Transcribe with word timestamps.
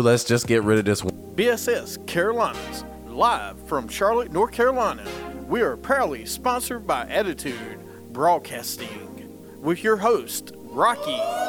Let's 0.00 0.22
just 0.22 0.46
get 0.46 0.62
rid 0.62 0.78
of 0.78 0.84
this. 0.84 1.02
One. 1.02 1.12
BSS 1.34 2.06
Carolinas, 2.06 2.84
live 3.08 3.60
from 3.66 3.88
Charlotte, 3.88 4.30
North 4.30 4.52
Carolina. 4.52 5.04
We 5.48 5.60
are 5.60 5.76
proudly 5.76 6.24
sponsored 6.24 6.86
by 6.86 7.08
Attitude 7.08 7.80
Broadcasting 8.12 9.58
with 9.60 9.82
your 9.82 9.96
host, 9.96 10.52
Rocky. 10.54 11.47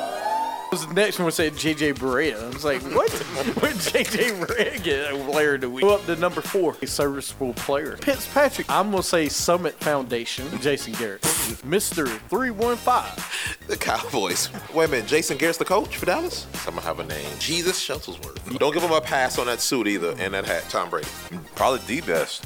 Was 0.71 0.85
the 0.85 0.93
next 0.93 1.17
one 1.17 1.31
said 1.31 1.53
JJ 1.53 1.95
Barea. 1.95 2.43
I 2.43 2.49
was 2.49 2.63
like, 2.63 2.81
what? 2.93 3.11
what 3.61 3.73
JJ 3.73 4.45
Barea 4.45 4.83
get 4.83 5.13
a 5.13 5.17
player 5.25 5.57
do 5.57 5.69
we? 5.69 5.81
Go 5.81 5.95
up 5.95 6.05
to 6.05 6.15
number 6.15 6.41
four, 6.41 6.75
a 6.81 6.85
serviceable 6.85 7.53
player. 7.55 7.97
Fitzpatrick. 7.97 8.69
I'm 8.69 8.91
gonna 8.91 9.01
say 9.01 9.29
Summit 9.29 9.73
Foundation. 9.75 10.45
Jason 10.61 10.93
Garrett, 10.93 11.25
Mister 11.65 12.05
Three 12.05 12.51
One 12.51 12.75
Five. 12.75 13.57
The 13.67 13.77
Cowboys. 13.77 14.49
Wait 14.73 14.85
a 14.85 14.87
minute, 14.89 15.07
Jason 15.07 15.37
Garrett's 15.37 15.57
the 15.57 15.65
coach 15.65 15.97
for 15.97 16.05
Dallas? 16.05 16.45
I'm 16.67 16.75
gonna 16.75 16.81
have 16.85 16.99
a 16.99 17.05
name. 17.05 17.27
Jesus 17.39 17.83
Shuttlesworth. 17.83 18.59
Don't 18.59 18.73
give 18.73 18.83
him 18.83 18.91
a 18.91 19.01
pass 19.01 19.39
on 19.39 19.47
that 19.47 19.61
suit 19.61 19.87
either 19.87 20.13
and 20.19 20.35
that 20.35 20.45
hat, 20.45 20.65
Tom 20.69 20.91
Brady. 20.91 21.07
Probably 21.55 21.79
the 21.79 22.01
best. 22.01 22.45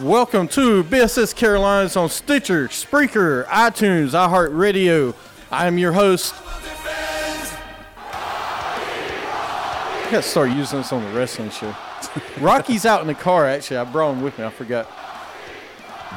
Welcome 0.00 0.48
to 0.48 0.84
BSS 0.84 1.34
Carolinas 1.34 1.96
on 1.96 2.10
Stitcher, 2.10 2.68
Spreaker, 2.68 3.46
iTunes, 3.46 4.10
iHeartRadio. 4.10 5.14
I 5.50 5.66
am 5.66 5.78
your 5.78 5.92
host. 5.92 6.34
I 9.98 10.08
gotta 10.10 10.22
start 10.22 10.50
using 10.50 10.80
this 10.80 10.92
on 10.92 11.02
the 11.02 11.10
wrestling 11.18 11.48
show. 11.50 11.74
Rocky's 12.40 12.84
out 12.84 13.00
in 13.00 13.06
the 13.06 13.14
car. 13.14 13.46
Actually, 13.46 13.78
I 13.78 13.84
brought 13.84 14.12
him 14.12 14.22
with 14.22 14.38
me. 14.38 14.44
I 14.44 14.50
forgot. 14.50 14.86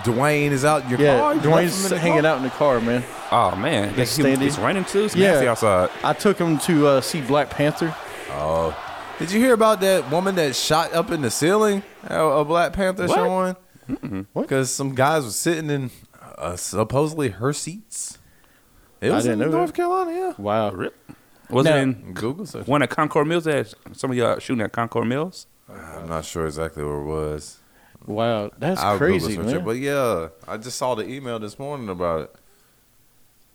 Dwayne 0.03 0.51
is 0.51 0.65
out 0.65 0.83
in 0.83 0.89
your 0.89 0.99
Yeah, 0.99 1.17
car. 1.19 1.35
You 1.35 1.41
Dwayne's 1.41 1.79
him 1.79 1.85
in 1.85 1.89
the 1.91 1.99
hanging 1.99 2.21
car? 2.23 2.31
out 2.31 2.37
in 2.37 2.43
the 2.43 2.49
car, 2.49 2.81
man. 2.81 3.03
Oh 3.31 3.55
man, 3.55 3.93
Yes, 3.95 4.17
it's, 4.19 4.27
Standy. 4.27 4.41
it's 4.47 4.57
raining 4.59 4.83
too. 4.85 5.05
It's 5.05 5.15
Yeah. 5.15 5.31
nasty 5.31 5.47
outside. 5.47 5.89
I 6.03 6.11
took 6.13 6.37
him 6.37 6.57
to 6.59 6.87
uh, 6.87 7.01
see 7.01 7.21
Black 7.21 7.49
Panther. 7.49 7.95
Oh. 8.31 8.75
Did 9.19 9.31
you 9.31 9.39
hear 9.39 9.53
about 9.53 9.79
that 9.81 10.09
woman 10.11 10.35
that 10.35 10.55
shot 10.55 10.93
up 10.93 11.11
in 11.11 11.21
the 11.21 11.31
ceiling? 11.31 11.83
A, 12.07 12.21
a 12.23 12.45
Black 12.45 12.73
Panther 12.73 13.07
What? 13.07 13.15
showing? 13.15 13.55
What? 14.33 14.43
Because 14.43 14.71
some 14.73 14.95
guys 14.95 15.23
were 15.25 15.31
sitting 15.31 15.69
in 15.69 15.91
uh, 16.37 16.55
supposedly 16.55 17.29
her 17.29 17.53
seats. 17.53 18.17
It 19.01 19.11
I 19.11 19.15
was 19.15 19.23
didn't 19.23 19.41
in 19.41 19.49
know 19.51 19.57
North 19.57 19.69
that. 19.71 19.75
Carolina, 19.75 20.11
yeah. 20.11 20.33
Wow. 20.37 20.89
Was 21.49 21.65
Now- 21.65 21.75
it 21.77 21.81
in 21.81 22.13
Google 22.13 22.45
search. 22.45 22.67
one 22.67 22.81
at 22.81 22.89
Concord 22.89 23.27
Mills? 23.27 23.45
That 23.45 23.73
some 23.93 24.11
of 24.11 24.17
y'all 24.17 24.37
shooting 24.39 24.61
at 24.63 24.71
Concord 24.71 25.07
Mills. 25.07 25.47
I'm 25.69 26.07
not 26.09 26.25
sure 26.25 26.45
exactly 26.45 26.83
where 26.83 26.97
it 26.97 27.05
was. 27.05 27.59
Wow. 28.05 28.51
That's 28.57 28.81
I'll 28.81 28.97
Google 28.99 29.19
crazy, 29.19 29.35
search 29.35 29.45
man. 29.45 29.55
it. 29.57 29.65
But 29.65 29.77
yeah, 29.77 30.29
I 30.47 30.57
just 30.57 30.77
saw 30.77 30.95
the 30.95 31.07
email 31.07 31.39
this 31.39 31.57
morning 31.59 31.89
about 31.89 32.21
it. 32.21 32.35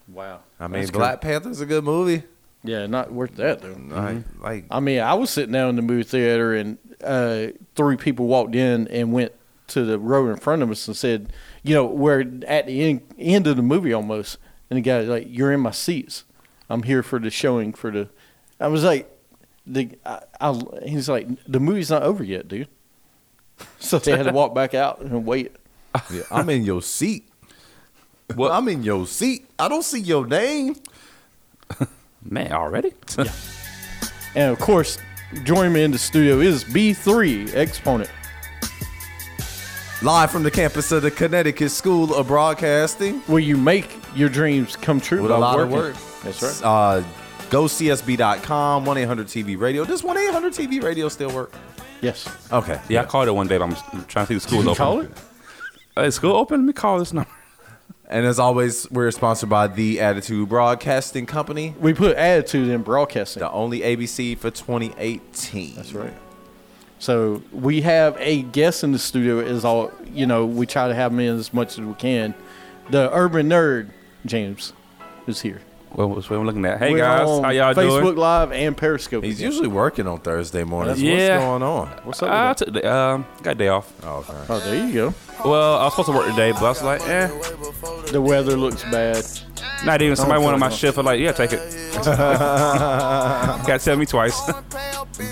wow. 0.09 0.41
I 0.61 0.67
mean, 0.69 0.81
That's 0.83 0.91
Black 0.91 1.21
Panther's 1.21 1.61
a 1.61 1.67
good 1.67 1.85
movie. 1.85 2.23
Yeah, 2.63 2.87
not 2.87 3.13
worth 3.13 3.37
that, 3.37 3.61
though. 3.61 3.77
Like, 3.95 4.17
like 4.41 4.65
I 4.71 4.81
mean, 4.81 5.01
I 5.01 5.15
was 5.15 5.29
sitting 5.31 5.53
down 5.53 5.69
in 5.71 5.77
the 5.77 5.83
movie 5.83 6.03
theater, 6.03 6.55
and 6.55 6.79
uh, 7.03 7.49
three 7.75 7.97
people 7.99 8.27
walked 8.27 8.55
in 8.55 8.89
and 8.89 9.13
went 9.13 9.33
to 9.69 9.85
the 9.85 9.99
row 9.99 10.29
in 10.29 10.37
front 10.37 10.63
of 10.63 10.71
us 10.71 10.87
and 10.87 10.97
said, 10.97 11.33
"You 11.63 11.75
know, 11.75 11.85
we're 11.85 12.21
at 12.47 12.67
the 12.67 12.83
end, 12.83 13.03
end 13.19 13.47
of 13.47 13.57
the 13.57 13.63
movie 13.63 13.93
almost." 13.93 14.39
And 14.71 14.77
the 14.77 14.83
guy 14.83 15.01
like, 15.01 15.27
"You're 15.29 15.53
in 15.53 15.61
my 15.61 15.71
seats. 15.71 16.25
I'm 16.69 16.85
here 16.85 17.03
for 17.03 17.19
the 17.19 17.31
showing 17.31 17.73
for 17.73 17.91
the." 17.91 18.09
I 18.61 18.69
was 18.69 18.85
like, 18.85 19.11
"The," 19.67 19.91
I, 20.05 20.21
I, 20.41 20.61
he's 20.85 21.09
like, 21.09 21.29
"The 21.47 21.61
movie's 21.61 21.91
not 21.91 22.03
over 22.03 22.25
yet, 22.25 22.49
dude." 22.49 22.69
so 23.79 23.99
they 23.99 24.17
had 24.17 24.27
to 24.27 24.33
walk 24.33 24.55
back 24.55 24.75
out 24.75 25.01
and 25.01 25.25
wait. 25.25 25.55
yeah, 26.11 26.23
I'm 26.31 26.49
in 26.51 26.65
your 26.65 26.83
seat. 26.83 27.29
Well, 28.35 28.51
I'm 28.51 28.69
in 28.69 28.83
your 28.83 29.07
seat. 29.07 29.47
I 29.59 29.69
don't 29.69 29.85
see 29.85 30.01
your 30.01 30.27
name. 30.27 30.77
Man, 32.25 32.53
already? 32.53 32.95
And 34.37 34.51
of 34.51 34.59
course, 34.59 34.99
joining 35.45 35.73
me 35.73 35.85
in 35.85 35.93
the 35.93 35.99
studio 35.99 36.41
is 36.41 36.65
B3 36.65 37.55
Exponent. 37.55 38.11
Live 40.05 40.31
from 40.31 40.43
the 40.43 40.51
campus 40.51 40.93
of 40.93 41.01
the 41.01 41.11
Connecticut 41.11 41.71
School 41.71 42.15
of 42.15 42.27
Broadcasting. 42.27 43.21
Where 43.21 43.41
you 43.41 43.57
make 43.57 43.91
your 44.15 44.29
dreams 44.29 44.77
come 44.77 45.01
true 45.01 45.23
with 45.23 45.31
a 45.31 45.39
lot 45.39 45.57
working. 45.57 45.73
of 45.73 45.79
work. 45.83 45.97
That's 46.23 46.43
right. 46.43 46.63
Uh, 46.63 47.05
go 47.49 47.65
CSB.com, 47.65 48.85
1 48.85 48.99
800 48.99 49.27
TV 49.29 49.59
radio. 49.59 49.83
Does 49.87 50.05
1 50.05 50.19
800 50.19 50.53
TV 50.53 50.83
radio 50.83 51.09
still 51.09 51.31
work? 51.35 51.55
Yes. 52.03 52.29
Okay. 52.53 52.79
Yeah, 52.91 53.01
I 53.01 53.05
called 53.07 53.29
it 53.29 53.31
one 53.31 53.47
day, 53.49 53.57
but 53.57 53.65
I'm 53.65 54.05
trying 54.05 54.27
to 54.27 54.29
see 54.29 54.35
the 54.35 54.41
school's 54.41 54.67
open. 54.67 54.75
call 54.77 55.01
it? 55.01 55.11
Uh, 55.97 56.03
is 56.03 56.17
school 56.17 56.37
open? 56.37 56.61
Let 56.61 56.67
me 56.67 56.73
call 56.75 56.99
this 56.99 57.15
number. 57.15 57.31
And 58.07 58.27
as 58.27 58.39
always, 58.39 58.91
we're 58.91 59.11
sponsored 59.11 59.49
by 59.49 59.69
The 59.69 60.01
Attitude 60.03 60.51
Broadcasting 60.51 61.25
Company, 61.25 61.75
We 61.81 61.95
put 61.95 62.15
attitude 62.19 62.69
in 62.69 62.83
broadcasting. 62.83 63.41
the 63.41 63.51
only 63.51 63.81
ABC 63.81 64.37
for 64.37 64.51
2018. 64.51 65.77
That's 65.77 65.95
right. 65.95 66.13
So 67.05 67.43
we 67.53 67.83
have 67.83 68.17
a 68.19 68.41
guest 68.45 68.83
in 68.83 68.93
the 68.93 68.99
studio. 68.99 69.39
Is 69.39 69.63
all 69.63 69.93
you 70.07 70.25
know. 70.25 70.47
We 70.47 70.65
try 70.65 70.89
to 70.89 70.95
have 70.95 71.13
him 71.13 71.21
in 71.21 71.39
as 71.39 71.53
much 71.53 71.79
as 71.79 71.85
we 71.85 71.93
can. 71.93 72.35
The 72.89 73.15
urban 73.15 73.51
nerd 73.51 73.91
James 74.25 74.73
is 75.27 75.43
here. 75.43 75.61
Well, 75.95 76.09
that's 76.15 76.29
what 76.29 76.41
I'm 76.41 76.47
looking 76.47 76.65
at. 76.65 76.79
Hey 76.79 76.91
We're 76.93 76.99
guys, 76.99 77.29
on 77.29 77.45
how 77.45 77.51
y'all 77.51 77.73
Facebook 77.73 78.01
doing? 78.01 78.05
Facebook 78.05 78.17
Live 78.17 78.53
and 78.53 78.77
Periscope. 78.77 79.23
He's 79.23 79.39
again. 79.39 79.51
usually 79.53 79.69
working 79.69 80.09
on 80.09 80.19
Thursday 80.21 80.65
mornings. 80.65 81.01
Yeah. 81.01 81.39
What's 81.39 81.45
going 81.45 81.63
on? 81.63 81.89
What's 82.05 82.23
up? 82.23 82.31
I 82.31 82.53
took 82.55 82.73
the, 82.73 82.93
um, 82.93 83.27
got 83.43 83.53
a 83.53 83.55
day 83.55 83.69
off. 83.69 83.93
Oh, 84.03 84.17
okay. 84.19 84.33
Oh, 84.49 84.59
there 84.59 84.87
you 84.87 84.93
go. 84.93 85.15
Well, 85.45 85.77
I 85.79 85.85
was 85.85 85.93
supposed 85.93 86.09
to 86.09 86.15
work 86.17 86.27
today, 86.31 86.51
but 86.53 86.65
I 86.65 86.69
was 86.69 86.83
like, 86.83 87.01
eh. 87.07 87.29
The 88.11 88.21
weather 88.21 88.57
looks 88.57 88.83
bad. 88.85 89.25
Not 89.85 90.03
even 90.03 90.17
somebody 90.17 90.39
feel 90.39 90.45
wanted 90.47 90.59
my 90.59 90.71
shift. 90.71 90.99
I'm 90.99 91.07
like, 91.07 91.21
yeah, 91.21 91.33
take 91.33 91.53
it. 91.53 91.61
Got 92.05 93.67
to 93.67 93.79
tell 93.79 93.97
me 93.97 94.07
twice. 94.07 94.51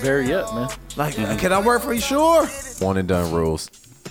Very 0.01 0.29
yet, 0.29 0.45
man. 0.53 0.69
Like, 0.95 1.15
can 1.15 1.51
I 1.51 1.61
work 1.61 1.81
for 1.81 1.93
you? 1.93 1.99
Sure. 1.99 2.45
One 2.79 2.97
and 2.97 3.07
done 3.07 3.33
rules. 3.33 3.69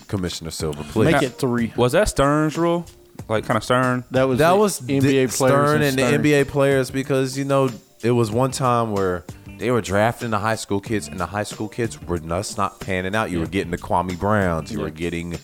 Commissioner 0.08 0.50
Silver, 0.50 0.84
please. 0.84 1.12
Make 1.12 1.22
it 1.22 1.30
three. 1.30 1.72
Was 1.76 1.92
that 1.92 2.08
Stern's 2.08 2.58
rule? 2.58 2.84
Like 3.28 3.44
kind 3.46 3.56
of 3.56 3.64
Stern? 3.64 4.04
That 4.10 4.24
was 4.24 4.38
that 4.38 4.50
the 4.52 4.56
was 4.58 4.80
NBA 4.80 5.00
the 5.00 5.26
players 5.28 5.34
Stern 5.34 5.82
and, 5.82 5.92
Stern. 5.98 6.22
the 6.22 6.32
NBA 6.32 6.48
players 6.48 6.90
because 6.90 7.36
you 7.38 7.44
know 7.44 7.70
it 8.02 8.10
was 8.10 8.30
one 8.30 8.50
time 8.50 8.92
where 8.92 9.24
they 9.58 9.70
were 9.70 9.80
drafting 9.80 10.30
the 10.30 10.38
high 10.38 10.56
school 10.56 10.80
kids 10.80 11.06
and 11.08 11.20
the 11.20 11.26
high 11.26 11.44
school 11.44 11.68
kids 11.68 12.00
were 12.02 12.18
just 12.18 12.56
not 12.58 12.80
panning 12.80 13.14
out. 13.14 13.30
You 13.30 13.38
were 13.40 13.46
getting 13.46 13.70
the 13.70 13.78
Kwame 13.78 14.18
Browns. 14.18 14.72
You 14.72 14.80
were 14.80 14.90
getting. 14.90 15.38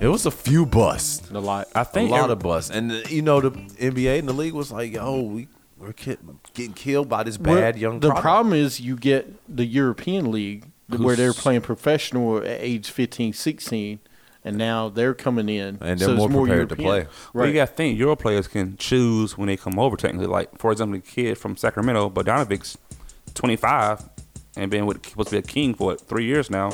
It 0.00 0.08
was 0.08 0.26
a 0.26 0.30
few 0.30 0.64
busts. 0.66 1.18
The 1.28 1.40
lot. 1.40 1.68
I 1.74 1.82
A 1.82 1.84
think 1.84 2.08
a 2.10 2.12
lot 2.12 2.20
every- 2.22 2.32
of 2.32 2.38
busts, 2.40 2.70
and 2.70 2.90
uh, 2.90 2.94
you 3.08 3.22
know 3.22 3.40
the 3.40 3.50
NBA 3.50 4.18
and 4.18 4.28
the 4.28 4.32
league 4.32 4.54
was 4.54 4.72
like, 4.72 4.92
"Yo, 4.94 5.20
we 5.20 5.46
we're 5.78 5.92
ki- 5.92 6.16
getting 6.54 6.72
killed 6.72 7.08
by 7.08 7.22
this 7.22 7.38
Well, 7.38 7.54
bad 7.54 7.78
young." 7.78 8.00
The 8.00 8.08
product. 8.08 8.22
problem 8.22 8.54
is 8.54 8.80
you 8.80 8.96
get 8.96 9.30
the 9.54 9.66
European 9.66 10.30
League 10.32 10.64
where 10.88 11.14
they're 11.16 11.32
playing 11.34 11.60
professional 11.60 12.38
at 12.38 12.46
age 12.60 12.90
15, 12.90 13.32
16, 13.34 13.98
and 14.44 14.56
now 14.58 14.88
they're 14.90 15.14
coming 15.14 15.48
in. 15.48 15.78
And 15.80 15.98
so 15.98 16.06
they're 16.14 16.14
it's 16.16 16.32
more 16.32 16.44
prepared 16.46 16.68
to 16.70 16.76
European. 16.82 17.06
play. 17.06 17.14
Well, 17.32 17.46
you 17.46 17.54
got 17.54 17.68
to 17.68 17.74
think 17.74 17.98
Euro 17.98 18.14
players 18.16 18.46
can 18.46 18.76
choose 18.76 19.36
when 19.38 19.46
they 19.48 19.56
come 19.56 19.78
over. 19.78 19.96
Technically, 19.96 20.26
like 20.26 20.58
for 20.58 20.70
example, 20.72 21.00
the 21.00 21.06
kid 21.06 21.38
from 21.38 21.56
Sacramento, 21.56 22.10
Bogdanovic's 22.10 22.76
25 23.34 24.08
and 24.56 24.70
been 24.70 24.86
with 24.86 25.04
supposed 25.06 25.30
to 25.30 25.34
be 25.34 25.38
a 25.38 25.42
king 25.42 25.74
for 25.74 25.88
what, 25.88 26.00
three 26.00 26.24
years 26.26 26.48
now, 26.50 26.66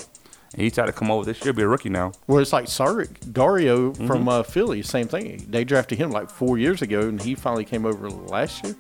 and 0.53 0.63
he 0.63 0.71
tried 0.71 0.87
to 0.87 0.93
come 0.93 1.11
over 1.11 1.25
this 1.25 1.43
year, 1.45 1.53
be 1.55 1.63
a 1.63 1.69
rookie 1.69 1.89
now. 1.89 2.13
Well, 2.27 2.39
it's 2.41 2.53
like 2.53 2.67
Saric 2.67 3.33
Dario 3.33 3.93
Mm-hmm. 3.93 4.07
from 4.07 4.29
uh, 4.29 4.43
Philly, 4.43 4.83
same 4.83 5.09
thing. 5.09 5.47
They 5.49 5.65
drafted 5.65 5.97
him 5.99 6.11
like 6.11 6.29
four 6.29 6.59
years 6.59 6.83
ago, 6.83 7.01
and 7.01 7.21
he 7.23 7.35
finally 7.35 7.65
came 7.65 7.87
over 7.87 8.11
last 8.11 8.63
year. 8.65 8.77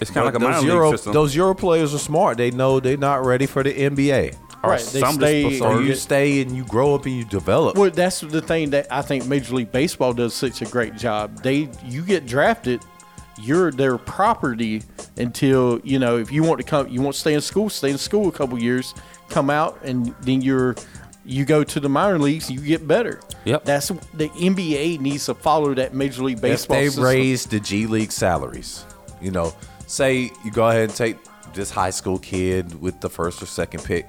It's 0.00 0.10
kind 0.10 0.26
of 0.26 0.32
like 0.34 0.40
a 0.40 0.44
minor 0.44 0.54
those 0.54 0.62
league 0.64 0.72
Euro 0.72 0.90
system. 0.92 1.12
those 1.12 1.36
Euro 1.36 1.54
players 1.54 1.94
are 1.94 1.98
smart. 1.98 2.36
They 2.38 2.50
know 2.50 2.80
they're 2.80 2.96
not 2.96 3.24
ready 3.24 3.46
for 3.46 3.62
the 3.62 3.72
NBA. 3.72 4.36
Or 4.64 4.70
Right, 4.70 4.80
they 4.80 5.00
some 5.00 5.14
stay- 5.16 5.58
So 5.58 5.66
Or 5.66 5.82
you 5.82 5.94
stay 5.94 6.40
and 6.42 6.56
you 6.56 6.64
grow 6.64 6.94
up 6.94 7.06
and 7.06 7.16
you 7.16 7.24
develop. 7.24 7.76
Well, 7.76 7.90
that's 7.90 8.20
the 8.20 8.40
thing 8.42 8.70
that 8.70 8.86
I 8.90 9.02
think 9.02 9.26
Major 9.26 9.54
League 9.54 9.72
Baseball 9.72 10.12
does 10.12 10.34
such 10.34 10.62
a 10.62 10.66
great 10.66 10.96
job. 10.96 11.42
They, 11.42 11.68
you 11.86 12.02
get 12.02 12.26
drafted, 12.26 12.80
you're 13.40 13.70
their 13.72 13.98
property 13.98 14.82
until 15.16 15.80
you 15.84 15.98
know 15.98 16.18
if 16.18 16.30
you 16.32 16.42
want 16.42 16.58
to 16.60 16.64
come, 16.66 16.88
you 16.88 17.00
want 17.02 17.14
to 17.14 17.20
stay 17.20 17.34
in 17.34 17.40
school, 17.40 17.68
stay 17.68 17.90
in 17.90 17.98
school 17.98 18.28
a 18.28 18.32
couple 18.32 18.58
years, 18.58 18.94
come 19.28 19.50
out, 19.50 19.78
and 19.82 20.14
then 20.22 20.40
you're 20.40 20.76
you 21.26 21.44
go 21.44 21.64
to 21.64 21.80
the 21.80 21.88
minor 21.88 22.18
leagues, 22.18 22.50
you 22.50 22.60
get 22.60 22.86
better. 22.86 23.18
Yep. 23.44 23.64
That's 23.64 23.88
the 23.88 24.28
NBA 24.28 25.00
needs 25.00 25.26
to 25.26 25.34
follow 25.34 25.72
that 25.74 25.94
Major 25.94 26.22
League 26.22 26.36
if 26.36 26.42
Baseball. 26.42 26.76
they 26.76 26.86
system. 26.86 27.04
raise 27.04 27.46
the 27.46 27.60
G 27.60 27.86
League 27.86 28.12
salaries, 28.12 28.84
you 29.20 29.30
know, 29.30 29.54
say 29.86 30.30
you 30.44 30.50
go 30.52 30.68
ahead 30.68 30.84
and 30.90 30.94
take 30.94 31.16
this 31.54 31.70
high 31.70 31.90
school 31.90 32.18
kid 32.18 32.80
with 32.80 33.00
the 33.00 33.08
first 33.08 33.42
or 33.42 33.46
second 33.46 33.82
pick, 33.84 34.06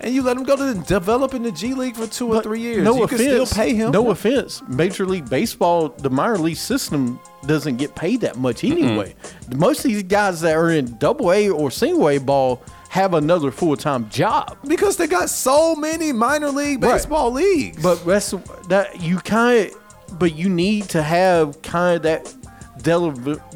and 0.00 0.14
you 0.14 0.22
let 0.22 0.36
him 0.36 0.44
go 0.44 0.56
to 0.56 0.74
develop 0.86 1.34
in 1.34 1.42
the 1.42 1.52
G 1.52 1.74
League 1.74 1.96
for 1.96 2.06
two 2.06 2.32
or 2.34 2.42
three 2.42 2.60
years. 2.60 2.84
No 2.84 2.96
you 2.96 3.02
offense. 3.04 3.20
can 3.22 3.46
still 3.46 3.46
pay 3.64 3.74
him. 3.74 3.90
No 3.90 4.10
offense. 4.10 4.62
Major 4.68 5.06
League 5.06 5.28
Baseball, 5.28 5.88
the 5.90 6.10
minor 6.10 6.38
league 6.38 6.56
system 6.56 7.18
doesn't 7.46 7.76
get 7.76 7.94
paid 7.94 8.20
that 8.22 8.36
much 8.36 8.64
anyway. 8.64 9.14
Most 9.54 9.84
of 9.84 9.90
these 9.90 10.02
guys 10.04 10.40
that 10.42 10.56
are 10.56 10.70
in 10.70 10.96
Double 10.98 11.32
A 11.32 11.48
or 11.50 11.70
Single 11.70 12.08
A 12.08 12.18
ball 12.18 12.62
have 12.90 13.14
another 13.14 13.50
full 13.50 13.76
time 13.76 14.08
job. 14.08 14.56
because 14.66 14.96
they 14.96 15.06
got 15.06 15.28
so 15.28 15.74
many 15.74 16.12
minor 16.12 16.48
league 16.50 16.82
Right. 16.82 16.94
baseball 16.94 17.30
leagues. 17.32 17.82
But 17.82 18.04
that's 18.06 18.34
that 18.68 19.00
you 19.02 19.18
kind 19.18 19.66
of, 19.70 20.18
but 20.18 20.34
you 20.34 20.48
need 20.48 20.88
to 20.90 21.02
have 21.02 21.60
kind 21.62 21.96
of 21.96 22.02
that 22.04 22.24
devel- 22.24 22.37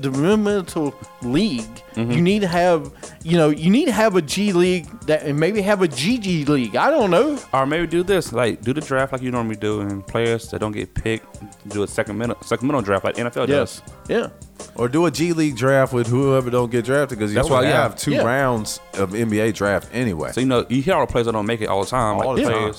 developmental 0.01 0.95
league. 1.23 1.63
Mm-hmm. 1.95 2.11
You 2.11 2.23
need 2.23 2.41
to 2.41 2.49
have, 2.49 2.91
you 3.23 3.37
know, 3.37 3.51
you 3.51 3.71
need 3.71 3.85
to 3.87 3.93
have 3.93 4.17
a 4.17 4.23
G 4.23 4.53
league 4.53 4.87
that, 5.07 5.23
and 5.25 5.39
maybe 5.39 5.61
have 5.63 5.83
a 5.83 5.89
GG 5.89 6.49
league. 6.49 6.77
I 6.77 6.91
don't 6.91 7.11
know. 7.11 7.39
Or 7.53 7.67
maybe 7.67 7.87
do 7.87 8.03
this, 8.03 8.33
like 8.33 8.63
do 8.63 8.73
the 8.73 8.81
draft 8.81 9.13
like 9.13 9.23
you 9.23 9.31
normally 9.31 9.57
do, 9.57 9.81
and 9.81 10.07
players 10.07 10.51
that 10.51 10.59
don't 10.61 10.73
get 10.73 10.95
picked 10.95 11.69
do 11.69 11.83
a 11.83 11.87
Sacramento 11.89 12.37
Sacramento 12.43 12.81
draft 12.83 13.05
like 13.05 13.17
NFL 13.17 13.49
Yes. 13.49 13.81
does. 13.81 13.83
Yeah. 14.09 14.29
or 14.77 14.89
do 14.89 15.07
a 15.07 15.11
G 15.11 15.33
League 15.33 15.57
draft 15.57 15.93
with 15.93 16.07
whoever 16.07 16.49
don't 16.51 16.71
get 16.71 16.85
drafted 16.85 17.19
because 17.19 17.35
That's 17.35 17.49
why, 17.51 17.63
you 17.63 17.73
have 17.73 17.97
two 17.97 18.13
Yeah. 18.13 18.23
rounds 18.23 18.81
of 18.95 19.11
NBA 19.15 19.53
draft 19.55 19.89
anyway. 19.93 20.33
So 20.33 20.41
you 20.41 20.47
know 20.47 20.65
you 20.69 20.83
hear 20.83 20.95
all 20.95 21.07
the 21.07 21.13
players 21.13 21.27
that 21.27 21.33
don't 21.33 21.47
make 21.47 21.61
it 21.61 21.69
all 21.69 21.83
the 21.85 21.91
time, 21.91 22.17
All 22.19 22.35
like 22.35 22.45
the 22.45 22.51
time. 22.51 22.73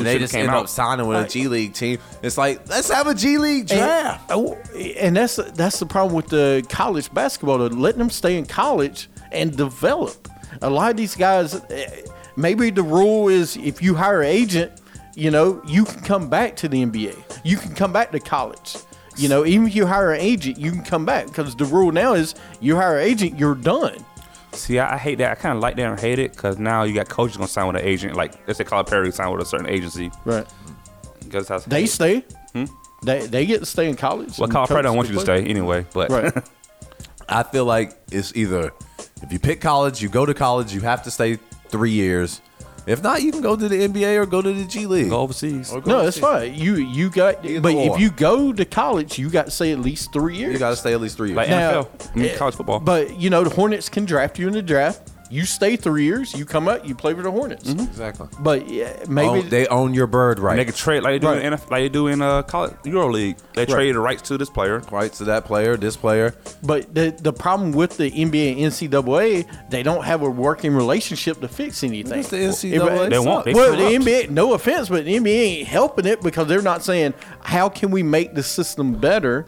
Who 0.00 0.04
they 0.04 0.18
just 0.18 0.32
came 0.32 0.42
end 0.42 0.50
out. 0.50 0.64
up 0.64 0.68
signing 0.68 1.06
with 1.06 1.24
a 1.24 1.28
G 1.28 1.48
League 1.48 1.74
team. 1.74 1.98
It's 2.22 2.38
like 2.38 2.68
let's 2.68 2.90
have 2.90 3.06
a 3.06 3.14
G 3.14 3.38
League 3.38 3.66
draft. 3.66 4.30
And, 4.30 4.40
oh, 4.40 4.58
and 4.98 5.16
that's 5.16 5.36
that's 5.36 5.78
the 5.78 5.86
problem 5.86 6.14
with 6.14 6.28
the 6.28 6.64
college 6.68 7.12
basketball. 7.12 7.58
To 7.58 7.74
letting 7.74 7.98
them 7.98 8.10
stay 8.10 8.36
in 8.36 8.46
college 8.46 9.08
and 9.32 9.56
develop. 9.56 10.28
A 10.62 10.70
lot 10.70 10.90
of 10.90 10.96
these 10.96 11.14
guys, 11.14 11.54
eh, 11.70 12.02
maybe 12.36 12.70
the 12.70 12.82
rule 12.82 13.28
is 13.28 13.56
if 13.56 13.80
you 13.82 13.94
hire 13.94 14.22
an 14.22 14.28
agent, 14.28 14.72
you 15.14 15.30
know, 15.30 15.62
you 15.66 15.84
can 15.84 16.00
come 16.00 16.28
back 16.28 16.56
to 16.56 16.68
the 16.68 16.84
NBA. 16.84 17.16
You 17.44 17.56
can 17.56 17.74
come 17.74 17.92
back 17.92 18.10
to 18.12 18.20
college. 18.20 18.76
You 19.16 19.28
know, 19.28 19.44
even 19.44 19.66
if 19.66 19.74
you 19.74 19.86
hire 19.86 20.12
an 20.12 20.20
agent, 20.20 20.58
you 20.58 20.70
can 20.70 20.82
come 20.82 21.04
back 21.04 21.26
because 21.26 21.54
the 21.54 21.64
rule 21.64 21.92
now 21.92 22.14
is 22.14 22.34
you 22.60 22.76
hire 22.76 22.98
an 22.98 23.04
agent, 23.04 23.38
you're 23.38 23.54
done. 23.54 24.04
See, 24.52 24.78
I, 24.78 24.94
I 24.94 24.98
hate 24.98 25.18
that. 25.18 25.30
I 25.30 25.34
kind 25.36 25.56
of 25.56 25.62
like 25.62 25.76
that 25.76 25.82
and 25.90 25.98
hate 26.00 26.18
it 26.18 26.32
because 26.32 26.58
now 26.58 26.82
you 26.82 26.94
got 26.94 27.08
coaches 27.08 27.36
gonna 27.36 27.48
sign 27.48 27.66
with 27.66 27.76
an 27.76 27.82
agent. 27.86 28.16
Like 28.16 28.34
let's 28.46 28.58
say 28.58 28.64
Colin 28.64 28.84
Perry 28.84 29.10
sign 29.12 29.30
with 29.30 29.42
a 29.42 29.44
certain 29.44 29.68
agency. 29.68 30.10
Right. 30.24 30.46
Because 31.22 31.48
that's 31.48 31.64
They 31.64 31.86
stay. 31.86 32.24
Hmm? 32.52 32.64
They 33.04 33.26
they 33.26 33.46
get 33.46 33.60
to 33.60 33.66
stay 33.66 33.88
in 33.88 33.96
college. 33.96 34.38
well, 34.38 34.44
and 34.44 34.52
Colin 34.52 34.68
Perry 34.68 34.82
don't 34.82 34.96
want 34.96 35.08
the 35.08 35.14
you 35.14 35.20
to 35.20 35.24
play. 35.24 35.40
stay 35.42 35.50
anyway. 35.50 35.86
But 35.92 36.10
Right. 36.10 36.32
I 37.28 37.44
feel 37.44 37.64
like 37.64 37.92
it's 38.10 38.34
either 38.34 38.72
if 39.22 39.32
you 39.32 39.38
pick 39.38 39.60
college, 39.60 40.02
you 40.02 40.08
go 40.08 40.26
to 40.26 40.34
college, 40.34 40.74
you 40.74 40.80
have 40.80 41.02
to 41.04 41.10
stay 41.10 41.38
three 41.68 41.92
years. 41.92 42.40
If 42.86 43.02
not, 43.02 43.22
you 43.22 43.30
can 43.32 43.40
go 43.42 43.56
to 43.56 43.68
the 43.68 43.76
NBA 43.88 44.16
or 44.16 44.26
go 44.26 44.40
to 44.42 44.52
the 44.52 44.64
G 44.64 44.86
League. 44.86 45.10
go 45.10 45.20
overseas. 45.20 45.70
Or 45.72 45.80
go 45.80 45.90
No, 45.90 46.04
that's 46.04 46.18
overseas. 46.22 46.52
fine. 46.52 46.54
You 46.60 46.76
you 46.76 47.10
got, 47.10 47.44
Either 47.44 47.60
but 47.60 47.74
or. 47.74 47.94
if 47.94 48.00
you 48.00 48.10
go 48.10 48.52
to 48.52 48.64
college, 48.64 49.18
you 49.18 49.28
got 49.30 49.46
to 49.46 49.50
stay 49.50 49.72
at 49.72 49.78
least 49.80 50.12
three 50.12 50.36
years. 50.36 50.52
You 50.54 50.58
got 50.58 50.70
to 50.70 50.76
stay 50.76 50.92
at 50.94 51.00
least 51.00 51.16
three 51.16 51.28
years. 51.28 51.36
Like 51.36 51.50
Now, 51.50 51.82
NFL, 51.82 52.10
I 52.14 52.18
mean, 52.18 52.36
college 52.36 52.54
football. 52.54 52.80
But 52.80 53.16
you 53.18 53.30
know, 53.30 53.44
the 53.44 53.50
Hornets 53.54 53.88
can 53.88 54.04
draft 54.04 54.38
you 54.38 54.46
in 54.48 54.54
the 54.54 54.62
draft. 54.62 55.09
You 55.30 55.44
stay 55.44 55.76
three 55.76 56.04
years. 56.04 56.34
You 56.34 56.44
come 56.44 56.68
out. 56.68 56.84
You 56.84 56.94
play 56.96 57.14
for 57.14 57.22
the 57.22 57.30
Hornets. 57.30 57.70
exactly. 57.70 58.26
But 58.40 58.68
yeah, 58.68 58.92
maybe 59.08 59.28
Oh, 59.28 59.42
they 59.42 59.66
own 59.68 59.94
your 59.94 60.08
bird 60.08 60.38
right. 60.40 60.52
And 60.52 60.58
they 60.60 60.64
can 60.64 60.74
trade 60.74 61.02
like 61.04 61.12
they 61.12 61.18
do 61.20 61.28
Right. 61.28 61.44
in 61.44 61.52
NFL, 61.52 61.70
like 61.70 61.82
they 61.82 61.88
do 61.88 62.08
in 62.08 62.20
uh, 62.20 62.42
college 62.42 62.74
Euro 62.84 63.10
League. 63.10 63.36
They 63.54 63.64
trade 63.64 63.94
the 63.94 64.00
rights 64.00 64.22
to 64.22 64.36
this 64.38 64.50
player. 64.50 64.80
rights 64.90 65.18
to 65.18 65.24
that 65.24 65.44
player, 65.44 65.76
this 65.76 65.96
player. 65.96 66.34
But 66.62 66.92
the 66.94 67.16
the 67.16 67.32
problem 67.32 67.72
with 67.72 67.96
the 67.96 68.10
NBA 68.10 68.62
and 68.62 68.72
NCAA, 68.72 69.46
they 69.70 69.82
don't 69.82 70.04
have 70.04 70.22
a 70.22 70.28
working 70.30 70.74
relationship 70.74 71.40
to 71.40 71.48
fix 71.48 71.84
anything. 71.84 72.18
It's 72.20 72.30
the 72.30 72.36
NCAA. 72.38 73.10
They 73.10 73.18
won't. 73.20 73.44
They 73.44 73.54
well, 73.54 73.76
the. 73.76 73.84
NBA, 74.00 74.30
no 74.30 74.54
offense, 74.54 74.88
but 74.88 75.04
the 75.04 75.16
NBA 75.16 75.28
ain't 75.58 75.68
helping 75.68 76.06
it 76.06 76.20
because 76.22 76.48
they're 76.48 76.60
not 76.62 76.82
saying 76.82 77.14
how 77.42 77.68
can 77.68 77.90
we 77.90 78.02
make 78.02 78.34
the 78.34 78.42
system 78.42 78.94
better. 78.98 79.46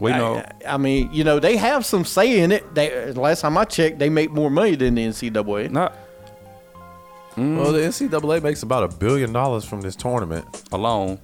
We 0.00 0.10
know. 0.12 0.36
I, 0.36 0.74
I 0.74 0.76
mean, 0.78 1.12
you 1.12 1.24
know, 1.24 1.38
they 1.38 1.56
have 1.56 1.84
some 1.84 2.04
say 2.04 2.40
in 2.40 2.52
it. 2.52 2.74
They 2.74 3.12
last 3.12 3.42
time 3.42 3.56
I 3.58 3.64
checked, 3.64 3.98
they 3.98 4.08
make 4.08 4.30
more 4.30 4.50
money 4.50 4.74
than 4.74 4.94
the 4.94 5.06
NCAA. 5.06 5.70
not 5.70 5.94
mm. 7.36 7.56
Well, 7.58 7.72
the 7.72 7.80
NCAA 7.80 8.42
makes 8.42 8.62
about 8.62 8.84
a 8.84 8.96
billion 8.96 9.32
dollars 9.32 9.64
from 9.64 9.82
this 9.82 9.94
tournament. 9.94 10.46
alone. 10.72 11.20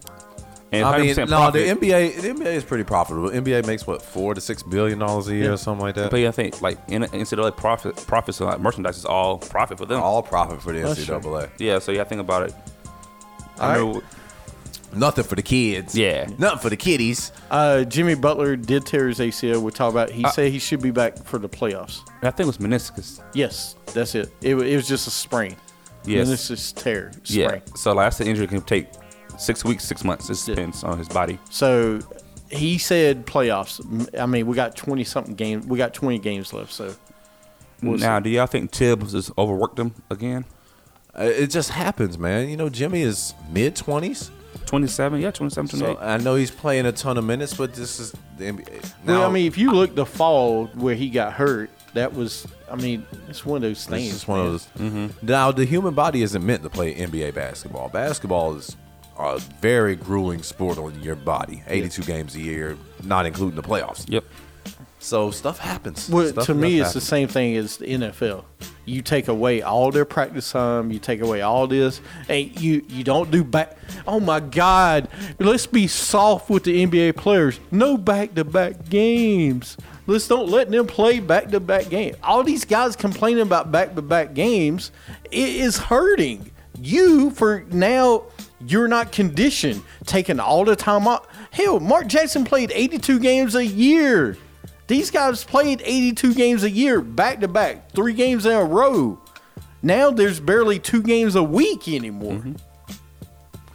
And 0.73 0.85
I 0.85 0.99
mean, 0.99 1.15
no, 1.17 1.27
profit. 1.27 1.81
the 1.81 1.87
NBA, 1.87 2.21
the 2.21 2.29
NBA 2.31 2.47
is 2.47 2.65
pretty 2.65 2.83
profitable. 2.83 3.31
NBA 3.31 3.67
makes 3.67 3.87
what 3.87 4.03
four 4.03 4.35
to 4.35 4.41
six 4.41 4.63
billion 4.65 4.99
dollars 4.99 5.29
a 5.29 5.35
year 5.35 5.53
or 5.53 5.57
something 5.57 5.81
like 5.81 5.95
that. 5.95 6.11
But 6.11 6.21
yeah, 6.21 6.29
I 6.29 6.33
think 6.33 6.61
like 6.61 6.79
in, 6.89 7.05
instead 7.15 7.39
of 7.39 7.45
like 7.45 7.57
profit, 7.57 7.97
profits 7.97 8.41
like 8.41 8.61
merchandise 8.61 8.99
is 8.99 9.05
all 9.05 9.39
profit 9.39 9.79
for 9.79 9.87
them. 9.87 10.03
All 10.03 10.23
profit 10.23 10.61
for 10.61 10.73
the 10.73 10.81
NCAA. 10.81 11.51
Yeah, 11.59 11.79
so 11.79 11.93
yeah, 11.93 12.03
think 12.05 12.21
about 12.21 12.49
it. 12.49 12.55
All 13.59 13.71
I 13.71 13.79
right. 13.79 13.79
know, 13.79 14.03
Nothing 14.95 15.25
for 15.25 15.35
the 15.35 15.43
kids. 15.43 15.95
Yeah. 15.97 16.29
Nothing 16.39 16.59
for 16.61 16.71
the 16.71 16.77
kiddies. 16.77 17.33
Uh, 17.51 17.85
Jimmy 17.85 18.15
Butler 18.15 18.57
did 18.57 18.87
tear 18.87 19.09
his 19.09 19.19
ACL. 19.19 19.61
We 19.63 19.71
talked 19.71 19.93
about. 19.93 20.11
He 20.11 20.25
Uh, 20.25 20.31
said 20.31 20.53
he 20.53 20.59
should 20.59 20.81
be 20.81 20.91
back 20.91 21.17
for 21.19 21.39
the 21.39 21.49
playoffs. 21.49 22.01
I 22.23 22.31
think 22.31 22.41
it 22.41 22.47
was 22.47 22.59
meniscus. 22.59 23.21
Yes, 23.35 23.75
that's 23.93 24.15
it. 24.15 24.31
It, 24.41 24.55
it 24.57 24.77
was 24.77 24.89
just 24.89 25.07
a 25.07 25.11
sprain. 25.11 25.57
Yes. 26.05 26.29
meniscus 26.29 26.75
tear. 26.75 27.11
Sprain. 27.25 27.41
Yeah. 27.41 27.59
So 27.75 27.93
like, 27.93 28.07
that's 28.07 28.19
the 28.19 28.27
injury 28.27 28.47
can 28.47 28.63
take 28.63 28.89
six 29.39 29.65
weeks, 29.65 29.85
six 29.85 30.05
months. 30.05 30.31
It 30.31 30.39
Yeah. 30.49 30.55
depends 30.55 30.85
on 30.85 30.99
his 30.99 31.09
body. 31.09 31.39
So 31.51 32.01
he 32.51 32.79
said 32.79 33.27
playoffs. 33.27 33.81
I 34.19 34.25
mean, 34.27 34.47
we 34.47 34.55
got 34.55 34.77
twenty 34.77 35.05
something 35.05 35.35
games. 35.35 35.67
We 35.67 35.77
got 35.79 35.93
twenty 35.95 36.19
games 36.19 36.53
left. 36.53 36.73
So 36.73 36.95
We'll 37.83 37.99
now, 37.99 38.21
do 38.21 38.31
y'all 38.31 38.47
think 38.47 38.71
Thibs 38.71 39.13
has 39.13 39.31
overworked 39.37 39.79
him 39.79 39.95
again? 40.11 40.47
Uh, 41.19 41.25
It 41.25 41.49
just 41.51 41.71
happens, 41.71 42.17
man. 42.19 42.49
You 42.49 42.57
know, 42.57 42.69
Jimmy 42.71 43.03
is 43.03 43.35
mid 43.51 43.77
twenties. 43.77 44.31
27? 44.67 45.21
Yeah, 45.21 45.31
27, 45.31 45.79
28. 45.81 45.97
So 45.97 46.03
I 46.03 46.19
know 46.19 46.35
he's 46.35 46.51
playing 46.51 46.87
a 46.87 46.93
ton 46.93 47.17
of 47.17 47.25
minutes, 47.25 47.55
but 47.55 47.75
this 47.75 47.99
is 47.99 48.13
the 48.37 48.45
NBA. 48.45 48.93
well, 49.07 49.25
I 49.25 49.31
mean, 49.31 49.47
if 49.47 49.57
you 49.57 49.73
look 49.73 49.95
the 49.95 50.07
fall 50.07 50.67
where 50.75 50.95
he 50.95 51.09
got 51.09 51.33
hurt, 51.33 51.71
that 51.95 52.15
was. 52.15 52.47
I 52.71 52.77
mean, 52.77 53.07
it's 53.29 53.47
one 53.47 53.57
of 53.57 53.63
those 53.63 53.87
things. 53.87 54.11
just 54.11 54.29
one 54.29 54.41
man. 54.41 54.55
of 54.55 54.63
those. 54.77 55.23
Now, 55.23 55.53
the 55.53 55.65
human 55.65 55.95
body 55.95 56.23
isn't 56.23 56.45
meant 56.45 56.63
to 56.65 56.69
play 56.71 56.95
NBA 56.95 57.35
basketball. 57.35 57.89
Basketball 57.89 58.57
is 58.57 58.77
a 59.19 59.39
very 59.61 59.97
grueling 59.97 60.43
sport 60.43 60.79
on 60.79 61.01
your 61.03 61.15
body. 61.15 61.63
82 61.67 62.03
games 62.03 62.35
a 62.35 62.41
year, 62.41 62.77
not 63.03 63.25
including 63.25 63.57
the 63.57 63.67
playoffs. 63.67 64.05
Yep. 64.09 64.25
So 65.07 65.31
stuff 65.31 65.59
happens. 65.59 66.11
Well, 66.11 66.27
Stuff 66.27 66.47
to 66.47 66.55
me, 66.55 66.81
it's 66.81 66.93
the 66.93 67.01
same 67.01 67.29
thing 67.29 67.55
as 67.57 67.77
the 67.77 67.87
NFL. 67.87 68.45
You 68.87 69.03
take 69.03 69.29
away 69.29 69.63
all 69.63 69.93
their 69.93 70.05
practice 70.05 70.51
time. 70.51 70.91
You 70.91 70.99
take 70.99 71.21
away 71.21 71.43
all 71.43 71.69
this, 71.69 72.01
and 72.29 72.61
you 72.61 72.85
you 72.89 73.05
don't 73.05 73.31
do 73.31 73.45
back. 73.45 73.79
Oh 74.09 74.19
my 74.19 74.41
God! 74.41 75.07
Let's 75.39 75.69
be 75.69 75.87
soft 75.87 76.51
with 76.51 76.65
the 76.65 76.85
NBA 76.85 77.15
players. 77.15 77.61
No 77.71 77.97
back 77.97 78.35
to 78.35 78.43
back 78.43 78.89
games. 78.89 79.77
Let's 80.09 80.27
don't 80.27 80.49
let 80.49 80.73
them 80.73 80.89
play 80.89 81.21
back 81.21 81.51
to 81.51 81.61
back 81.61 81.89
games. 81.89 82.17
All 82.25 82.43
these 82.43 82.65
guys 82.65 82.97
complaining 82.97 83.43
about 83.43 83.71
back 83.71 83.95
to 83.95 84.03
back 84.03 84.35
games, 84.35 84.91
it 85.31 85.49
is 85.51 85.79
hurting 85.79 86.51
you 86.81 87.31
for 87.31 87.65
now. 87.71 88.25
You're 88.67 88.89
not 88.89 89.13
conditioned, 89.13 89.85
taking 90.05 90.41
all 90.41 90.65
the 90.65 90.75
time 90.75 91.07
off. 91.07 91.29
Hell, 91.53 91.79
Mark 91.79 92.09
Jackson 92.09 92.45
played 92.45 92.73
82 92.75 93.21
games 93.21 93.55
a 93.55 93.65
year. 93.65 94.37
These 94.87 95.11
guys 95.11 95.43
played 95.45 95.83
82 95.85 96.35
games 96.35 96.63
a 96.63 96.71
year, 96.71 97.01
back 97.01 97.41
to 97.41 97.49
back, 97.49 97.91
three 97.93 98.15
games 98.15 98.47
in 98.47 98.53
a 98.53 98.65
row. 98.65 99.21
Now 99.83 100.11
there's 100.11 100.41
barely 100.41 100.79
two 100.79 101.03
games 101.03 101.35
a 101.35 101.43
week 101.43 101.89
anymore. 101.89 102.35
Mm-hmm. 102.35 102.55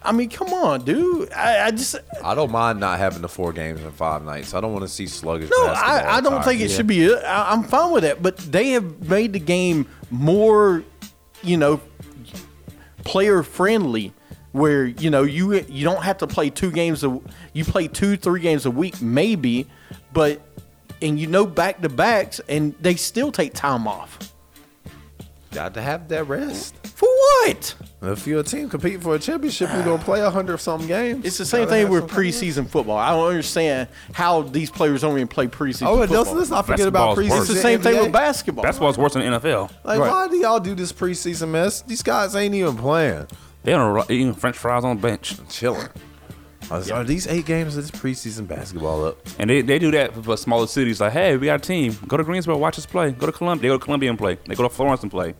I 0.04 0.12
mean, 0.12 0.30
come 0.30 0.52
on, 0.52 0.84
dude. 0.84 1.32
I, 1.32 1.66
I 1.66 1.70
just 1.70 1.96
I 2.24 2.34
don't 2.34 2.50
mind 2.50 2.80
not 2.80 2.98
having 2.98 3.22
the 3.22 3.28
four 3.28 3.52
games 3.52 3.80
in 3.80 3.90
five 3.92 4.24
nights. 4.24 4.52
I 4.52 4.60
don't 4.60 4.72
want 4.72 4.82
to 4.82 4.88
see 4.88 5.06
sluggish. 5.06 5.50
no, 5.50 5.66
I, 5.66 6.16
I 6.16 6.20
don't 6.20 6.42
think 6.42 6.60
it 6.60 6.68
year. 6.68 6.76
should 6.76 6.86
be. 6.86 7.12
Uh, 7.12 7.18
I, 7.20 7.52
I'm 7.52 7.62
fine 7.62 7.92
with 7.92 8.02
that, 8.02 8.22
but 8.22 8.36
they 8.38 8.70
have 8.70 9.08
made 9.08 9.32
the 9.32 9.38
game 9.38 9.86
more, 10.10 10.82
you 11.42 11.56
know, 11.56 11.80
player 13.04 13.42
friendly. 13.42 14.12
Where 14.50 14.84
you 14.84 15.08
know 15.08 15.22
you 15.22 15.54
you 15.54 15.82
don't 15.82 16.02
have 16.02 16.18
to 16.18 16.26
play 16.26 16.50
two 16.50 16.70
games 16.70 17.02
a 17.04 17.18
you 17.54 17.64
play 17.64 17.88
two 17.88 18.18
three 18.18 18.42
games 18.42 18.66
a 18.66 18.70
week 18.70 19.00
maybe, 19.00 19.66
but 20.12 20.42
and 21.02 21.18
you 21.18 21.26
know 21.26 21.44
back 21.46 21.82
to 21.82 21.88
backs 21.88 22.40
and 22.48 22.74
they 22.80 22.94
still 22.94 23.30
take 23.32 23.52
time 23.54 23.86
off. 23.86 24.18
Got 25.52 25.74
to 25.74 25.82
have 25.82 26.08
that 26.08 26.24
rest. 26.28 26.74
For 26.86 27.06
what? 27.08 27.74
If 28.00 28.26
you're 28.26 28.40
a 28.40 28.42
team 28.42 28.70
competing 28.70 29.00
for 29.00 29.14
a 29.14 29.18
championship, 29.18 29.68
you're 29.72 29.82
gonna 29.84 30.02
play 30.02 30.20
a 30.22 30.30
hundred 30.30 30.56
something 30.58 30.88
games. 30.88 31.26
It's 31.26 31.36
the 31.38 31.44
same 31.44 31.68
thing 31.68 31.88
with 31.90 32.00
some 32.00 32.08
kind 32.08 32.18
of 32.20 32.24
rest. 32.26 32.42
preseason 32.42 32.68
football. 32.68 32.96
I 32.96 33.10
don't 33.10 33.28
understand 33.28 33.88
how 34.12 34.42
these 34.42 34.70
players 34.70 35.02
don't 35.02 35.14
even 35.16 35.28
play 35.28 35.46
preseason 35.48 35.86
Oh, 35.88 36.00
and 36.00 36.08
football. 36.10 36.18
let's, 36.24 36.32
let's 36.32 36.50
not 36.50 36.66
forget 36.66 36.88
about 36.88 37.16
Basketball's 37.16 37.18
preseason. 37.18 37.38
worse. 37.38 37.48
it's 37.50 37.54
the 37.56 37.60
same 37.62 37.80
thing 37.82 37.94
NBA. 37.96 38.02
with 38.04 38.12
basketball. 38.12 38.62
That's 38.64 38.78
Basketball's 38.78 38.98
worse 38.98 39.12
than 39.12 39.22
NFL. 39.22 39.70
Like, 39.84 40.00
Right. 40.00 40.10
why 40.10 40.28
do 40.28 40.36
y'all 40.36 40.58
do 40.58 40.74
this 40.74 40.90
preseason 40.92 41.48
mess? 41.50 41.82
These 41.82 42.02
guys 42.02 42.34
ain't 42.34 42.54
even 42.54 42.76
playing. 42.76 43.26
They 43.62 43.72
don't 43.72 44.10
eating 44.10 44.32
French 44.34 44.56
fries 44.56 44.84
on 44.84 44.96
the 44.96 45.02
bench. 45.02 45.36
Chilling. 45.50 45.88
Are, 46.72 46.82
are 46.94 47.04
these 47.04 47.26
eight 47.26 47.44
games 47.44 47.76
of 47.76 47.82
this 47.82 47.90
preseason 47.90 48.48
basketball 48.48 49.04
up? 49.04 49.18
And 49.38 49.50
they, 49.50 49.60
they 49.60 49.78
do 49.78 49.90
that 49.90 50.14
for 50.14 50.36
smaller 50.38 50.66
cities. 50.66 51.00
Like, 51.02 51.12
hey, 51.12 51.36
we 51.36 51.46
got 51.46 51.60
a 51.60 51.62
team. 51.62 51.96
Go 52.08 52.16
to 52.16 52.24
Greensboro, 52.24 52.56
watch 52.56 52.78
us 52.78 52.86
play. 52.86 53.12
Go 53.12 53.26
to 53.26 53.32
Columbia. 53.32 53.62
They 53.62 53.74
go 53.74 53.78
to 53.78 53.84
Columbia 53.84 54.08
and 54.08 54.18
play. 54.18 54.38
They 54.46 54.54
go 54.54 54.62
to 54.62 54.70
Florence 54.70 55.02
and 55.02 55.10
play. 55.10 55.34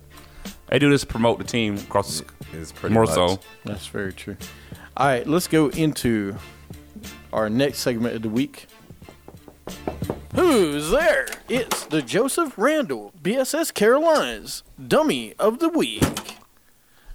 They 0.69 0.79
do 0.79 0.91
this 0.91 1.01
to 1.03 1.07
promote 1.07 1.39
the 1.39 1.45
team 1.45 1.77
across 1.79 2.21
the 2.21 2.27
It's 2.53 2.71
pretty 2.73 2.93
more 2.93 3.05
much. 3.05 3.15
so. 3.15 3.41
That's 3.65 3.87
very 3.87 4.13
true. 4.13 4.37
All 4.97 5.07
right, 5.07 5.27
let's 5.27 5.49
go 5.49 5.69
into 5.69 6.37
our 7.33 7.49
next 7.49 7.79
segment 7.79 8.15
of 8.15 8.23
the 8.23 8.29
week. 8.29 8.67
Who's 10.35 10.91
there? 10.91 11.29
It's 11.49 11.85
the 11.85 12.03
Joseph 12.03 12.55
Randall 12.59 13.13
BSS 13.23 13.73
Carolinas 13.73 14.63
Dummy 14.87 15.35
of 15.39 15.61
the 15.61 15.69
Week. 15.69 16.03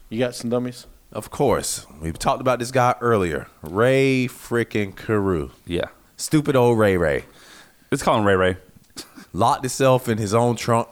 You 0.10 0.20
got 0.20 0.36
some 0.36 0.50
dummies? 0.50 0.88
Of 1.12 1.30
course, 1.30 1.86
we've 2.02 2.20
talked 2.20 2.42
about 2.42 2.60
this 2.60 2.72
guy 2.72 2.96
earlier, 3.02 3.48
Ray 3.62 4.28
freaking 4.28 4.96
Carruth. 4.96 5.52
Yeah. 5.66 5.88
Stupid 6.18 6.56
old 6.56 6.80
Ray 6.80 6.98
Ray 6.98 7.26
Let's 7.92 8.04
call 8.04 8.18
him 8.20 8.26
Ray 8.26 8.36
Ray 8.36 8.58
locked 9.32 9.64
himself 9.64 10.10
in 10.10 10.18
his 10.18 10.34
own 10.34 10.56
trunk 10.56 10.90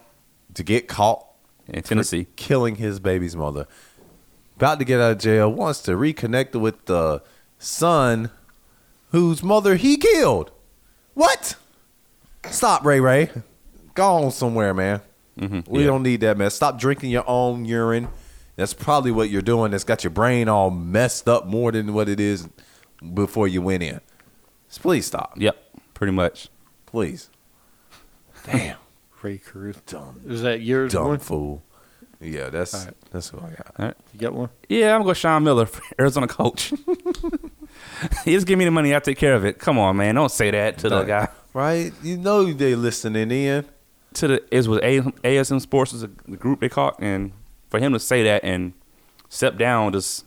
to 0.54 0.64
get 0.64 0.88
caught 0.88 1.26
in 1.68 1.82
Tennessee. 1.84 2.28
killing 2.36 2.76
his 2.76 3.00
baby's 3.00 3.36
mother. 3.36 3.68
About 4.56 4.80
to 4.80 4.86
get 4.86 5.02
out 5.02 5.12
of 5.12 5.18
jail, 5.18 5.52
wants 5.52 5.82
to 5.82 5.92
reconnect 5.92 6.58
with 6.60 6.86
the 6.86 7.22
son 7.60 8.30
whose 9.12 9.44
mother 9.44 9.76
he 9.76 9.98
killed. 9.98 10.52
What? 11.14 11.56
Stop, 12.50 12.86
Ray 12.86 13.02
Ray. 13.02 13.30
Go 13.94 14.06
on 14.06 14.32
somewhere, 14.32 14.74
man. 14.74 15.02
Mm-hmm. 15.38 15.70
We 15.70 15.82
yeah. 15.82 15.88
don't 15.88 16.04
need 16.04 16.22
that, 16.22 16.38
man. 16.38 16.50
Stop 16.50 16.80
drinking 16.80 17.10
your 17.10 17.28
own 17.28 17.66
urine. 17.66 18.08
That's 18.56 18.74
probably 18.74 19.12
what 19.12 19.30
you're 19.30 19.42
doing. 19.42 19.72
That's 19.72 19.84
got 19.84 20.04
your 20.04 20.12
brain 20.12 20.48
all 20.48 20.70
messed 20.70 21.28
up 21.28 21.46
more 21.46 21.72
than 21.72 21.94
what 21.94 22.08
it 22.08 22.20
is 22.20 22.48
before 23.14 23.48
you 23.48 23.62
went 23.62 23.84
in. 23.84 24.00
Just 24.70 24.82
please 24.82 25.06
stop. 25.06 25.34
Yep, 25.38 25.58
pretty 25.94 26.14
much. 26.14 26.50
Please. 26.86 27.30
Damn. 28.46 28.78
Rae 29.22 29.38
Carruth. 29.40 29.86
Dumb. 29.88 30.22
Is 30.28 30.44
that 30.44 30.62
yours? 30.62 30.94
Dumb 30.94 31.08
One? 31.08 31.20
fool. 31.20 31.64
Yeah, 32.22 32.50
that's 32.50 32.74
All 32.76 32.86
right. 32.86 32.94
that's 33.12 33.34
what 33.34 33.44
I 33.44 33.50
got. 33.50 33.72
All 33.80 33.86
right. 33.88 33.96
You 34.14 34.20
got 34.20 34.34
one? 34.34 34.50
Yeah, 34.70 34.94
I'm 34.94 35.02
gonna 35.02 35.10
go 35.10 35.14
Sean 35.14 35.44
Miller, 35.44 35.68
Arizona 36.00 36.28
coach. 36.28 36.72
he 38.24 38.34
just 38.34 38.48
give 38.48 38.58
me 38.58 38.66
the 38.66 38.72
money, 38.72 38.94
I'll 38.94 39.02
take 39.02 39.18
care 39.18 39.34
of 39.36 39.46
it. 39.46 39.60
Come 39.60 39.78
on, 39.78 39.98
man. 39.98 40.16
Don't 40.16 40.32
say 40.32 40.52
that 40.52 40.78
to 40.80 40.90
the 40.90 41.04
guy. 41.04 41.28
Right? 41.54 41.92
You 42.04 42.18
know 42.18 42.52
they 42.54 42.76
listening 42.76 43.32
in. 43.32 43.66
To 44.16 44.28
the 44.28 44.44
it 44.56 44.68
was 44.68 44.80
A- 44.82 45.02
ASM 45.24 45.60
Sports 45.60 45.92
is 45.94 46.04
a, 46.04 46.10
the 46.28 46.38
group 46.38 46.62
they 46.62 46.70
caught, 46.70 46.96
and 47.00 47.32
for 47.70 47.80
him 47.80 47.94
to 47.94 48.00
say 48.00 48.24
that 48.24 48.44
and 48.44 48.74
step 49.30 49.58
down, 49.58 49.92
just 49.94 50.26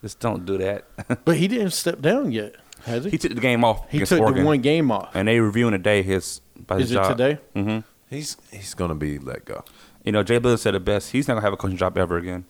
just 0.00 0.18
don't 0.20 0.44
do 0.44 0.58
that. 0.58 0.84
But 1.24 1.36
he 1.36 1.48
didn't 1.48 1.70
step 1.70 2.00
down 2.00 2.32
yet, 2.32 2.56
has 2.84 3.04
he? 3.04 3.10
he 3.10 3.18
took 3.18 3.34
the 3.34 3.40
game 3.40 3.64
off. 3.64 3.88
He 3.90 4.00
took 4.00 4.20
Oregon, 4.20 4.42
the 4.42 4.46
one 4.46 4.60
game 4.60 4.90
off. 4.90 5.10
and 5.14 5.28
they 5.28 5.38
reviewing 5.40 5.72
today 5.72 6.02
his. 6.02 6.40
By 6.66 6.76
his 6.76 6.84
Is 6.86 6.90
it 6.92 6.94
job. 6.94 7.16
today? 7.16 7.38
hmm 7.54 7.78
He's 8.10 8.36
he's 8.52 8.74
gonna 8.74 8.94
be 8.94 9.18
let 9.18 9.44
go. 9.44 9.64
You 10.04 10.12
know, 10.12 10.22
Jay 10.22 10.38
Bilas 10.38 10.58
said 10.58 10.74
it 10.74 10.84
best. 10.84 11.10
He's 11.12 11.26
not 11.28 11.34
gonna 11.34 11.44
have 11.46 11.52
a 11.52 11.56
coaching 11.56 11.76
job 11.78 11.96
ever 11.96 12.16
again. 12.18 12.44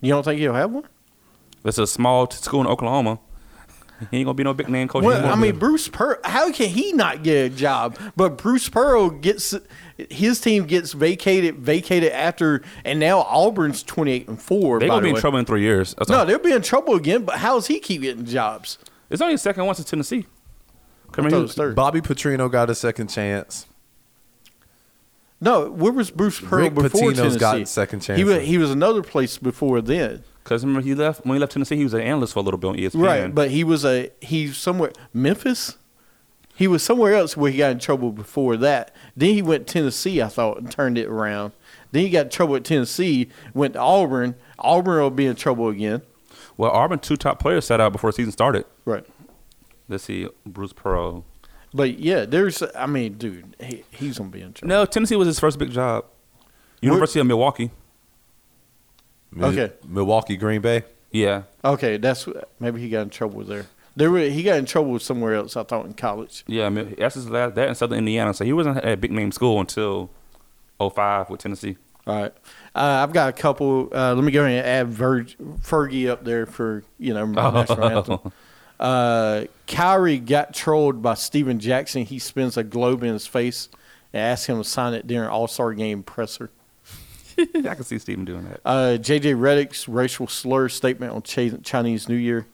You 0.00 0.10
don't 0.12 0.22
think 0.22 0.38
he'll 0.40 0.54
have 0.54 0.70
one? 0.70 0.84
This 1.62 1.74
is 1.76 1.78
a 1.80 1.86
small 1.86 2.26
t- 2.28 2.36
school 2.36 2.60
in 2.60 2.66
Oklahoma. 2.66 3.18
He 4.10 4.18
ain't 4.18 4.26
gonna 4.26 4.34
be 4.34 4.44
no 4.44 4.52
big 4.52 4.68
name 4.68 4.88
coach. 4.88 5.04
Well, 5.04 5.16
anymore. 5.16 5.32
I 5.32 5.36
mean, 5.36 5.58
Bruce 5.58 5.88
Pearl. 5.88 6.18
How 6.24 6.52
can 6.52 6.68
he 6.68 6.92
not 6.92 7.22
get 7.22 7.46
a 7.46 7.48
job? 7.54 7.98
But 8.14 8.36
Bruce 8.36 8.68
Pearl 8.68 9.08
gets 9.08 9.54
his 10.10 10.38
team 10.40 10.66
gets 10.66 10.92
vacated, 10.92 11.56
vacated 11.56 12.12
after, 12.12 12.62
and 12.84 13.00
now 13.00 13.20
Auburn's 13.22 13.82
twenty 13.82 14.12
eight 14.12 14.28
and 14.28 14.40
four. 14.40 14.78
they 14.80 14.86
by 14.88 14.96
gonna 14.96 15.00
the 15.00 15.12
be 15.12 15.14
in 15.16 15.20
trouble 15.20 15.38
in 15.38 15.44
three 15.46 15.62
years. 15.62 15.94
That's 15.96 16.10
No, 16.10 16.18
all. 16.18 16.26
they'll 16.26 16.38
be 16.38 16.52
in 16.52 16.60
trouble 16.62 16.94
again. 16.94 17.24
But 17.24 17.36
how 17.36 17.54
does 17.54 17.68
he 17.68 17.80
keep 17.80 18.02
getting 18.02 18.26
jobs? 18.26 18.76
it's 19.08 19.22
only 19.22 19.34
the 19.34 19.38
second 19.38 19.64
one 19.64 19.74
since 19.74 19.88
Tennessee. 19.88 20.26
Come 21.12 21.24
I 21.24 21.28
here, 21.28 21.30
thought 21.30 21.36
he 21.36 21.38
it 21.38 21.42
was- 21.42 21.48
was 21.50 21.54
third. 21.56 21.74
Bobby 21.76 22.00
Petrino 22.02 22.50
got 22.50 22.68
a 22.68 22.74
second 22.74 23.08
chance. 23.08 23.66
No, 25.40 25.70
where 25.70 25.92
was 25.92 26.10
Bruce 26.10 26.40
Pearl 26.40 26.64
Rick 26.64 26.74
before 26.74 27.00
Pitino's 27.10 27.16
Tennessee? 27.18 27.38
gotten 27.38 27.66
second 27.66 28.04
He 28.04 28.24
was, 28.24 28.42
he 28.42 28.58
was 28.58 28.70
another 28.70 29.02
place 29.02 29.36
before 29.38 29.80
then. 29.80 30.22
Because 30.46 30.64
remember 30.64 30.86
he 30.86 30.94
left 30.94 31.26
when 31.26 31.34
he 31.34 31.40
left 31.40 31.50
Tennessee, 31.54 31.76
he 31.76 31.82
was 31.82 31.92
an 31.92 32.02
analyst 32.02 32.34
for 32.34 32.38
a 32.38 32.42
little 32.42 32.56
bit 32.56 32.68
on 32.68 32.76
ESPN. 32.76 33.02
Right, 33.02 33.34
but 33.34 33.50
he 33.50 33.64
was 33.64 33.84
a 33.84 34.12
he 34.20 34.52
somewhere 34.52 34.92
Memphis. 35.12 35.76
He 36.54 36.68
was 36.68 36.84
somewhere 36.84 37.14
else 37.14 37.36
where 37.36 37.50
he 37.50 37.58
got 37.58 37.72
in 37.72 37.80
trouble 37.80 38.12
before 38.12 38.56
that. 38.58 38.94
Then 39.16 39.34
he 39.34 39.42
went 39.42 39.66
to 39.66 39.72
Tennessee, 39.72 40.22
I 40.22 40.28
thought, 40.28 40.58
and 40.58 40.70
turned 40.70 40.98
it 40.98 41.08
around. 41.08 41.52
Then 41.90 42.04
he 42.04 42.10
got 42.10 42.26
in 42.26 42.30
trouble 42.30 42.54
at 42.54 42.62
Tennessee, 42.62 43.28
went 43.54 43.74
to 43.74 43.80
Auburn. 43.80 44.36
Auburn 44.60 45.02
will 45.02 45.10
be 45.10 45.26
in 45.26 45.34
trouble 45.34 45.68
again. 45.68 46.02
well, 46.56 46.70
Auburn 46.70 47.00
two 47.00 47.16
top 47.16 47.40
players 47.40 47.64
sat 47.66 47.80
out 47.80 47.90
before 47.90 48.10
the 48.10 48.14
season 48.14 48.30
started. 48.30 48.66
Right. 48.84 49.04
Let's 49.88 50.04
see, 50.04 50.28
Bruce 50.46 50.72
Pearl. 50.72 51.24
But 51.74 51.98
yeah, 51.98 52.24
there's 52.24 52.62
I 52.76 52.86
mean, 52.86 53.14
dude, 53.14 53.56
he, 53.60 53.82
he's 53.90 54.18
gonna 54.18 54.30
be 54.30 54.42
in 54.42 54.52
trouble. 54.52 54.68
No, 54.68 54.86
Tennessee 54.86 55.16
was 55.16 55.26
his 55.26 55.40
first 55.40 55.58
big 55.58 55.72
job. 55.72 56.04
University 56.80 57.18
of 57.18 57.26
Milwaukee. 57.26 57.72
Okay. 59.38 59.72
Milwaukee, 59.86 60.36
Green 60.36 60.60
Bay. 60.60 60.84
Yeah, 61.12 61.42
Okay, 61.64 61.96
that's 61.96 62.28
maybe 62.60 62.80
he 62.80 62.88
got 62.90 63.02
in 63.02 63.10
trouble 63.10 63.42
there. 63.44 63.66
There 63.94 64.10
were, 64.10 64.18
he 64.20 64.42
got 64.42 64.58
in 64.58 64.66
trouble 64.66 64.98
somewhere 64.98 65.34
else, 65.34 65.56
I 65.56 65.62
thought, 65.62 65.86
in 65.86 65.94
college. 65.94 66.44
yeah. 66.46 66.68
Mi- 66.68 66.82
That's 66.98 67.14
his 67.14 67.30
last. 67.30 67.54
That 67.54 67.68
in 67.70 67.74
Southern 67.74 67.98
Indiana. 67.98 68.34
So 68.34 68.44
he 68.44 68.52
wasn't 68.52 68.76
at 68.78 68.84
a 68.92 68.96
big 68.96 69.12
name 69.12 69.32
school 69.32 69.58
until 69.58 70.10
05 70.78 71.30
with 71.30 71.40
Tennessee. 71.40 71.76
All 72.06 72.20
right. 72.20 72.32
Uh, 72.74 73.02
I've 73.02 73.12
got 73.14 73.30
a 73.30 73.32
couple. 73.32 73.88
Uh, 73.94 74.14
let 74.14 74.22
me 74.24 74.30
go 74.32 74.44
ahead 74.44 74.58
and 74.58 74.66
add 74.66 74.88
Vir- 74.88 75.24
Fergie 75.62 76.08
up 76.10 76.24
there 76.24 76.44
for, 76.44 76.84
you 76.98 77.14
know, 77.14 77.24
my 77.26 77.50
national 77.50 77.84
anthem. 77.88 78.32
Uh, 78.78 79.44
Kyrie 79.66 80.18
got 80.18 80.52
trolled 80.52 81.00
by 81.00 81.14
Steven 81.14 81.58
Jackson. 81.58 82.04
He 82.04 82.18
spins 82.18 82.58
a 82.58 82.62
globe 82.64 83.02
in 83.02 83.12
his 83.14 83.26
face 83.26 83.70
and 84.12 84.20
asks 84.22 84.46
him 84.46 84.58
to 84.58 84.64
sign 84.68 84.92
it 84.92 85.06
during 85.06 85.28
All 85.30 85.48
Star 85.48 85.72
game 85.72 86.02
presser. 86.02 86.50
I 87.38 87.74
can 87.74 87.84
see 87.84 87.98
Steven 87.98 88.24
doing 88.24 88.44
that. 88.44 88.60
Uh, 88.64 88.96
JJ 88.98 89.36
Redick's 89.38 89.88
racial 89.88 90.26
slur 90.26 90.68
statement 90.68 91.12
on 91.12 91.22
Ch- 91.22 91.62
Chinese 91.62 92.08
New 92.08 92.14
Year. 92.16 92.46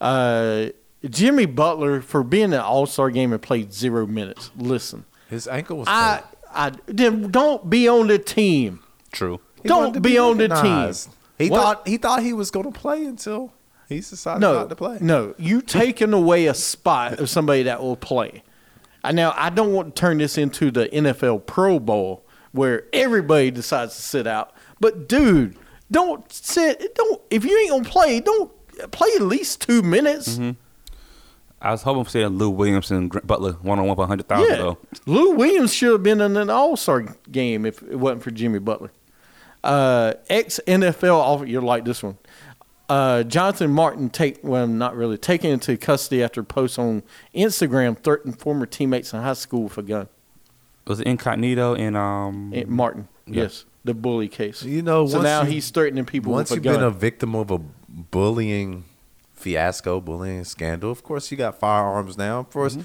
Uh, 0.00 0.66
Jimmy 1.08 1.46
Butler 1.46 2.00
for 2.00 2.22
being 2.22 2.52
an 2.52 2.60
All 2.60 2.86
Star 2.86 3.10
game 3.10 3.32
and 3.32 3.40
played 3.40 3.72
zero 3.72 4.06
minutes. 4.06 4.50
Listen, 4.56 5.04
His 5.28 5.46
ankle 5.46 5.78
was. 5.78 5.88
I, 5.88 6.16
hurt. 6.16 6.24
I 6.52 6.72
then 6.86 7.30
don't 7.30 7.68
be 7.68 7.88
on 7.88 8.06
the 8.08 8.18
team. 8.18 8.80
True. 9.12 9.40
He 9.62 9.68
don't 9.68 9.78
wanted 9.78 9.94
to 9.94 10.00
be 10.00 10.18
on 10.18 10.38
the 10.38 10.48
team. 10.48 11.12
He 11.38 11.50
What? 11.50 11.60
thought 11.62 11.88
he 11.88 11.96
thought 11.98 12.22
he 12.22 12.32
was 12.32 12.50
going 12.50 12.70
to 12.72 12.78
play 12.78 13.04
until 13.04 13.52
he 13.88 13.96
decided 14.00 14.40
no, 14.40 14.54
not 14.54 14.68
to 14.70 14.76
play. 14.76 14.98
No, 15.00 15.34
you 15.38 15.60
taking 15.60 16.12
away 16.12 16.46
a 16.46 16.54
spot 16.54 17.18
of 17.18 17.28
somebody 17.28 17.62
that 17.64 17.80
will 17.82 17.96
play. 17.96 18.42
Now, 19.12 19.32
I 19.36 19.50
don't 19.50 19.72
want 19.72 19.94
to 19.94 20.00
turn 20.00 20.18
this 20.18 20.36
into 20.36 20.72
the 20.72 20.86
NFL 20.88 21.46
Pro 21.46 21.78
Bowl 21.78 22.24
where 22.56 22.84
everybody 22.92 23.50
decides 23.50 23.94
to 23.96 24.02
sit 24.02 24.26
out. 24.26 24.52
But 24.80 25.08
dude, 25.08 25.56
don't 25.90 26.30
sit. 26.32 26.94
Don't 26.94 27.20
if 27.30 27.44
you 27.44 27.56
ain't 27.58 27.70
gonna 27.70 27.84
play, 27.84 28.20
don't 28.20 28.50
play 28.90 29.08
at 29.16 29.22
least 29.22 29.62
two 29.62 29.82
minutes. 29.82 30.38
I 31.62 31.70
was 31.70 31.82
hoping 31.82 32.04
for 32.04 32.10
saying 32.10 32.28
Lou 32.28 32.50
Williams 32.50 32.90
and 32.90 33.10
Grant 33.10 33.26
Butler 33.26 33.52
one 33.54 33.78
on 33.78 33.86
one 33.86 33.96
for 33.96 34.00
100,000 34.02 34.46
Yeah, 34.46 34.56
though. 34.56 34.78
Lou 35.06 35.30
Williams 35.30 35.72
should 35.72 35.90
have 35.92 36.02
been 36.02 36.20
in 36.20 36.36
an 36.36 36.50
All 36.50 36.76
Star 36.76 37.16
game 37.32 37.64
if 37.64 37.82
it 37.82 37.96
wasn't 37.96 38.22
for 38.22 38.30
Jimmy 38.30 38.58
Butler. 38.58 38.90
Uh, 39.64 40.12
Ex 40.28 40.60
NFL 40.66 41.14
offer 41.16 41.46
you 41.46 41.60
like 41.60 41.84
this 41.84 42.02
one. 42.02 42.18
Uh, 42.88 43.24
Jonathan 43.24 43.70
Martin 43.72 44.10
take 44.10 44.38
well 44.44 44.66
not 44.66 44.94
really 44.94 45.18
taken 45.18 45.50
into 45.50 45.76
custody 45.76 46.22
after 46.22 46.42
post 46.44 46.78
on 46.78 47.02
Instagram 47.34 47.98
threatening 47.98 48.36
former 48.36 48.66
teammates 48.66 49.12
in 49.12 49.20
high 49.20 49.32
school 49.32 49.64
with 49.64 49.78
a 49.78 49.82
gun. 49.82 50.08
Was 50.86 51.00
it 51.00 51.06
Incognito 51.06 51.74
and 51.74 51.96
um? 51.96 52.52
Martin, 52.68 53.08
Yeah. 53.26 53.42
yes, 53.44 53.64
the 53.84 53.94
bully 53.94 54.28
case. 54.28 54.62
You 54.62 54.82
know, 54.82 55.06
so 55.06 55.20
now 55.20 55.42
you- 55.42 55.52
he's 55.52 55.70
threatening 55.70 56.04
people 56.04 56.32
Once 56.32 56.50
with 56.50 56.58
a 56.60 56.62
you've 56.62 56.64
gun. 56.64 56.74
been 56.74 56.84
a 56.84 56.90
victim 56.90 57.34
of 57.34 57.50
a 57.50 57.58
bullying 57.88 58.84
fiasco, 59.34 60.00
bullying 60.00 60.44
scandal, 60.44 60.90
of 60.90 61.02
course 61.02 61.30
you 61.30 61.36
got 61.36 61.58
firearms 61.58 62.16
now. 62.16 62.38
Of 62.40 62.50
course, 62.50 62.78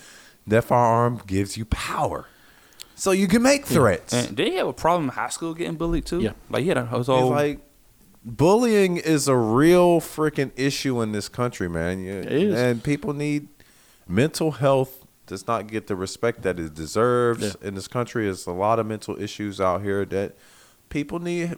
that 0.48 0.64
firearm 0.64 1.22
gives 1.28 1.58
you 1.58 1.66
power, 1.66 2.26
so 2.96 3.12
you 3.12 3.28
can 3.28 3.42
make 3.42 3.66
threats. 3.66 4.14
And 4.14 4.36
did 4.36 4.48
he 4.48 4.56
have 4.56 4.68
a 4.68 4.74
problem 4.74 5.06
in 5.06 5.10
high 5.10 5.30
school 5.30 5.54
getting 5.54 5.76
bullied 5.76 6.06
too? 6.06 6.20
Yeah. 6.22 6.32
Like 6.50 6.64
he 6.64 6.70
had 6.70 6.78
a 6.78 6.86
his 6.88 7.00
It's 7.02 7.08
whole 7.08 7.30
like 7.30 7.60
bullying 8.26 8.98
is 8.98 9.28
a 9.28 9.36
real 9.36 10.00
freaking 10.02 10.52
issue 10.56 11.02
in 11.02 11.12
this 11.12 11.30
country, 11.30 11.70
man. 11.70 12.00
You- 12.04 12.14
It 12.14 12.32
is. 12.32 12.60
and 12.60 12.84
people 12.84 13.14
need 13.14 13.48
mental 14.08 14.52
health 14.52 15.01
does 15.32 15.48
not 15.48 15.68
get 15.68 15.88
the 15.88 15.96
respect 15.96 16.42
that 16.44 16.60
it 16.60 16.74
deserves 16.76 17.42
Yeah. 17.62 17.68
in 17.68 17.74
this 17.76 17.88
country. 17.88 18.26
There's 18.26 18.46
a 18.48 18.52
lot 18.52 18.78
of 18.80 18.86
mental 18.86 19.20
issues 19.20 19.60
out 19.60 19.82
here 19.82 20.06
that 20.06 20.36
people 20.90 21.20
need 21.20 21.58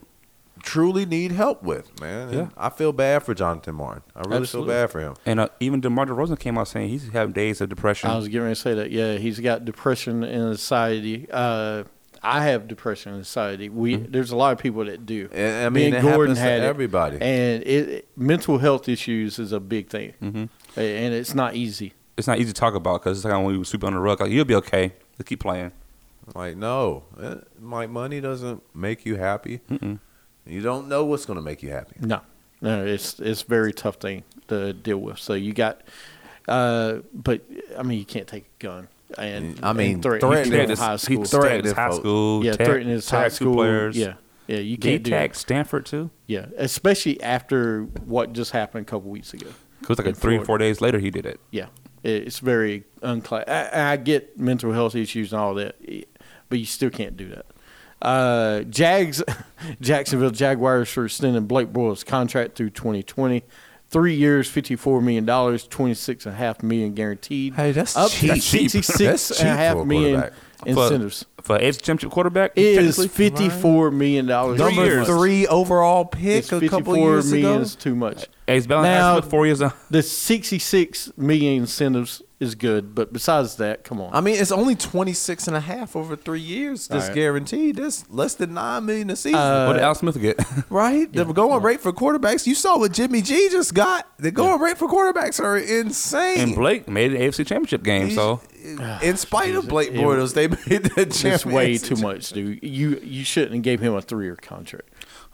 truly 0.62 1.04
need 1.06 1.32
help 1.32 1.64
with, 1.64 2.00
man. 2.00 2.28
And 2.30 2.38
Yeah. 2.38 2.48
I 2.56 2.70
feel 2.70 2.94
bad 2.94 3.24
for 3.24 3.34
Jonathan 3.34 3.74
Martin. 3.76 4.04
I 4.16 4.20
really 4.22 4.38
Absolutely. 4.44 4.72
feel 4.74 4.82
bad 4.84 4.92
for 4.92 5.00
him. 5.02 5.14
and 5.26 5.40
uh, 5.40 5.48
even 5.60 5.82
DeMar 5.82 6.06
DeRozan 6.06 6.40
came 6.40 6.58
out 6.60 6.68
saying 6.68 6.90
he's 6.90 7.10
having 7.10 7.34
days 7.34 7.60
of 7.60 7.70
depression. 7.70 8.10
I 8.12 8.16
was 8.16 8.28
getting 8.28 8.44
ready 8.44 8.56
to 8.56 8.62
say 8.62 8.74
that. 8.76 8.92
Yeah, 8.92 9.16
he's 9.16 9.40
got 9.40 9.66
depression 9.66 10.24
and 10.24 10.50
anxiety. 10.52 11.28
Uh, 11.32 11.84
I 12.22 12.44
have 12.46 12.68
depression 12.68 13.14
and 13.14 13.20
anxiety. 13.22 13.68
We 13.68 13.96
there's 13.98 14.30
a 14.32 14.36
lot 14.38 14.54
of 14.54 14.60
people 14.60 14.86
that 14.86 15.06
do. 15.08 15.26
Mm-hmm. 15.28 15.36
And, 15.36 15.66
I 15.66 15.70
Me 15.70 15.86
mean, 15.86 15.96
and 15.96 16.08
it 16.08 16.10
Gordon 16.12 16.36
happens 16.36 16.38
to 16.38 16.44
had 16.44 16.62
it. 16.62 16.66
everybody. 16.66 17.18
and 17.20 17.64
it 17.64 18.08
mental 18.16 18.60
health 18.60 18.88
issues 18.88 19.40
is 19.40 19.52
a 19.52 19.60
big 19.60 19.90
thing. 19.90 20.14
hmm 20.20 20.46
and 20.76 21.14
it's 21.14 21.34
not 21.36 21.56
easy. 21.56 21.94
It's 22.18 22.28
not 22.28 22.38
easy 22.40 22.48
to 22.54 22.54
talk 22.54 22.76
about 22.76 23.02
because 23.02 23.18
it's 23.20 23.26
like 23.26 23.34
when 23.34 23.58
we 23.58 23.64
sweep 23.64 23.84
it 23.84 23.88
on 23.88 23.94
the 23.94 24.00
rug. 24.00 24.22
Like 24.22 24.32
you'll 24.32 24.46
be 24.46 24.56
okay. 24.56 24.94
Just 25.18 25.26
keep 25.28 25.40
playing. 25.40 25.72
Like 26.36 26.56
no, 26.56 27.04
eh, 27.22 27.36
like 27.62 27.90
money 27.90 28.22
doesn't 28.22 28.62
make 28.76 29.06
you 29.06 29.16
happy. 29.18 29.60
You 30.46 30.62
don't 30.62 30.88
know 30.90 31.06
what's 31.06 31.26
gonna 31.26 31.42
make 31.42 31.64
you 31.64 31.72
happy. 31.72 31.96
No, 32.00 32.22
no, 32.62 32.86
it's 32.86 33.20
it's 33.20 33.42
a 33.42 33.46
very 33.46 33.74
tough 33.74 33.96
thing 33.96 34.24
to 34.48 34.74
deal 34.74 34.98
with. 35.00 35.18
So 35.20 35.34
you 35.34 35.54
got, 35.54 35.82
uh, 36.48 37.00
but 37.14 37.42
I 37.78 37.84
mean, 37.84 38.00
you 38.00 38.06
can't 38.06 38.28
take 38.28 38.46
a 38.60 38.64
gun 38.64 38.88
and 39.18 39.60
I 39.64 39.74
mean, 39.74 39.96
and 39.96 40.04
threaten, 40.04 40.30
threaten 40.30 40.44
people 40.46 40.60
it 40.60 40.64
in 40.66 40.72
is- 40.72 40.80
high 40.80 40.96
school. 40.98 41.26
threatened 41.26 41.66
his 41.66 41.74
Threatened 41.74 41.94
high 41.94 42.00
school. 42.00 42.46
yeah, 42.46 42.52
tag- 42.54 42.68
threatening 42.68 42.94
his 42.94 43.10
high 43.10 43.24
tag 43.24 43.32
school 43.32 43.54
players. 43.56 43.98
Yeah, 43.98 44.14
yeah, 44.48 44.58
you 44.58 44.72
He 44.72 44.78
can't 44.78 45.04
do 45.04 45.12
that. 45.12 45.36
Stanford 45.36 45.86
too. 45.86 46.10
Yeah, 46.28 46.46
especially 46.58 47.22
after 47.22 47.84
what 48.06 48.34
just 48.34 48.52
happened 48.52 48.86
a 48.88 48.90
couple 48.90 49.10
weeks 49.10 49.34
ago. 49.34 49.48
It 49.82 49.90
was 49.90 49.98
like 49.98 50.08
a 50.08 50.14
three 50.14 50.36
or 50.36 50.38
Florida. 50.38 50.46
four 50.46 50.58
days 50.60 50.80
later 50.82 51.00
he 51.00 51.10
did 51.12 51.26
it. 51.26 51.40
Yeah, 51.52 51.66
it- 51.66 51.70
it's 52.04 52.40
very 52.40 52.84
unclear. 53.02 53.44
I, 53.48 53.94
I 53.94 53.98
get 53.98 54.38
mental 54.40 54.72
health 54.74 54.96
issues 54.96 55.34
and 55.34 55.42
all 55.42 55.54
that, 55.56 55.76
eh, 55.88 56.04
but 56.50 56.60
you 56.60 56.66
still 56.66 56.90
can't 56.90 57.18
do 57.18 57.30
that. 57.30 57.46
Uh, 58.02 58.64
Jags, 58.64 59.24
Jacksonville 59.82 60.32
Jaguars 60.32 60.90
for 60.90 61.06
extending 61.06 61.46
Blake 61.46 61.70
Bortles 61.70 62.06
contract 62.06 62.56
through 62.56 62.72
2020. 62.72 63.44
Three 63.94 64.16
years, 64.16 64.50
fifty-four 64.50 65.02
million 65.02 65.24
dollars, 65.26 65.68
twenty-six 65.68 66.26
and 66.26 66.34
a 66.34 66.38
half 66.38 66.62
million 66.64 66.94
guaranteed. 66.96 67.54
Hey, 67.54 67.72
that's 67.72 67.96
up 67.96 68.10
cheap. 68.10 68.34
to 68.34 68.42
sixty-six 68.42 68.98
That's 68.98 69.40
and 69.40 69.50
a 69.50 69.52
cheap 69.54 69.58
half 69.60 69.76
for 69.76 69.82
a 69.84 69.86
million 69.86 70.20
quarterback. 70.22 70.40
incentives. 70.66 71.26
For 71.44 71.58
AFC 71.60 71.82
Championship 71.82 72.10
quarterback, 72.12 72.52
It 72.56 72.64
is 72.66 72.96
technically? 72.96 73.08
fifty-four 73.10 73.92
million 73.92 74.26
dollars. 74.26 74.58
Three 74.60 74.66
Number 74.76 74.86
years. 74.86 75.08
three 75.08 75.46
overall 75.48 76.06
pick 76.06 76.24
It's 76.40 76.48
a 76.52 76.60
couple 76.62 76.70
fifty-four 76.70 76.98
years 76.98 77.32
million 77.32 77.52
ago. 77.54 77.62
is 77.62 77.76
too 77.76 77.96
much. 77.96 78.28
Ace 78.48 78.66
Bellin 78.66 78.84
Now- 78.84 79.22
has 79.22 79.30
four 79.30 79.46
years. 79.46 79.62
On. 79.62 79.72
The 79.92 80.02
sixty-six 80.02 81.12
million 81.16 81.62
incentives 81.62 82.22
is 82.44 82.54
good, 82.56 82.94
but 82.94 83.12
besides 83.12 83.56
that, 83.56 83.84
come 83.84 84.00
on. 84.00 84.14
I 84.14 84.22
mean, 84.22 84.36
it's 84.40 84.52
only 84.52 84.76
26 84.76 85.48
and 85.48 85.58
a 85.58 85.60
half 85.60 85.96
over 85.96 86.16
three 86.16 86.40
years. 86.40 86.88
That's 86.88 87.06
All 87.06 87.10
right. 87.10 87.16
guaranteed. 87.16 87.78
That's 87.78 88.08
less 88.10 88.36
than 88.36 88.54
nine 88.54 88.86
million 88.86 89.10
a 89.10 89.16
season. 89.16 89.40
Uh, 89.40 89.66
what 89.68 89.74
did 89.74 89.82
Al 89.82 89.96
Smith 89.96 90.22
get? 90.22 90.40
right? 90.70 91.12
The 91.12 91.26
going 91.26 91.64
rate 91.64 91.82
for 91.82 91.92
quarterbacks. 91.92 92.46
You 92.46 92.54
saw 92.56 92.78
what 92.78 92.92
Jimmy 92.92 93.22
G 93.22 93.50
just 93.50 93.74
got. 93.74 94.08
The 94.20 94.32
going 94.32 94.62
rate 94.62 94.78
for 94.78 94.88
quarterbacks 94.88 95.44
are 95.44 95.58
insane. 95.58 96.40
and 96.40 96.56
Blake 96.56 96.88
made 96.88 97.14
an 97.14 97.22
AFC 97.22 97.48
Championship 97.48 97.84
game. 97.84 98.12
So 98.12 98.42
in 99.02 99.18
spite 99.18 99.56
of 99.56 99.68
Blake 99.68 99.90
It- 99.90 99.96
Bortles, 99.96 100.34
they 100.34 100.48
made 100.70 100.84
the 100.84 100.90
championship. 100.90 101.34
It's 101.34 101.46
way 101.46 101.78
too 101.78 101.96
much, 101.96 102.30
dude. 102.30 102.62
You 102.62 103.00
you 103.04 103.24
shouldn't 103.24 103.54
have 103.56 103.64
gave 103.64 103.80
him 103.80 103.94
a 103.96 104.02
three-year 104.02 104.36
contract. 104.36 104.90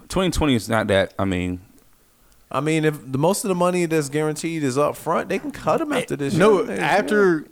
2020 0.10 0.56
is 0.56 0.68
not 0.70 0.88
that. 0.88 1.14
I 1.20 1.26
mean, 1.26 1.62
I 2.52 2.60
mean, 2.62 2.84
if 2.86 3.12
the 3.12 3.18
most 3.20 3.44
of 3.46 3.50
the 3.50 3.56
money 3.56 3.86
that's 3.86 4.10
guaranteed 4.10 4.64
is 4.64 4.78
up 4.78 4.96
front, 4.96 5.30
they 5.30 5.38
can 5.40 5.52
cut 5.52 5.82
him 5.82 5.94
after 5.94 6.16
this. 6.16 6.34
No, 6.34 6.58
year. 6.58 6.64
They- 6.66 6.80
after, 6.80 7.46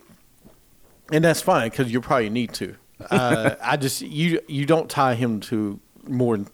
and 1.12 1.24
that's 1.24 1.42
fine 1.42 1.70
because 1.70 1.92
you 1.92 2.02
probably 2.02 2.30
need 2.30 2.54
to. 2.54 2.76
Uh, 3.12 3.56
I 3.62 3.78
just 3.78 4.02
you 4.02 4.40
you 4.48 4.66
don't 4.66 4.90
tie 4.90 5.14
him 5.14 5.40
to 5.42 5.80
more 6.08 6.36
than 6.36 6.48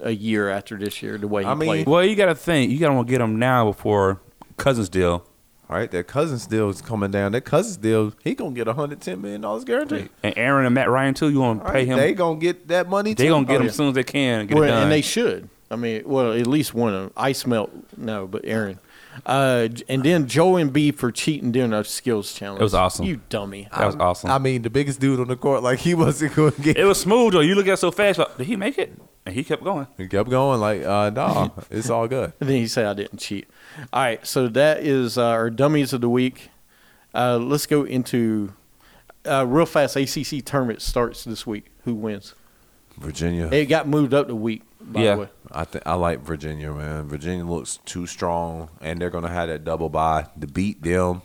a 0.00 0.12
year 0.12 0.48
after 0.48 0.78
this 0.78 1.02
year 1.02 1.18
the 1.18 1.28
way 1.28 1.42
he 1.42 1.48
I 1.48 1.54
mean, 1.54 1.66
played. 1.68 1.86
well, 1.86 2.02
you 2.02 2.16
got 2.16 2.26
to 2.26 2.34
think. 2.34 2.72
You 2.72 2.78
got 2.78 2.96
to 2.96 3.04
get 3.04 3.20
him 3.20 3.38
now 3.38 3.66
before 3.66 4.18
Cousins 4.56 4.88
deal. 4.88 5.26
All 5.68 5.76
right, 5.76 5.90
that 5.90 6.06
Cousins 6.08 6.46
deal 6.46 6.70
is 6.70 6.80
coming 6.80 7.10
down. 7.10 7.32
That 7.32 7.42
Cousins 7.42 7.76
deal, 7.76 8.14
he 8.24 8.34
gonna 8.34 8.52
get 8.52 8.66
110 8.66 9.20
million 9.20 9.42
dollars 9.42 9.64
guaranteed. 9.64 10.08
And 10.22 10.32
Aaron 10.38 10.64
and 10.64 10.74
Matt 10.74 10.88
Ryan 10.88 11.12
too. 11.12 11.28
You 11.28 11.40
want 11.40 11.60
All 11.60 11.66
to 11.66 11.72
pay 11.72 11.78
right, 11.80 11.86
him? 11.86 11.98
They 11.98 12.14
gonna 12.14 12.40
get 12.40 12.68
that 12.68 12.88
money. 12.88 13.12
They 13.12 13.24
too. 13.24 13.30
gonna 13.30 13.44
get 13.44 13.52
Oh, 13.52 13.56
him 13.56 13.62
yeah. 13.64 13.68
as 13.68 13.76
soon 13.76 13.88
as 13.88 13.94
they 13.94 14.02
can. 14.02 14.40
and 14.40 14.48
Get 14.48 14.54
well, 14.54 14.64
it 14.64 14.68
done. 14.68 14.82
and 14.84 14.90
they 14.92 15.02
should. 15.02 15.50
I 15.70 15.76
mean, 15.76 16.02
well, 16.04 16.32
at 16.32 16.46
least 16.46 16.74
one 16.74 16.92
of 16.94 17.00
them. 17.02 17.12
Ice 17.16 17.46
melt, 17.46 17.70
no, 17.96 18.26
but 18.26 18.42
Aaron. 18.44 18.80
Uh, 19.26 19.68
and 19.88 20.02
then 20.02 20.26
Joel 20.26 20.54
Embiid 20.64 20.96
for 20.96 21.12
cheating 21.12 21.52
during 21.52 21.72
a 21.72 21.84
skills 21.84 22.32
challenge. 22.32 22.60
It 22.60 22.64
was 22.64 22.74
awesome. 22.74 23.06
You 23.06 23.20
dummy. 23.28 23.68
that 23.76 23.86
was 23.86 23.96
awesome. 23.96 24.30
I 24.30 24.38
mean, 24.38 24.62
the 24.62 24.70
biggest 24.70 25.00
dude 25.00 25.20
on 25.20 25.28
the 25.28 25.36
court, 25.36 25.62
like 25.62 25.80
he 25.80 25.94
wasn't 25.94 26.34
going 26.34 26.52
to 26.52 26.60
get. 26.60 26.76
it 26.76 26.84
was 26.84 27.00
smooth 27.00 27.32
though. 27.34 27.40
You 27.40 27.54
look 27.54 27.66
at 27.66 27.74
it 27.74 27.76
so 27.78 27.90
fast. 27.90 28.18
Like, 28.18 28.36
did 28.36 28.46
he 28.46 28.56
make 28.56 28.78
it? 28.78 28.92
And 29.26 29.34
he 29.34 29.44
kept 29.44 29.62
going. 29.62 29.86
He 29.98 30.08
kept 30.08 30.30
going, 30.30 30.60
like, 30.60 30.82
uh, 30.82 31.10
no, 31.10 31.52
it's 31.70 31.90
all 31.90 32.08
good. 32.08 32.32
And 32.40 32.48
then 32.48 32.56
he 32.56 32.66
said 32.66 32.86
I 32.86 32.94
didn't 32.94 33.18
cheat. 33.18 33.46
All 33.92 34.02
right, 34.02 34.24
so 34.26 34.48
that 34.48 34.82
is 34.82 35.18
uh, 35.18 35.26
our 35.26 35.50
dummies 35.50 35.92
of 35.92 36.00
the 36.00 36.08
week. 36.08 36.48
Uh, 37.14 37.36
let's 37.36 37.66
go 37.66 37.84
into 37.84 38.54
uh, 39.26 39.44
real 39.46 39.66
fast. 39.66 39.96
ACC 39.96 40.44
tournament 40.44 40.80
starts 40.82 41.24
this 41.24 41.46
week. 41.46 41.66
Who 41.84 41.94
wins? 41.94 42.34
Virginia, 42.96 43.48
It 43.52 43.66
got 43.66 43.88
moved 43.88 44.14
up 44.14 44.26
the 44.28 44.34
week. 44.34 44.62
By 44.80 45.02
Yeah. 45.02 45.14
the 45.14 45.20
way, 45.22 45.28
I 45.52 45.64
think 45.64 45.86
I 45.86 45.94
like 45.94 46.20
Virginia, 46.20 46.72
man. 46.72 47.08
Virginia 47.08 47.44
looks 47.44 47.78
too 47.84 48.06
strong, 48.06 48.70
and 48.80 49.00
they're 49.00 49.10
gonna 49.10 49.28
have 49.28 49.48
that 49.48 49.64
double 49.64 49.88
bye 49.88 50.26
to 50.40 50.46
beat 50.46 50.82
them. 50.82 51.22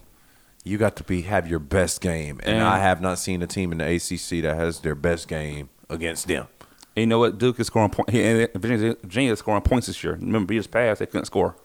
You 0.64 0.78
got 0.78 0.96
to 0.98 1.04
be 1.04 1.22
have 1.24 1.48
your 1.48 1.60
best 1.60 2.02
game, 2.02 2.40
and 2.44 2.56
And- 2.58 2.64
I 2.66 2.80
have 2.80 3.02
not 3.02 3.20
seen 3.20 3.42
a 3.42 3.48
team 3.48 3.72
in 3.72 3.78
the 3.78 3.86
ACC 3.86 4.42
that 4.42 4.56
has 4.56 4.80
their 4.80 4.96
best 4.96 5.28
game 5.28 5.70
against 5.90 6.28
them. 6.28 6.48
And 6.96 7.02
you 7.02 7.08
know 7.08 7.20
what? 7.20 7.38
Duke 7.38 7.60
is 7.60 7.68
scoring 7.68 7.90
points. 7.92 8.12
Virginia, 8.12 8.96
Virginia 9.04 9.32
is 9.34 9.40
scoring 9.40 9.62
points 9.62 9.88
this 9.88 10.04
year. 10.04 10.14
Remember, 10.14 10.54
years 10.54 10.66
past 10.68 11.00
they 11.00 11.06
couldn't 11.06 11.26
score. 11.26 11.56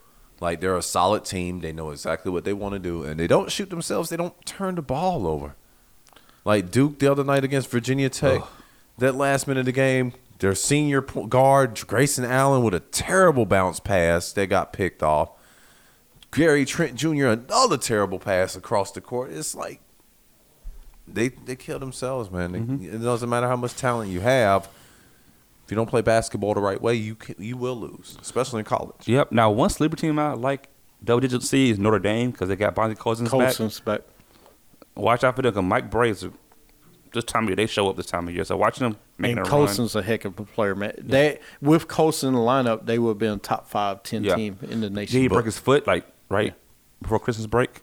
Like 0.41 0.61
they're 0.61 0.77
a 0.77 0.83
solid 0.83 1.25
team. 1.25 1.61
They 1.61 1.73
know 1.73 1.91
exactly 1.91 2.31
what 2.33 2.45
they 2.45 2.53
want 2.53 2.73
to 2.75 2.79
do, 2.79 3.03
and 3.05 3.19
they 3.21 3.27
don't 3.27 3.51
shoot 3.51 3.71
themselves. 3.71 4.11
They 4.11 4.17
don't 4.17 4.35
turn 4.47 4.75
the 4.75 4.83
ball 4.83 5.27
over. 5.27 5.55
Like 6.45 6.71
Duke 6.71 6.99
the 6.99 7.11
other 7.11 7.25
night 7.25 7.45
against 7.45 7.71
Virginia 7.71 8.09
Tech, 8.09 8.43
that 8.99 9.15
last 9.15 9.47
minute 9.47 9.61
of 9.61 9.67
the 9.67 9.73
game, 9.73 10.13
their 10.41 10.55
senior 10.55 11.01
guard 11.01 11.81
Grayson 11.87 12.25
Allen 12.25 12.63
with 12.63 12.75
a 12.75 12.81
terrible 12.81 13.47
bounce 13.47 13.79
pass 13.81 14.33
that 14.33 14.49
got 14.49 14.73
picked 14.73 15.03
off. 15.03 15.31
Gary 16.33 16.65
Trent 16.65 16.95
Jr. 16.97 17.27
another 17.27 17.77
terrible 17.77 18.19
pass 18.19 18.55
across 18.57 18.93
the 18.93 19.01
court. 19.01 19.31
It's 19.33 19.55
like 19.55 19.81
they 21.09 21.29
they 21.29 21.57
kill 21.57 21.79
themselves, 21.79 22.31
man. 22.31 22.53
They- 22.53 22.59
mm-hmm. 22.61 22.95
It 22.97 22.99
doesn't 23.03 23.29
matter 23.29 23.49
how 23.49 23.57
much 23.57 23.75
talent 23.77 24.11
you 24.11 24.21
have. 24.21 24.69
If 25.65 25.71
you 25.71 25.77
don't 25.77 25.89
play 25.89 26.03
basketball 26.03 26.55
the 26.55 26.61
right 26.61 26.81
way, 26.81 26.95
you 26.95 27.15
can, 27.15 27.37
you 27.39 27.57
will 27.57 27.77
lose, 27.79 28.19
especially 28.21 28.59
in 28.61 28.65
college. 28.65 29.07
Yep. 29.07 29.31
Now, 29.31 29.51
one 29.51 29.71
sleeper 29.71 29.95
team 29.97 30.19
I 30.19 30.33
like 30.33 30.69
double 31.05 31.21
digit 31.21 31.43
C 31.43 31.71
is 31.71 31.79
Notre 31.79 32.01
Dame 32.01 32.33
because 32.33 32.49
they 32.49 32.57
got 32.57 32.75
Bonzi 32.75 32.99
Cousins 32.99 33.29
back. 33.31 33.39
Colson's 33.39 33.79
back. 33.81 34.01
Watch 34.97 35.23
out 35.23 35.37
for 35.37 35.43
them. 35.43 35.55
'cause 35.55 35.63
Mike 35.63 35.89
Brazer, 35.91 36.33
this 37.13 37.25
time 37.25 37.45
of 37.45 37.51
year, 37.51 37.57
they 37.57 37.67
show 37.67 37.89
up 37.89 37.97
this 37.97 38.07
time 38.07 38.29
of 38.29 38.35
year. 38.35 38.45
So 38.45 38.57
watching 38.57 38.85
them 38.89 38.99
making 39.19 39.39
And 39.39 39.47
a 39.47 39.51
Colson's 39.51 39.95
a 39.97 40.03
heck 40.03 40.25
of 40.25 40.39
a 40.39 40.45
player, 40.45 40.75
man. 40.75 40.95
They 40.99 41.39
with 41.61 41.89
Colson 41.89 42.29
in 42.31 42.35
the 42.35 42.41
lineup, 42.41 42.87
they 42.87 42.99
would 42.99 43.11
have 43.11 43.19
been 43.19 43.33
a 43.35 43.39
top 43.39 43.69
five, 43.69 44.03
ten 44.03 44.25
Yeah. 44.25 44.37
team 44.37 44.59
in 44.63 44.81
the 44.81 44.91
nation. 44.91 45.13
Did 45.15 45.23
he 45.23 45.29
broke 45.29 45.45
his 45.47 45.59
foot 45.59 45.87
like 45.87 46.07
right 46.29 46.55
before 47.03 47.19
Christmas 47.19 47.47
break? 47.47 47.83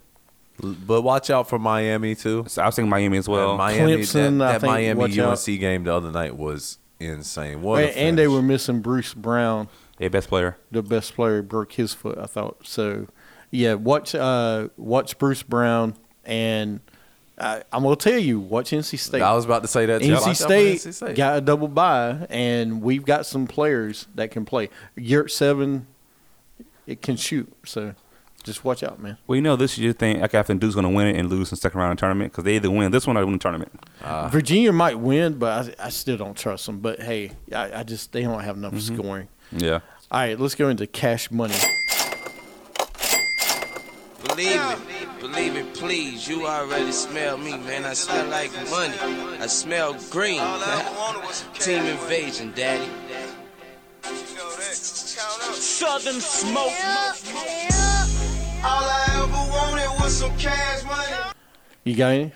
But 0.59 1.03
watch 1.03 1.29
out 1.29 1.47
for 1.47 1.59
Miami 1.59 2.15
too. 2.15 2.45
So 2.47 2.63
I 2.63 2.65
was 2.65 2.75
thinking 2.75 2.89
Miami 2.89 3.17
as 3.17 3.29
well. 3.29 3.51
That 3.51 3.57
Miami, 3.57 3.97
Clemson, 3.97 4.39
that, 4.39 4.47
I 4.47 4.51
that 4.53 4.61
think, 4.61 4.71
Miami 4.71 4.99
watch 4.99 5.17
out. 5.19 5.45
Game 5.45 5.83
the 5.83 5.93
other 5.93 6.11
night 6.11 6.35
was 6.35 6.79
insane. 6.99 7.61
What 7.61 7.83
and, 7.83 7.95
and 7.95 8.17
they 8.17 8.27
were 8.27 8.41
missing 8.41 8.81
Bruce 8.81 9.13
Brown, 9.13 9.69
Their 9.97 10.09
best 10.09 10.29
player. 10.29 10.57
the 10.71 10.81
best 10.81 11.13
player, 11.13 11.43
broke 11.43 11.73
his 11.73 11.93
foot. 11.93 12.17
I 12.17 12.25
thought 12.25 12.65
so. 12.65 13.07
Yeah, 13.51 13.75
watch 13.75 14.15
uh, 14.15 14.69
watch 14.77 15.17
Bruce 15.19 15.43
Brown, 15.43 15.95
and 16.25 16.79
I, 17.39 17.61
I'm 17.71 17.83
gonna 17.83 17.95
tell 17.95 18.17
you, 18.17 18.39
watch 18.39 18.71
NC 18.71 18.97
State. 18.97 19.21
I 19.21 19.33
was 19.33 19.45
about 19.45 19.61
to 19.61 19.67
say 19.67 19.85
that. 19.85 20.01
too. 20.01 20.07
NC 20.07 20.11
Watch 20.13 20.21
out 20.21 20.27
for 20.29 20.33
State, 20.35 20.77
NC 20.77 20.93
State. 20.93 21.15
got 21.15 21.37
a 21.37 21.41
double 21.41 21.67
bye, 21.67 22.25
and 22.29 22.81
we've 22.81 23.05
got 23.05 23.25
some 23.25 23.45
players 23.47 24.07
that 24.15 24.31
can 24.31 24.43
play. 24.45 24.69
Yurtseven, 24.97 25.83
it 26.87 27.01
can 27.01 27.15
shoot. 27.15 27.51
So 27.65 27.93
just 28.43 28.63
watch 28.63 28.81
out, 28.81 28.99
man. 28.99 29.17
Well, 29.27 29.35
you 29.35 29.41
know, 29.41 29.55
this 29.55 29.77
year 29.77 29.93
thing, 29.93 30.21
like 30.21 30.33
I 30.33 30.41
think 30.41 30.61
Duke's 30.61 30.73
going 30.73 30.85
to 30.85 30.89
win 30.89 31.07
it 31.07 31.19
and 31.19 31.29
lose 31.29 31.49
in 31.49 31.55
the 31.55 31.61
second 31.61 31.79
round 31.79 31.91
of 31.91 31.97
the 31.97 32.01
tournament 32.01 32.31
because 32.31 32.43
they 32.45 32.55
either 32.55 32.71
win 32.71 32.91
this 32.91 33.05
one 33.05 33.17
or 33.17 33.23
win 33.25 33.33
the 33.33 33.39
tournament. 33.39 33.71
Virginia 34.31 34.71
might 34.71 34.97
win, 34.97 35.37
but 35.37 35.75
I, 35.79 35.85
I 35.85 35.89
still 35.89 36.17
don't 36.17 36.35
trust 36.37 36.65
them. 36.65 36.79
But 36.79 37.01
hey, 37.01 37.31
I, 37.53 37.79
I 37.81 37.83
just 37.83 38.13
they 38.13 38.23
don't 38.23 38.39
have 38.41 38.57
enough 38.57 38.73
Mm-hmm. 38.73 38.95
scoring. 38.97 39.27
Yeah. 39.51 39.79
All 40.09 40.19
right, 40.21 40.39
let's 40.39 40.55
go 40.55 40.69
into 40.69 40.87
cash 40.87 41.29
money. 41.29 41.53
Believe 44.27 44.59
it, 44.61 44.79
believe 45.19 45.55
it, 45.55 45.73
please. 45.73 46.27
You 46.27 46.47
already 46.47 46.91
smell 46.91 47.37
me, 47.37 47.57
man. 47.57 47.85
I 47.85 47.93
smell 47.93 48.27
like 48.27 48.51
money. 48.69 48.97
I 49.39 49.47
smell 49.47 49.95
green. 50.09 50.41
Team 51.53 51.85
invasion, 51.85 52.53
daddy. 52.55 52.89
Southern 54.01 56.19
smoke. 56.21 56.73
All 58.63 58.83
I 58.83 59.05
ever 59.23 59.51
wanted 59.51 60.03
was 60.03 60.17
some 60.17 60.35
cash 60.37 60.83
money. 60.83 61.33
You 61.83 61.95
got 61.95 62.13
any? 62.13 62.31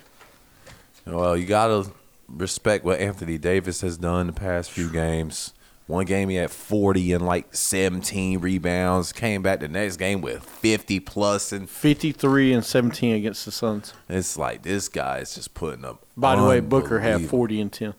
Well, 1.06 1.36
you 1.36 1.46
gotta 1.46 1.92
respect 2.28 2.86
what 2.86 3.00
Anthony 3.00 3.38
Davis 3.38 3.82
has 3.82 3.98
done 3.98 4.28
the 4.28 4.34
past 4.34 4.72
few 4.72 4.90
games. 4.90 5.54
One 5.92 6.06
game 6.06 6.30
he 6.30 6.38
had 6.38 6.52
40 6.52 7.12
and 7.12 7.26
like 7.26 7.54
17 7.54 8.40
rebounds. 8.40 9.12
Came 9.12 9.42
back 9.42 9.60
the 9.60 9.68
next 9.68 9.98
game 9.98 10.22
with 10.22 10.42
50 10.42 11.02
plus, 11.02 11.52
and 11.52 11.70
Fifty 11.70 12.14
three 12.14 12.54
and 12.54 12.64
seventeen 12.64 13.14
against 13.16 13.44
the 13.44 13.52
Suns. 13.52 13.94
it's 14.08 14.38
like 14.38 14.62
this 14.62 14.88
guy 14.88 15.18
is 15.18 15.36
just 15.36 15.54
putting 15.54 15.84
up. 15.84 16.06
By 16.16 16.38
the 16.38 16.44
way, 16.44 16.62
Booker 16.62 17.02
had 17.02 17.26
forty 17.26 17.60
and 17.60 17.70
ten. 17.72 17.94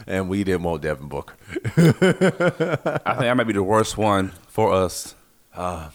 and 0.07 0.29
we 0.29 0.43
didn't 0.43 0.61
want 0.61 0.83
Devin 0.83 1.07
Booker. 1.07 1.33
I 1.65 1.91
think 1.91 3.03
that 3.03 3.33
might 3.35 3.47
be 3.47 3.53
the 3.53 3.63
worst 3.63 3.97
one 3.97 4.29
for 4.47 4.71
us. 4.71 5.15
Uh, 5.55 5.89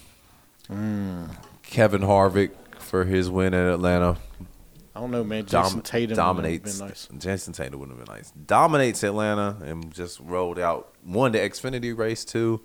Kevin 1.62 2.02
Harvick 2.02 2.50
for 2.78 3.04
his 3.04 3.30
win 3.30 3.54
at 3.54 3.72
Atlanta. 3.72 4.16
I 4.96 5.00
don't 5.00 5.10
know, 5.10 5.22
man. 5.24 5.44
Dom- 5.44 5.64
Jason 5.64 5.82
Tatum 5.82 6.16
dominates. 6.16 6.78
Been 6.78 6.88
nice. 6.88 7.08
Jason 7.18 7.52
Tatum 7.52 7.78
would 7.80 7.90
have 7.90 7.98
been 7.98 8.14
nice. 8.14 8.30
Dominates 8.30 9.02
Atlanta 9.04 9.58
and 9.62 9.92
just 9.92 10.18
rolled 10.20 10.58
out. 10.58 10.94
Won 11.04 11.32
the 11.32 11.38
Xfinity 11.38 11.94
race 11.96 12.24
too, 12.24 12.62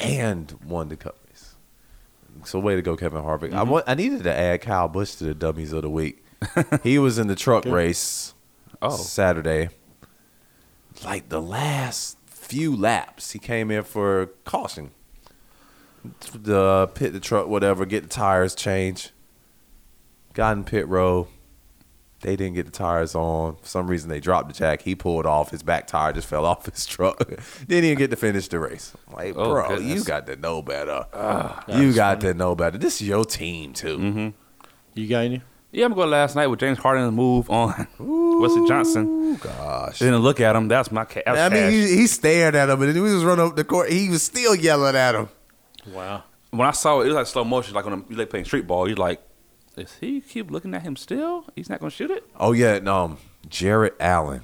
and 0.00 0.52
won 0.66 0.88
the 0.88 0.96
Cup 0.96 1.16
race. 1.28 1.54
So 2.44 2.58
way 2.58 2.74
to 2.74 2.82
go, 2.82 2.96
Kevin 2.96 3.22
Harvick. 3.22 3.50
Mm-hmm. 3.50 3.58
I 3.58 3.62
want. 3.62 3.84
I 3.86 3.94
needed 3.94 4.24
to 4.24 4.34
add 4.34 4.60
Kyle 4.62 4.88
Busch 4.88 5.14
to 5.16 5.24
the 5.24 5.34
dummies 5.34 5.72
of 5.72 5.82
the 5.82 5.90
week. 5.90 6.24
he 6.82 6.98
was 6.98 7.16
in 7.18 7.28
the 7.28 7.36
truck 7.36 7.62
Good. 7.62 7.72
race 7.72 8.34
Oh. 8.82 8.96
Saturday. 8.96 9.68
Like 11.04 11.28
the 11.28 11.40
last 11.40 12.18
few 12.26 12.74
laps, 12.76 13.30
he 13.32 13.38
came 13.38 13.70
in 13.70 13.84
for 13.84 14.26
caution. 14.44 14.90
The 16.34 16.88
pit 16.88 17.12
the 17.12 17.20
truck, 17.20 17.46
whatever, 17.46 17.86
get 17.86 18.02
the 18.02 18.08
tires 18.08 18.54
changed. 18.54 19.12
Got 20.34 20.56
in 20.58 20.64
pit 20.64 20.86
row. 20.88 21.28
They 22.20 22.36
didn't 22.36 22.54
get 22.54 22.64
the 22.66 22.72
tires 22.72 23.14
on. 23.14 23.56
For 23.56 23.66
some 23.68 23.86
reason, 23.86 24.08
they 24.08 24.18
dropped 24.18 24.48
the 24.48 24.54
jack. 24.54 24.80
He 24.82 24.94
pulled 24.94 25.26
off. 25.26 25.50
His 25.50 25.62
back 25.62 25.86
tire 25.86 26.12
just 26.12 26.26
fell 26.26 26.44
off 26.46 26.64
his 26.66 26.86
truck. 26.86 27.18
didn't 27.68 27.84
even 27.84 27.98
get 27.98 28.10
to 28.10 28.16
finish 28.16 28.48
the 28.48 28.58
race. 28.58 28.92
I'm 29.08 29.14
like, 29.14 29.36
Oh, 29.36 29.50
bro, 29.52 29.68
goodness. 29.68 29.94
you 29.94 30.04
got 30.04 30.26
to 30.26 30.36
know 30.36 30.62
better. 30.62 31.06
you 31.68 31.92
got 31.92 32.20
to 32.22 32.32
know 32.34 32.54
better. 32.54 32.78
This 32.78 33.00
is 33.02 33.08
your 33.08 33.24
team 33.24 33.72
too. 33.74 33.98
Mm-hmm. 33.98 34.28
You 34.94 35.08
got 35.08 35.24
any? 35.24 35.42
Yeah, 35.70 35.86
I'm 35.86 35.92
going 35.92 36.08
last 36.10 36.36
night 36.36 36.46
with 36.46 36.60
James 36.60 36.78
Harden's 36.78 37.12
move 37.12 37.50
on 37.50 37.86
Wesley 37.98 38.66
Johnson. 38.68 39.06
Oh 39.10 39.36
gosh. 39.42 39.98
Didn't 39.98 40.20
look 40.20 40.40
at 40.40 40.54
him. 40.54 40.68
That's 40.68 40.90
my 40.92 41.04
cat. 41.04 41.24
I 41.26 41.48
mean, 41.48 41.70
he, 41.72 41.96
he 41.96 42.06
stared 42.06 42.54
at 42.54 42.70
him, 42.70 42.80
and 42.80 42.94
he 42.94 43.00
was 43.00 43.24
running 43.24 43.44
up 43.44 43.56
the 43.56 43.64
court. 43.64 43.90
He 43.90 44.08
was 44.08 44.22
still 44.22 44.54
yelling 44.54 44.94
at 44.94 45.14
him. 45.16 45.28
Wow. 45.92 46.22
when 46.52 46.66
I 46.66 46.70
saw 46.70 47.00
it, 47.00 47.04
it 47.04 47.06
was 47.08 47.16
like 47.16 47.26
slow 47.26 47.44
motion, 47.44 47.74
like 47.74 47.84
when 47.84 48.04
you 48.08 48.16
like 48.16 48.30
playing 48.30 48.44
street 48.46 48.66
ball. 48.68 48.86
You're 48.86 48.96
like, 48.96 49.20
is 49.76 49.96
he 50.00 50.20
keep 50.20 50.50
looking 50.50 50.74
at 50.74 50.82
him 50.82 50.96
still? 50.96 51.46
He's 51.56 51.68
not 51.68 51.80
gonna 51.80 51.90
shoot 51.90 52.10
it. 52.10 52.24
Oh 52.38 52.52
yeah, 52.52 52.78
no, 52.78 53.04
um, 53.04 53.18
Jarrett 53.48 53.94
Allen, 54.00 54.42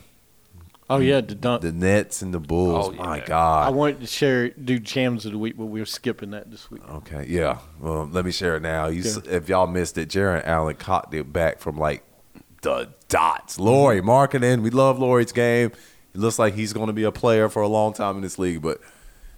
Oh 0.89 0.99
yeah, 0.99 1.21
the 1.21 1.35
dunk. 1.37 1.63
the 1.63 1.71
Nets 1.73 2.21
and 2.21 2.35
the 2.35 2.41
Bulls. 2.41 2.89
Oh, 2.89 2.93
My. 2.93 3.21
God. 3.21 3.69
I 3.69 3.71
wanted 3.71 4.01
to 4.01 4.07
share 4.07 4.49
do 4.51 4.79
jams 4.81 5.25
of 5.25 5.33
the 5.33 5.39
week, 5.39 5.57
but 5.57 5.67
we 5.67 5.79
were 5.81 5.87
skipping 5.87 6.31
that 6.33 6.51
this 6.51 6.71
week. 6.71 6.83
Okay, 6.89 7.27
yeah. 7.29 7.59
Well, 7.79 8.09
let 8.11 8.25
me 8.25 8.33
share 8.33 8.57
it 8.57 8.63
now. 8.63 8.87
You, 8.87 9.03
s 9.03 9.19
Okay. 9.19 9.31
if 9.31 9.49
y'all 9.49 9.69
missed 9.69 9.97
it, 9.99 10.09
Jarrett 10.11 10.45
Allen 10.47 10.75
caught 10.77 11.15
it 11.15 11.33
back 11.33 11.61
from 11.61 11.77
like 11.77 12.03
the 12.63 12.89
dots. 13.09 13.59
Lauri 13.61 14.03
Markkanen. 14.03 14.63
We 14.63 14.71
love 14.71 14.99
Lauri's 14.99 15.33
game. 15.33 15.71
It 16.13 16.19
looks 16.21 16.39
like 16.41 16.55
he's 16.55 16.73
going 16.73 16.89
to 16.89 16.93
be 16.93 17.05
a 17.05 17.13
player 17.13 17.49
for 17.49 17.63
a 17.63 17.69
long 17.69 17.93
time 17.93 18.17
in 18.17 18.23
this 18.23 18.37
league. 18.39 18.61
But 18.61 18.81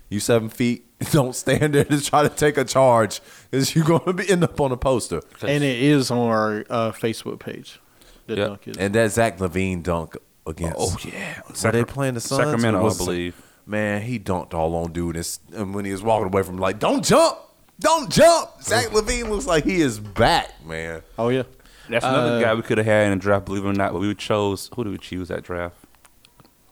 you 0.08 0.20
seven 0.20 0.48
feet, 0.48 0.86
don't 1.10 1.34
stand 1.34 1.74
there 1.74 1.84
to 1.84 2.00
try 2.00 2.22
to 2.22 2.28
take 2.28 2.56
a 2.56 2.64
charge 2.64 3.20
because 3.50 3.74
you're 3.74 3.84
going 3.84 4.04
to 4.04 4.12
be 4.12 4.28
end 4.30 4.44
up 4.44 4.60
on 4.60 4.72
a 4.72 4.76
poster. 4.76 5.22
And 5.42 5.62
it 5.64 5.82
is 5.82 6.10
on 6.10 6.18
our 6.18 6.64
uh, 6.70 6.92
Facebook 6.92 7.38
page. 7.40 7.80
The 8.26 8.36
Yep. 8.36 8.46
dunk 8.48 8.68
is. 8.68 8.76
And 8.78 8.94
that 8.94 9.10
Zach 9.10 9.38
LaVine 9.38 9.82
dunk 9.82 10.16
against. 10.46 10.76
Oh 10.78 10.96
yeah, 11.04 11.40
Were 11.64 11.72
they 11.72 11.84
playing 11.84 12.14
the 12.14 12.20
Suns? 12.20 12.40
or 12.40 12.44
Sacramento, 12.44 12.88
I 12.88 12.96
believe. 12.96 13.42
Man, 13.66 14.02
he 14.02 14.18
dunked 14.18 14.54
all 14.54 14.74
on 14.76 14.92
dude, 14.92 15.16
and, 15.16 15.38
and 15.54 15.74
when 15.74 15.84
he 15.84 15.92
was 15.92 16.02
walking 16.02 16.26
away 16.26 16.42
from, 16.42 16.56
him, 16.56 16.60
like, 16.60 16.78
don't 16.80 17.04
jump, 17.04 17.38
don't 17.78 18.10
jump. 18.10 18.50
Zach 18.62 18.86
LaVine 18.88 19.28
looks 19.28 19.46
like 19.46 19.64
he 19.64 19.80
is 19.80 19.98
back, 20.00 20.50
man. 20.66 21.02
oh 21.18 21.28
yeah. 21.28 21.42
That's 21.88 22.04
another 22.04 22.36
Uh, 22.36 22.40
guy 22.40 22.54
we 22.54 22.62
could 22.62 22.78
have 22.78 22.86
had 22.86 23.06
in 23.12 23.18
the 23.18 23.22
draft. 23.22 23.44
Believe 23.44 23.64
it 23.64 23.68
or 23.68 23.72
not, 23.72 23.92
but 23.92 24.00
we 24.00 24.14
chose. 24.14 24.70
Who 24.74 24.84
did 24.84 24.90
we 24.90 24.98
choose 24.98 25.28
that 25.28 25.42
draft? 25.42 25.74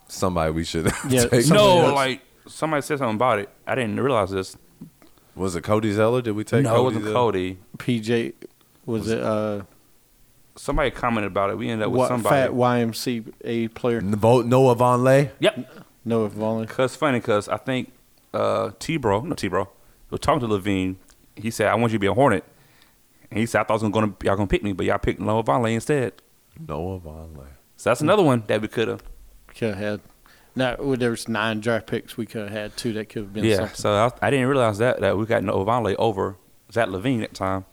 Somebody 0.08 0.52
we 0.52 0.64
should 0.64 0.86
have 0.86 1.12
Yeah, 1.12 1.26
taken. 1.26 1.50
No, 1.54 1.86
else. 1.86 1.94
like 1.94 2.20
somebody 2.50 2.82
said 2.82 2.98
something 2.98 3.16
about 3.16 3.38
it. 3.38 3.48
I 3.66 3.74
didn't 3.74 3.98
realize 4.00 4.30
this. 4.30 4.56
Was 5.34 5.56
it 5.56 5.62
Cody 5.62 5.92
Zeller? 5.92 6.20
Did 6.22 6.32
we 6.32 6.44
take? 6.44 6.64
no, 6.64 6.76
it 6.80 6.82
wasn't 6.82 7.04
Zeller? 7.04 7.14
Cody. 7.14 7.58
PJ 7.78 8.34
was 8.86 9.08
it 9.08 9.22
uh 9.22 9.62
Somebody 10.56 10.90
commented 10.90 11.30
about 11.30 11.50
it. 11.50 11.56
We 11.56 11.70
ended 11.70 11.86
up 11.86 11.92
with 11.92 12.00
what 12.00 12.08
somebody. 12.08 12.34
fat 12.36 12.50
YMCA 12.50 13.72
player? 13.74 13.98
N- 13.98 14.14
vote 14.16 14.44
Noah 14.44 14.76
Vonleh. 14.76 15.30
Yep. 15.38 15.86
Noah 16.04 16.28
Vonleh. 16.28 16.68
Cause 16.68 16.96
funny, 16.96 17.20
cause 17.20 17.48
I 17.48 17.56
think 17.56 17.92
uh, 18.34 18.72
T 18.78 18.96
Bro, 18.98 19.22
no 19.22 19.34
T 19.34 19.48
Bro, 19.48 19.68
was 20.10 20.20
talking 20.20 20.46
to 20.46 20.54
LaVine. 20.54 20.96
He 21.36 21.50
said, 21.50 21.68
"I 21.68 21.74
want 21.76 21.92
you 21.92 21.98
to 21.98 22.00
be 22.00 22.06
a 22.08 22.12
Hornet," 22.14 22.44
and 23.30 23.38
he 23.40 23.46
said, 23.46 23.60
"I 23.60 23.64
thought 23.64 23.80
I 23.80 23.84
was 23.84 23.92
gonna 23.92 24.12
y'all 24.22 24.36
gonna 24.36 24.46
pick 24.46 24.62
me, 24.62 24.72
but 24.72 24.84
y'all 24.84 24.98
picked 24.98 25.20
Noah 25.20 25.44
Vonleh 25.44 25.72
instead." 25.72 26.12
Noah 26.68 27.00
Vonleh. 27.00 27.46
So 27.76 27.88
that's 27.90 28.02
another 28.02 28.22
one 28.22 28.42
that 28.48 28.60
we 28.60 28.68
could 28.68 28.88
have. 28.88 29.02
Could 29.48 29.74
have 29.74 29.78
had. 29.78 30.00
Now 30.56 30.76
well, 30.78 30.96
there 30.96 31.10
was 31.10 31.28
nine 31.28 31.60
draft 31.60 31.86
picks. 31.86 32.16
We 32.16 32.26
could 32.26 32.42
have 32.42 32.50
had 32.50 32.76
two 32.76 32.92
that 32.94 33.08
could 33.08 33.22
have 33.22 33.32
been 33.32 33.44
Yeah. 33.44 33.56
something. 33.56 33.76
So 33.76 33.92
I, 33.94 34.26
I 34.26 34.30
didn't 34.30 34.46
realize 34.48 34.78
that 34.78 35.00
that 35.00 35.16
we 35.16 35.26
got 35.26 35.44
Noah 35.44 35.64
Vonleh 35.64 35.94
over 35.98 36.36
Zach 36.72 36.88
LaVine 36.88 37.22
at 37.22 37.30
the 37.30 37.36
time. 37.36 37.64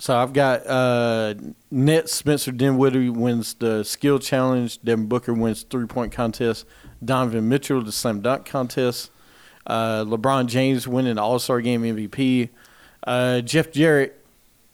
So 0.00 0.16
I've 0.16 0.32
got 0.32 0.64
uh, 0.66 1.34
Net 1.72 2.08
Spencer 2.08 2.52
Dinwiddie 2.52 3.08
wins 3.10 3.54
the 3.54 3.82
skill 3.82 4.20
challenge. 4.20 4.80
Devin 4.82 5.06
Booker 5.06 5.34
wins 5.34 5.64
three 5.64 5.86
point 5.86 6.12
contest. 6.12 6.64
Donovan 7.04 7.48
Mitchell 7.48 7.82
the 7.82 7.90
slam 7.92 8.20
dunk 8.20 8.46
contest. 8.46 9.10
Uh, 9.66 10.04
LeBron 10.04 10.46
James 10.46 10.86
winning 10.86 11.16
the 11.16 11.22
All 11.22 11.38
Star 11.40 11.60
Game 11.60 11.82
MVP. 11.82 12.48
Uh, 13.04 13.40
Jeff 13.40 13.72
Jarrett 13.72 14.24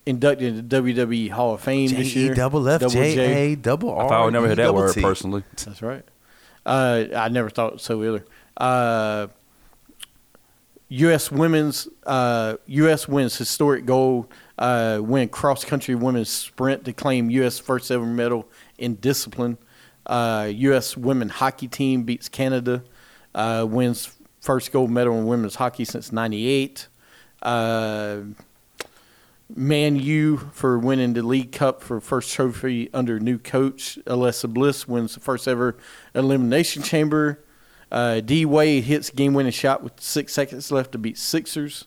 inducted 0.06 0.56
into 0.58 0.82
WWE 0.82 1.30
Hall 1.30 1.54
of 1.54 1.62
Fame 1.62 1.88
this 1.88 2.12
J 2.12 2.20
E 2.20 2.24
year. 2.24 2.34
double 2.34 2.68
F 2.68 2.80
Double 2.80 2.92
J 2.92 3.14
J. 3.14 3.32
A 3.52 3.56
double 3.56 3.90
R. 3.90 4.04
I 4.04 4.08
thought 4.08 4.20
I 4.20 4.24
would 4.26 4.32
never 4.34 4.48
heard 4.48 4.58
that 4.58 4.74
word 4.74 4.94
personally. 4.94 5.42
That's 5.64 5.80
right. 5.80 6.04
Uh, 6.66 7.04
I 7.14 7.28
never 7.28 7.50
thought 7.50 7.80
so 7.80 8.02
either. 8.02 8.24
Uh, 8.56 9.28
U.S. 10.88 11.30
women's 11.32 11.88
uh, 12.06 12.56
U.S. 12.66 13.08
wins 13.08 13.36
historic 13.36 13.84
gold 13.84 14.28
uh, 14.58 15.00
win 15.02 15.28
cross 15.28 15.64
country 15.64 15.94
women's 15.94 16.28
sprint 16.28 16.84
to 16.84 16.92
claim 16.92 17.30
U.S. 17.30 17.58
first 17.58 17.90
ever 17.90 18.06
medal 18.06 18.48
in 18.78 18.96
discipline. 18.96 19.58
Uh, 20.06 20.48
U.S. 20.52 20.96
women 20.96 21.30
hockey 21.30 21.66
team 21.68 22.04
beats 22.04 22.28
Canada, 22.28 22.84
uh, 23.34 23.66
wins 23.68 24.14
first 24.40 24.70
gold 24.72 24.90
medal 24.90 25.18
in 25.18 25.26
women's 25.26 25.56
hockey 25.56 25.84
since 25.84 26.12
'98. 26.12 26.88
Man 29.56 29.96
U 29.96 30.36
for 30.52 30.78
winning 30.78 31.12
the 31.12 31.22
League 31.22 31.52
Cup 31.52 31.80
for 31.80 32.00
first 32.00 32.32
trophy 32.32 32.90
under 32.92 33.20
new 33.20 33.38
coach. 33.38 33.98
Alexa 34.06 34.48
Bliss 34.48 34.88
wins 34.88 35.14
the 35.14 35.20
first 35.20 35.46
ever 35.46 35.76
Elimination 36.14 36.82
Chamber. 36.82 37.44
Uh, 37.92 38.20
D 38.20 38.44
Wade 38.44 38.84
hits 38.84 39.10
game 39.10 39.32
winning 39.32 39.52
shot 39.52 39.84
with 39.84 40.00
six 40.00 40.32
seconds 40.32 40.72
left 40.72 40.92
to 40.92 40.98
beat 40.98 41.16
Sixers. 41.16 41.86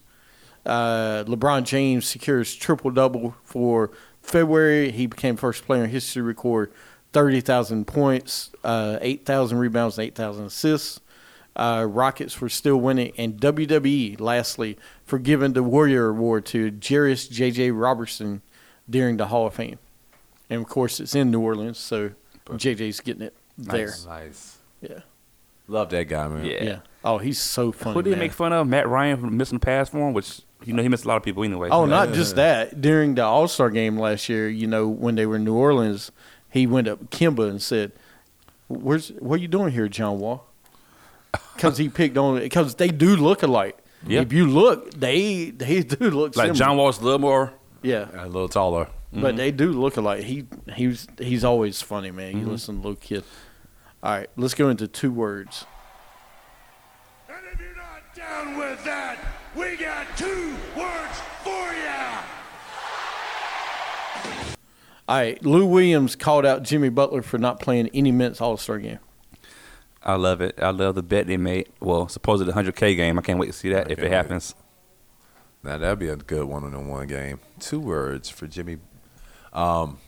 Uh, 0.64 1.24
LeBron 1.24 1.64
James 1.64 2.06
secures 2.06 2.54
triple 2.54 2.90
double 2.90 3.36
for 3.44 3.90
February. 4.22 4.90
He 4.90 5.06
became 5.06 5.36
first 5.36 5.64
player 5.64 5.84
in 5.84 5.90
history 5.90 6.20
to 6.20 6.24
record 6.24 6.72
30,000 7.12 7.86
points, 7.86 8.50
uh, 8.64 8.98
8,000 9.00 9.58
rebounds, 9.58 9.98
and 9.98 10.06
8,000 10.06 10.46
assists. 10.46 11.00
Uh, 11.58 11.84
Rockets 11.84 12.40
were 12.40 12.48
still 12.48 12.76
winning, 12.76 13.12
and 13.18 13.40
WWE, 13.40 14.20
lastly, 14.20 14.78
for 15.04 15.18
giving 15.18 15.54
the 15.54 15.62
Warrior 15.62 16.08
Award 16.10 16.46
to 16.46 16.70
Jarrius 16.70 17.28
J.J. 17.28 17.72
Robertson 17.72 18.42
during 18.88 19.16
the 19.16 19.26
Hall 19.26 19.48
of 19.48 19.54
Fame. 19.54 19.78
And 20.48 20.62
of 20.62 20.68
course, 20.68 21.00
it's 21.00 21.14
in 21.14 21.30
New 21.30 21.40
Orleans, 21.40 21.78
so 21.78 22.12
JJ's 22.46 23.00
getting 23.00 23.22
it 23.22 23.34
there. 23.58 23.92
Nice. 24.06 24.58
Yeah. 24.80 25.00
Love 25.66 25.90
that 25.90 26.04
guy, 26.04 26.28
man. 26.28 26.44
Yeah. 26.46 26.64
Yeah. 26.64 26.78
Oh, 27.04 27.18
he's 27.18 27.40
so 27.40 27.72
funny. 27.72 27.94
Who 27.94 28.02
did 28.02 28.10
he 28.10 28.16
man. 28.16 28.20
make 28.20 28.32
fun 28.32 28.52
of? 28.52 28.66
Matt 28.66 28.88
Ryan 28.88 29.20
for 29.20 29.26
missing 29.26 29.58
the 29.58 29.64
pass 29.64 29.90
for 29.90 30.08
him, 30.08 30.14
which 30.14 30.40
you 30.64 30.72
know 30.72 30.82
he 30.82 30.88
missed 30.88 31.04
a 31.04 31.08
lot 31.08 31.16
of 31.16 31.22
people 31.22 31.44
anyway. 31.44 31.68
Oh, 31.70 31.84
not 31.84 32.12
just 32.12 32.36
that. 32.36 32.80
During 32.80 33.14
the 33.14 33.24
All 33.24 33.48
Star 33.48 33.68
game 33.70 33.98
last 33.98 34.28
year, 34.28 34.48
you 34.48 34.66
know, 34.66 34.88
when 34.88 35.14
they 35.14 35.26
were 35.26 35.36
in 35.36 35.44
New 35.44 35.54
Orleans, 35.54 36.10
he 36.48 36.66
went 36.66 36.88
up 36.88 37.10
Kimba 37.10 37.50
and 37.50 37.60
said, 37.60 37.92
"Where's 38.68 39.10
what 39.18 39.34
are 39.38 39.42
you 39.42 39.48
doing 39.48 39.72
here, 39.72 39.88
John 39.88 40.18
Wall?" 40.18 40.47
Because 41.54 41.76
he 41.78 41.88
picked 41.88 42.16
on 42.16 42.36
it 42.38 42.40
because 42.42 42.74
they 42.76 42.88
do 42.88 43.16
look 43.16 43.42
alike. 43.42 43.76
Yeah. 44.06 44.20
If 44.20 44.32
you 44.32 44.46
look, 44.46 44.92
they 44.92 45.50
they 45.50 45.80
do 45.96 46.10
look 46.10 46.36
like 46.36 46.46
similar. 46.46 46.54
John 46.54 46.76
Wall's 46.76 47.00
a 47.00 47.04
little 47.04 47.18
more. 47.18 47.52
Yeah, 47.82 48.08
A 48.14 48.26
little 48.26 48.48
taller. 48.48 48.88
but 49.12 49.36
they 49.36 49.50
do 49.50 49.72
look 49.72 49.96
alike. 49.96 50.22
He 50.24 50.46
he's 50.74 51.06
he's 51.18 51.44
always 51.44 51.80
funny, 51.82 52.10
man. 52.10 52.32
Mm-hmm. 52.34 52.40
You 52.46 52.52
listen 52.52 52.76
to 52.76 52.80
little 52.88 52.96
kid. 53.00 53.24
All 54.02 54.12
right, 54.12 54.28
let's 54.36 54.54
go 54.54 54.68
into 54.68 54.86
two 54.88 55.10
words. 55.12 55.64
And 57.28 57.36
if 57.52 57.60
you're 57.60 57.74
not 57.76 58.14
down 58.14 58.56
with 58.56 58.84
that, 58.84 59.18
we 59.56 59.76
got 59.76 60.06
two 60.16 60.54
words 60.76 61.18
for 61.42 61.50
you. 61.50 61.84
All 65.08 65.16
right, 65.16 65.42
Lou 65.44 65.64
Williams 65.66 66.14
called 66.16 66.44
out 66.44 66.62
Jimmy 66.62 66.88
Butler 66.90 67.22
for 67.22 67.38
not 67.38 67.60
playing 67.60 67.88
any 67.94 68.12
minutes 68.12 68.40
All 68.40 68.56
Star 68.56 68.78
game. 68.78 68.98
I 70.08 70.14
love 70.16 70.40
it. 70.40 70.58
I 70.60 70.70
love 70.70 70.94
the 70.94 71.02
bet 71.02 71.26
they 71.26 71.36
made. 71.36 71.68
Well, 71.80 72.08
supposedly 72.08 72.52
the 72.52 72.58
100K 72.72 72.96
game. 72.96 73.18
I 73.18 73.22
can't 73.22 73.38
wait 73.38 73.48
to 73.48 73.52
see 73.52 73.68
that 73.70 73.90
if 73.90 73.98
can't 73.98 73.98
it 73.98 74.02
wait. 74.04 74.12
happens. 74.12 74.54
Now 75.62 75.76
that'd 75.78 75.98
be 75.98 76.08
a 76.08 76.16
good 76.16 76.44
one 76.46 76.64
on 76.64 76.88
one 76.88 77.06
game. 77.06 77.40
Two 77.60 77.78
words 77.80 78.28
for 78.30 78.46
Jimmy. 78.46 78.78
Um, 79.52 79.98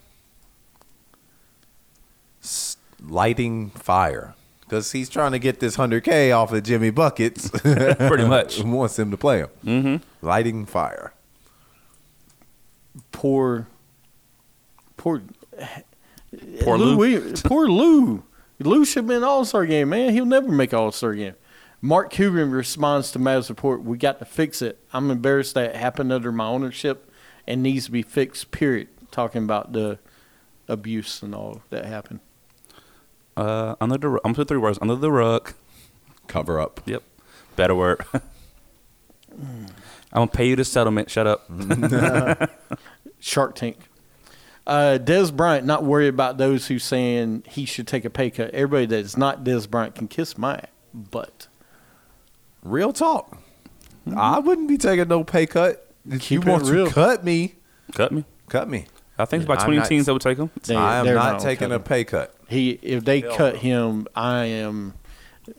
lighting 3.02 3.70
fire 3.70 4.34
because 4.60 4.92
he's 4.92 5.08
trying 5.08 5.32
to 5.32 5.38
get 5.38 5.60
this 5.60 5.74
hundred 5.74 6.04
k 6.04 6.32
off 6.32 6.52
of 6.52 6.62
Jimmy 6.62 6.90
buckets. 6.90 7.50
Pretty 7.60 8.24
much. 8.26 8.62
wants 8.62 8.98
him 8.98 9.10
to 9.10 9.16
play 9.16 9.38
him. 9.40 9.48
Mm-hmm. 9.64 10.26
Lighting 10.26 10.66
fire. 10.66 11.12
poor, 13.12 13.66
poor, 14.96 15.22
Poor 16.60 16.78
Lou. 16.78 16.84
Lou. 16.84 16.96
Williams- 16.96 17.42
poor 17.42 17.66
Lou. 17.68 18.22
Lou 18.60 18.84
should 18.84 19.04
have 19.04 19.06
been 19.08 19.24
All 19.24 19.44
Star 19.44 19.66
game, 19.66 19.90
man. 19.90 20.12
He'll 20.12 20.26
never 20.26 20.50
make 20.50 20.72
All 20.74 20.92
Star 20.92 21.14
game. 21.14 21.34
Mark 21.82 22.10
Cuban 22.10 22.50
responds 22.50 23.10
to 23.12 23.18
Mavs 23.18 23.48
report. 23.48 23.82
We 23.82 23.96
got 23.96 24.18
to 24.18 24.24
fix 24.26 24.60
it. 24.60 24.78
I'm 24.92 25.10
embarrassed 25.10 25.54
that 25.54 25.70
it 25.70 25.76
happened 25.76 26.12
under 26.12 26.30
my 26.30 26.46
ownership 26.46 27.10
and 27.46 27.62
needs 27.62 27.86
to 27.86 27.90
be 27.90 28.02
fixed. 28.02 28.50
Period. 28.50 28.88
Talking 29.10 29.44
about 29.44 29.72
the 29.72 29.98
abuse 30.68 31.22
and 31.22 31.34
all 31.34 31.62
that 31.70 31.86
happened. 31.86 32.20
Uh, 33.36 33.76
under 33.80 33.96
the 33.96 34.08
ru- 34.08 34.20
I'm 34.24 34.34
two 34.34 34.44
three 34.44 34.58
words 34.58 34.78
under 34.82 34.94
the 34.94 35.10
rug. 35.10 35.54
Cover 36.26 36.60
up. 36.60 36.80
Yep, 36.84 37.02
better 37.56 37.74
word. 37.74 38.04
I'm 39.32 39.66
gonna 40.12 40.26
pay 40.26 40.48
you 40.48 40.56
the 40.56 40.64
settlement. 40.64 41.10
Shut 41.10 41.26
up. 41.26 41.48
Shark 43.20 43.54
Tank. 43.54 43.78
Uh, 44.66 44.98
Dez 45.02 45.34
Bryant 45.34 45.66
not 45.66 45.84
worried 45.84 46.08
about 46.08 46.38
those 46.38 46.66
who 46.68 46.78
saying 46.78 47.42
he 47.48 47.64
should 47.64 47.86
take 47.88 48.04
a 48.04 48.10
pay 48.10 48.30
cut. 48.30 48.50
Everybody 48.50 48.86
that's 48.86 49.16
not 49.16 49.42
Dez 49.42 49.68
Bryant 49.68 49.94
can 49.94 50.06
kiss 50.08 50.38
my 50.38 50.60
butt. 50.94 51.48
Real 52.62 52.92
talk. 52.92 53.38
I 54.16 54.38
wouldn't 54.38 54.68
be 54.68 54.76
taking 54.78 55.08
no 55.08 55.24
pay 55.24 55.46
cut. 55.46 55.86
If 56.08 56.20
Keep 56.22 56.44
you 56.44 56.50
want 56.50 56.64
real. 56.64 56.86
to 56.88 56.92
cut 56.92 57.24
me, 57.24 57.54
Cut 57.94 58.12
me. 58.12 58.24
cut 58.48 58.68
me. 58.68 58.86
I 59.18 59.24
think 59.26 59.42
it's 59.42 59.46
about 59.46 59.58
I'm 59.60 59.64
20 59.66 59.78
not- 59.78 59.88
teams 59.88 60.06
that 60.06 60.12
would 60.14 60.22
take 60.22 60.38
him. 60.38 60.50
They- 60.64 60.74
I 60.76 60.98
am 61.00 61.04
they're 61.06 61.14
not 61.14 61.40
taking 61.40 61.72
a 61.72 61.78
pay 61.78 62.04
cut. 62.04 62.34
He 62.48 62.70
if 62.82 63.04
they 63.04 63.22
cut 63.22 63.56
him, 63.56 64.06
I 64.14 64.44
am. 64.44 64.94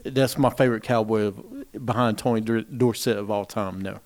That's 0.03 0.37
my 0.37 0.49
favorite 0.49 0.83
cowboy 0.83 1.21
of, 1.27 1.85
behind 1.85 2.17
Tony 2.17 2.41
Dorsett 2.41 3.17
of 3.17 3.29
all 3.29 3.45
time. 3.45 3.81
No, 3.81 3.99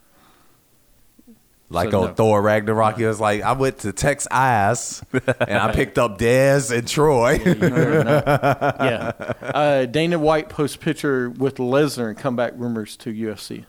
Like 1.69 1.91
So 1.91 2.01
on 2.01 2.07
no. 2.09 2.13
Thor 2.13 2.41
Ragnarok, 2.43 2.97
he 2.97 3.05
was 3.05 3.19
like, 3.19 3.41
I 3.41 3.53
went 3.53 3.79
to 3.79 3.91
Tex 3.91 4.27
Eyes 4.29 5.01
and 5.11 5.57
I 5.57 5.73
picked 5.73 5.97
up 5.97 6.19
Dez 6.19 6.75
and 6.75 6.87
Troy. 6.87 7.39
yeah. 7.43 9.11
Uh, 9.55 9.85
Dana 9.85 10.19
White 10.19 10.49
posts 10.49 10.77
picture 10.77 11.29
with 11.29 11.55
Lesnar 11.57 12.09
and 12.09 12.17
comeback 12.17 12.53
rumors 12.55 12.95
to 12.97 13.13
UFC. 13.13 13.65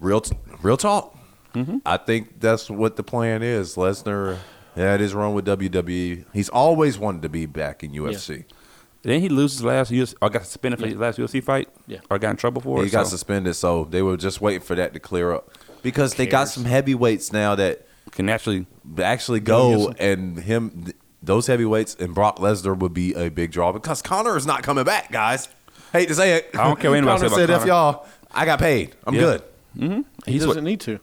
real, 0.00 0.20
t- 0.20 0.36
real 0.62 0.76
talk. 0.76 1.14
I 1.84 1.96
think 1.96 2.38
that's 2.40 2.70
what 2.70 2.94
the 2.96 3.02
plan 3.02 3.42
is. 3.42 3.74
Lesnar 3.74 4.38
had 4.76 5.00
his 5.00 5.12
run 5.12 5.34
with 5.34 5.44
WWE. 5.46 6.24
He's 6.32 6.48
always 6.48 6.98
wanted 6.98 7.22
to 7.22 7.28
be 7.28 7.46
back 7.46 7.82
in 7.82 7.90
UFC. 7.92 8.44
Then 9.02 9.20
he 9.20 9.28
loses 9.28 9.62
last 9.64 9.90
UFC, 9.90 10.14
I 10.22 10.28
got 10.28 10.44
suspended 10.44 10.78
for 10.80 10.86
his 10.86 10.96
last 10.96 11.18
UFC 11.18 11.42
fight. 11.42 11.68
Yeah. 11.88 11.98
Or 12.10 12.18
got 12.18 12.30
in 12.30 12.36
trouble 12.36 12.62
for 12.62 12.80
He 12.82 12.88
it. 12.88 12.92
got 12.92 13.06
so 13.06 13.10
suspended, 13.10 13.56
so 13.56 13.84
they 13.84 14.02
were 14.02 14.16
just 14.16 14.40
waiting 14.40 14.60
for 14.60 14.74
that 14.76 14.92
to 14.94 15.00
clear 15.00 15.32
up 15.32 15.50
because 15.82 16.14
they 16.14 16.26
got 16.26 16.48
some 16.48 16.64
heavyweights 16.64 17.32
now 17.32 17.54
that 17.54 17.86
can 18.12 18.28
actually 18.28 18.66
actually 18.98 19.40
Go 19.40 19.88
go 19.88 19.94
and 19.98 20.38
him 20.38 20.92
those 21.22 21.46
heavyweights 21.46 21.96
and 21.96 22.14
Brock 22.14 22.38
Lesnar 22.38 22.78
would 22.78 22.94
be 22.94 23.12
a 23.14 23.28
big 23.28 23.50
draw 23.50 23.72
because 23.72 24.00
Conor 24.02 24.36
is 24.36 24.46
not 24.46 24.62
coming 24.62 24.84
back, 24.84 25.10
guys. 25.12 25.48
Hate 25.92 26.08
to 26.08 26.14
say 26.14 26.34
it. 26.36 26.50
I 26.54 26.64
don't 26.64 26.78
care 26.80 26.90
what 26.90 26.96
anybody 26.98 27.18
Conor 27.18 27.28
say 27.34 27.44
about 27.44 27.54
said 27.56 27.62
if 27.62 27.66
y'all, 27.66 28.06
I 28.32 28.44
got 28.44 28.58
paid. 28.58 28.94
I'm 29.06 29.14
Yeah. 29.14 29.20
good. 29.20 29.42
Mm-hmm. 29.76 30.00
He 30.26 30.32
He's 30.32 30.44
doesn't 30.44 30.62
what- 30.62 30.68
need 30.68 30.80
to. 30.80 30.98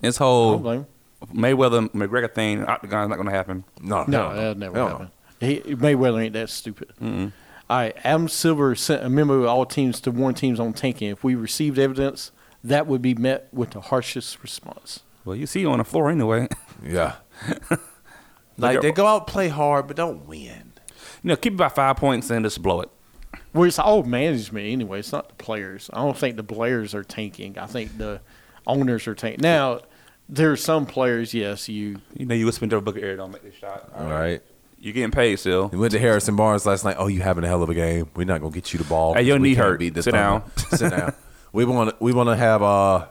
his 0.00 0.16
I 0.20 0.24
don't 0.24 0.62
whole. 0.62 0.86
Mayweather 1.32 1.88
McGregor 1.92 2.32
thing, 2.34 2.64
Octagon's 2.64 3.08
not 3.08 3.16
going 3.16 3.28
to 3.28 3.34
happen. 3.34 3.64
No, 3.80 4.04
No, 4.08 4.34
that 4.34 4.58
never 4.58 4.74
Hell 4.76 4.86
no. 4.86 4.92
happened. 4.92 5.10
He, 5.40 5.60
Mayweather 5.74 6.22
ain't 6.24 6.32
that 6.34 6.50
stupid. 6.50 6.92
All 7.00 7.78
right, 7.78 7.96
Adam 8.04 8.28
Silver 8.28 8.74
sent 8.74 9.04
a 9.04 9.08
memo 9.08 9.42
to 9.42 9.48
all 9.48 9.64
teams 9.64 10.00
to 10.00 10.10
warn 10.10 10.34
teams 10.34 10.58
on 10.60 10.72
tanking. 10.72 11.08
If 11.10 11.22
we 11.24 11.34
received 11.36 11.78
evidence, 11.78 12.32
that 12.64 12.86
would 12.86 13.02
be 13.02 13.14
met 13.14 13.48
with 13.52 13.70
the 13.70 13.80
harshest 13.80 14.42
response. 14.42 15.00
Well, 15.24 15.36
you 15.36 15.46
see 15.46 15.60
you 15.60 15.70
on 15.70 15.78
the 15.78 15.84
floor 15.84 16.10
anyway. 16.10 16.48
Yeah. 16.84 17.16
like 18.58 18.80
they 18.80 18.92
go 18.92 19.06
out 19.06 19.26
play 19.26 19.48
hard, 19.48 19.86
but 19.86 19.96
don't 19.96 20.26
win. 20.26 20.72
you 21.22 21.28
know, 21.28 21.36
keep 21.36 21.54
it 21.54 21.56
by 21.56 21.68
five 21.68 21.96
points 21.96 22.30
and 22.30 22.44
just 22.44 22.62
blow 22.62 22.80
it. 22.80 22.90
Well, 23.52 23.64
it's 23.64 23.78
all 23.78 24.02
management 24.02 24.66
anyway. 24.66 24.98
It's 25.00 25.12
not 25.12 25.28
the 25.28 25.34
players. 25.34 25.90
I 25.92 25.96
don't 26.02 26.16
think 26.16 26.36
the 26.36 26.44
players 26.44 26.94
are 26.94 27.04
tanking. 27.04 27.58
I 27.58 27.66
think 27.66 27.98
the 27.98 28.20
owners 28.66 29.06
are 29.06 29.14
tanking. 29.14 29.42
Now, 29.42 29.80
there 30.28 30.50
are 30.52 30.56
some 30.56 30.86
players, 30.86 31.34
yes, 31.34 31.68
you 31.68 32.00
You 32.16 32.26
know, 32.26 32.34
you 32.34 32.44
would 32.46 32.54
spend 32.54 32.72
over 32.72 32.80
Booker 32.82 33.00
Air, 33.00 33.16
don't 33.16 33.30
make 33.32 33.42
this 33.42 33.54
shot. 33.54 33.90
All 33.96 34.06
right. 34.06 34.42
You're 34.78 34.94
getting 34.94 35.10
paid 35.12 35.36
still. 35.38 35.68
We 35.68 35.78
went 35.78 35.92
to 35.92 35.98
Harrison 35.98 36.34
Barnes 36.34 36.66
last 36.66 36.84
night. 36.84 36.96
Oh, 36.98 37.06
you 37.06 37.20
having 37.20 37.44
a 37.44 37.46
hell 37.46 37.62
of 37.62 37.70
a 37.70 37.74
game. 37.74 38.08
We're 38.16 38.24
not 38.24 38.40
gonna 38.40 38.52
get 38.54 38.72
you 38.72 38.78
the 38.78 38.84
ball. 38.84 39.14
Hey, 39.14 39.22
your 39.22 39.36
We 39.38 39.50
knee 39.50 39.54
can't 39.54 39.66
hurt. 39.68 39.78
beat 39.78 39.94
this 39.94 40.06
Sit 40.06 40.12
time. 40.12 40.40
down. 40.40 40.50
Sit 40.76 40.90
down. 40.90 41.14
We 41.52 41.64
want 41.64 42.00
we 42.00 42.12
want 42.12 42.28
to 42.28 42.36
have 42.36 42.62
uh 42.62 43.06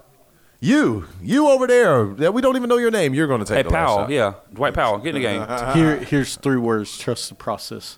you 0.60 1.06
you 1.22 1.48
over 1.48 1.68
there 1.68 2.06
that 2.16 2.34
we 2.34 2.42
don't 2.42 2.56
even 2.56 2.70
know 2.70 2.78
your 2.78 2.92
name. 2.92 3.14
You're 3.14 3.28
gonna 3.28 3.46
take 3.46 3.58
Hey, 3.58 3.64
the 3.64 3.70
last 3.70 3.88
Powell, 3.88 3.98
shot. 4.06 4.10
yeah. 4.10 4.34
Dwight 4.54 4.74
Powell, 4.74 4.98
get 5.00 5.16
in 5.16 5.22
the 5.22 5.28
game. 5.28 5.74
Here, 5.76 5.98
here's 5.98 6.36
three 6.36 6.58
words: 6.58 6.98
trust 6.98 7.30
the 7.30 7.36
process. 7.36 7.98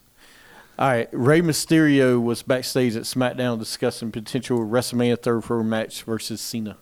All 0.79 0.88
right, 0.89 1.08
Rey 1.12 1.41
Mysterio 1.41 2.21
was 2.21 2.41
backstage 2.41 2.95
at 2.95 3.03
SmackDown 3.03 3.60
discussing 3.60 4.12
potential 4.12 4.60
WrestleMania 4.60 5.21
third 5.21 5.43
floor 5.43 5.63
match 5.63 6.01
versus 6.03 6.41
Cena. 6.41 6.77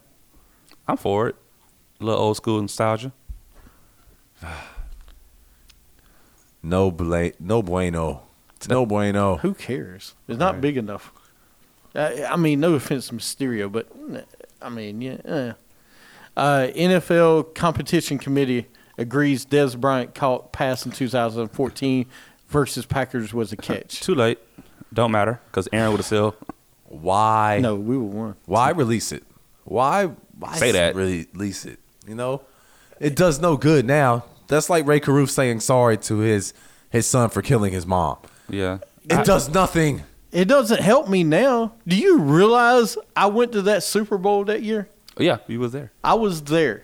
I'm 0.88 0.98
for 0.98 1.28
it. 1.28 1.36
A 2.00 2.06
little 2.06 2.22
old 2.22 2.38
school 2.38 2.62
nostalgia. 2.62 3.12
No 6.64 6.92
bla- 6.92 7.32
no 7.40 7.62
bueno. 7.64 8.22
No 8.70 8.86
bueno. 8.86 9.38
Who 9.38 9.54
cares? 9.56 10.14
It's 10.28 10.38
not 10.38 10.62
big 10.62 10.78
enough. 10.78 11.12
I, 11.96 12.26
I 12.26 12.36
mean, 12.36 12.60
no 12.60 12.74
offense 12.74 13.08
to 13.08 13.16
Mysterio, 13.16 13.72
but 13.72 13.88
I 14.62 14.70
mean, 14.70 15.02
yeah. 15.02 15.18
eh. 15.26 15.54
Uh, 16.38 16.68
NFL 16.74 17.54
Competition 17.56 18.18
Committee 18.18 18.68
agrees 18.98 19.46
Dez 19.46 19.78
Bryant 19.80 20.16
caught 20.16 20.54
pass 20.54 20.86
in 20.86 20.92
2014 20.92 22.06
versus 22.48 22.86
Packers 22.86 23.34
was 23.34 23.52
a 23.52 23.58
catch. 23.58 24.00
Too 24.02 24.16
late. 24.16 24.40
Don't 24.94 25.12
matter 25.12 25.40
because 25.48 25.68
Aaron 25.74 25.92
would 25.92 25.98
have 25.98 26.06
still. 26.06 26.36
Why? 26.86 27.60
No, 27.62 27.76
we 27.76 27.98
were 27.98 28.04
one. 28.04 28.36
Why 28.46 28.72
release 28.72 29.12
it? 29.12 29.24
Why? 29.64 30.08
Why 30.38 30.56
Say 30.58 30.72
that. 30.72 30.96
Release 30.96 31.66
it. 31.66 31.80
You 32.08 32.16
know, 32.16 32.42
it 33.00 33.16
does 33.16 33.40
no 33.40 33.56
good 33.56 33.86
now. 33.86 34.26
That's 34.48 34.70
like 34.70 34.86
Rae 34.86 35.00
Carruth 35.00 35.32
saying 35.32 35.62
sorry 35.62 35.98
to 36.00 36.18
his 36.18 36.54
his 36.90 37.08
son 37.08 37.30
for 37.30 37.42
killing 37.42 37.72
his 37.72 37.86
mom. 37.86 38.18
Yeah. 38.50 38.80
It 39.06 39.26
does 39.26 39.50
nothing. 39.50 40.04
It 40.32 40.46
doesn't 40.48 40.82
help 40.82 41.10
me 41.10 41.24
now. 41.24 41.74
Do 41.88 41.96
you 41.96 42.20
realize 42.20 42.98
I 43.16 43.26
went 43.28 43.52
to 43.54 43.62
that 43.64 43.84
Super 43.84 44.18
Bowl 44.18 44.46
that 44.46 44.64
year? 44.64 44.88
Oh, 45.18 45.24
yeah, 45.24 45.40
he 45.48 45.58
was 45.58 45.72
there. 45.74 45.92
I 46.04 46.14
was 46.14 46.44
there. 46.44 46.84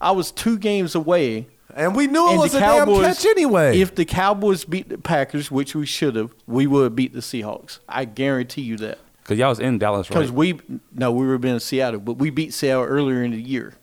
I 0.00 0.10
was 0.12 0.30
two 0.32 0.58
games 0.58 0.94
away. 0.94 1.46
And 1.74 1.94
we 1.94 2.08
knew 2.08 2.26
it 2.26 2.30
And 2.32 2.40
was 2.40 2.52
the 2.52 2.58
a 2.58 2.60
damn 2.60 2.88
catch 3.00 3.24
anyway. 3.24 3.78
If 3.80 3.94
the 3.94 4.04
Cowboys 4.04 4.64
beat 4.64 4.88
the 4.88 4.98
Packers, 4.98 5.50
which 5.50 5.76
we 5.76 5.86
should 5.86 6.16
have, 6.16 6.34
we 6.46 6.66
would 6.66 6.84
have 6.84 6.96
beat 6.96 7.12
the 7.12 7.20
Seahawks. 7.20 7.78
I 7.88 8.04
guarantee 8.04 8.62
you 8.62 8.76
that. 8.78 8.98
Because 9.22 9.38
y'all 9.38 9.50
was 9.50 9.60
in 9.60 9.78
Dallas, 9.78 10.08
Because 10.08 10.32
we 10.32 10.58
no, 10.94 11.12
we 11.12 11.26
were 11.26 11.34
in 11.36 11.60
Seattle, 11.60 12.00
but 12.00 12.14
we 12.14 12.30
beat 12.30 12.54
Seattle 12.54 12.84
earlier 12.84 13.22
in 13.22 13.30
the 13.32 13.40
year. 13.40 13.74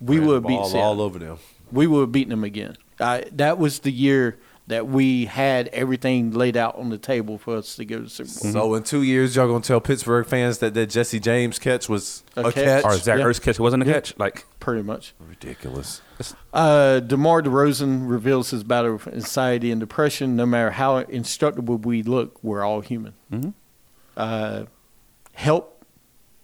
We 0.00 0.20
would 0.20 0.34
have 0.34 0.46
beat 0.46 0.54
all, 0.58 0.66
Seattle. 0.68 0.82
all 0.88 1.00
over 1.00 1.18
them. 1.18 1.38
we 1.72 1.86
would 1.86 2.00
have 2.00 2.12
beaten 2.12 2.30
them 2.30 2.44
again. 2.44 2.76
Uh, 3.00 3.22
that 3.32 3.58
was 3.58 3.80
the 3.80 3.90
year 3.90 4.36
that 4.68 4.88
we 4.88 5.26
had 5.26 5.68
everything 5.68 6.32
laid 6.32 6.56
out 6.56 6.76
on 6.76 6.88
the 6.90 6.98
table 6.98 7.38
for 7.38 7.56
us 7.56 7.76
to 7.76 7.84
go 7.84 7.98
to 7.98 8.02
the 8.02 8.10
Super 8.10 8.28
Bowl. 8.42 8.52
So 8.52 8.74
in 8.74 8.82
two 8.82 9.02
years, 9.02 9.36
y'all 9.36 9.46
gonna 9.46 9.60
tell 9.62 9.80
Pittsburgh 9.80 10.26
fans 10.26 10.58
that 10.58 10.74
that 10.74 10.86
Jesse 10.88 11.20
James 11.20 11.58
catch 11.58 11.88
was 11.88 12.24
A 12.36 12.40
a, 12.40 12.52
catch. 12.52 12.64
catch? 12.64 12.84
or 12.84 12.96
Zach 12.96 13.18
Yeah. 13.18 13.24
Ertz 13.26 13.40
catch 13.40 13.56
It 13.56 13.62
wasn't 13.62 13.82
a 13.84 13.86
catch. 13.86 14.18
Like, 14.18 14.44
Pretty 14.58 14.82
much. 14.82 15.14
Ridiculous. 15.20 16.00
Uh, 16.52 16.98
DeMar 17.00 17.42
DeRozan 17.42 18.08
reveals 18.08 18.50
his 18.50 18.64
battle 18.64 18.94
with 18.94 19.06
anxiety 19.06 19.70
and 19.70 19.78
depression. 19.78 20.34
No 20.34 20.46
matter 20.46 20.72
how 20.72 21.02
instructable 21.04 21.80
we 21.84 22.02
look, 22.02 22.42
we're 22.42 22.64
all 22.64 22.80
human. 22.80 23.12
Mhm. 23.32 23.54
Uh, 24.16 24.64
help, 25.34 25.84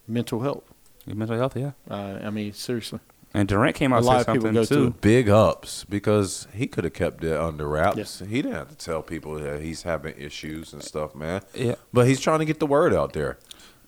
mental 0.07 0.39
health. 0.41 0.63
you 1.05 1.15
mental 1.15 1.35
health, 1.37 1.57
yeah. 1.57 1.71
Uh, 1.89 2.19
I 2.23 2.29
mean, 2.29 2.53
seriously. 2.53 2.99
And 3.35 3.47
Durant 3.47 3.75
came 3.75 3.91
out 3.93 4.03
A 4.03 4.05
lot 4.05 4.11
and 4.11 4.19
of 4.21 4.25
said 4.25 4.33
people 4.33 4.63
something 4.63 4.77
go 4.85 4.91
too. 4.91 4.95
Big 5.01 5.27
ups 5.29 5.85
because 5.89 6.47
he 6.53 6.67
could 6.67 6.83
have 6.83 6.93
kept 6.93 7.23
it 7.23 7.35
under 7.35 7.67
wraps. 7.67 7.97
Yes. 7.97 8.19
He 8.29 8.41
didn't 8.43 8.53
have 8.53 8.69
to 8.69 8.75
tell 8.75 9.01
people 9.01 9.35
that 9.39 9.61
he's 9.61 9.81
having 9.83 10.13
issues 10.17 10.71
and 10.71 10.83
stuff, 10.83 11.15
man. 11.15 11.41
Yeah. 11.55 11.75
But 11.91 12.07
he's 12.07 12.19
trying 12.19 12.39
to 12.39 12.45
get 12.45 12.59
the 12.59 12.67
word 12.67 12.93
out 12.93 13.13
there. 13.13 13.39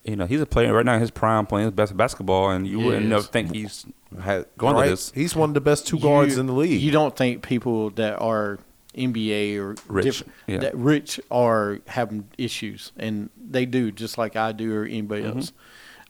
You 0.04 0.16
know, 0.16 0.26
he's 0.26 0.40
a 0.40 0.46
player 0.46 0.72
right 0.72 0.84
now 0.84 0.98
his 0.98 1.10
prime 1.10 1.46
playing 1.46 1.66
his 1.66 1.74
best 1.74 1.96
basketball, 1.96 2.50
and 2.50 2.66
you 2.66 2.78
He 2.78 2.84
wouldn't 2.84 3.04
is. 3.04 3.10
never 3.10 3.22
think 3.22 3.52
he's 3.54 3.86
Had, 4.20 4.46
Going 4.56 4.74
to 4.74 4.80
right? 4.80 4.88
this. 4.90 5.10
He's 5.12 5.34
one 5.36 5.50
of 5.50 5.54
the 5.54 5.60
best 5.60 5.86
two 5.86 5.98
guards 5.98 6.34
You- 6.34 6.40
in 6.40 6.46
the 6.46 6.52
league. 6.52 6.80
You 6.80 6.90
don't 6.92 7.16
think 7.16 7.42
people 7.42 7.90
that 7.90 8.18
are 8.20 8.58
NBA 8.96 9.58
or 9.58 9.74
Rich, 9.88 10.22
yeah. 10.46 10.58
that 10.58 10.76
rich 10.76 11.20
are 11.30 11.80
having 11.86 12.28
issues, 12.38 12.92
and 12.96 13.30
they 13.36 13.66
do, 13.66 13.90
just 13.92 14.16
like 14.16 14.34
I 14.36 14.52
do 14.52 14.74
or 14.74 14.84
anybody 14.84 15.22
Mm-hmm. 15.22 15.38
else. 15.38 15.52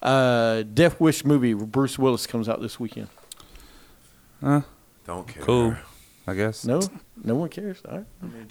Uh, 0.03 0.62
Death 0.62 1.01
Wish 1.01 1.25
movie. 1.25 1.55
with 1.55 1.72
Bruce 1.72 1.99
Willis 1.99 2.27
comes 2.27 2.49
out 2.49 2.61
this 2.61 2.79
weekend. 2.79 3.09
Uh, 4.46 4.61
don't 5.06 5.26
care. 5.28 5.42
cool, 5.42 5.76
I 6.26 6.35
guess. 6.35 6.64
No, 6.64 6.80
no 7.22 7.35
one 7.35 7.48
cares. 7.48 7.82
All 7.88 7.98
right. 7.98 8.06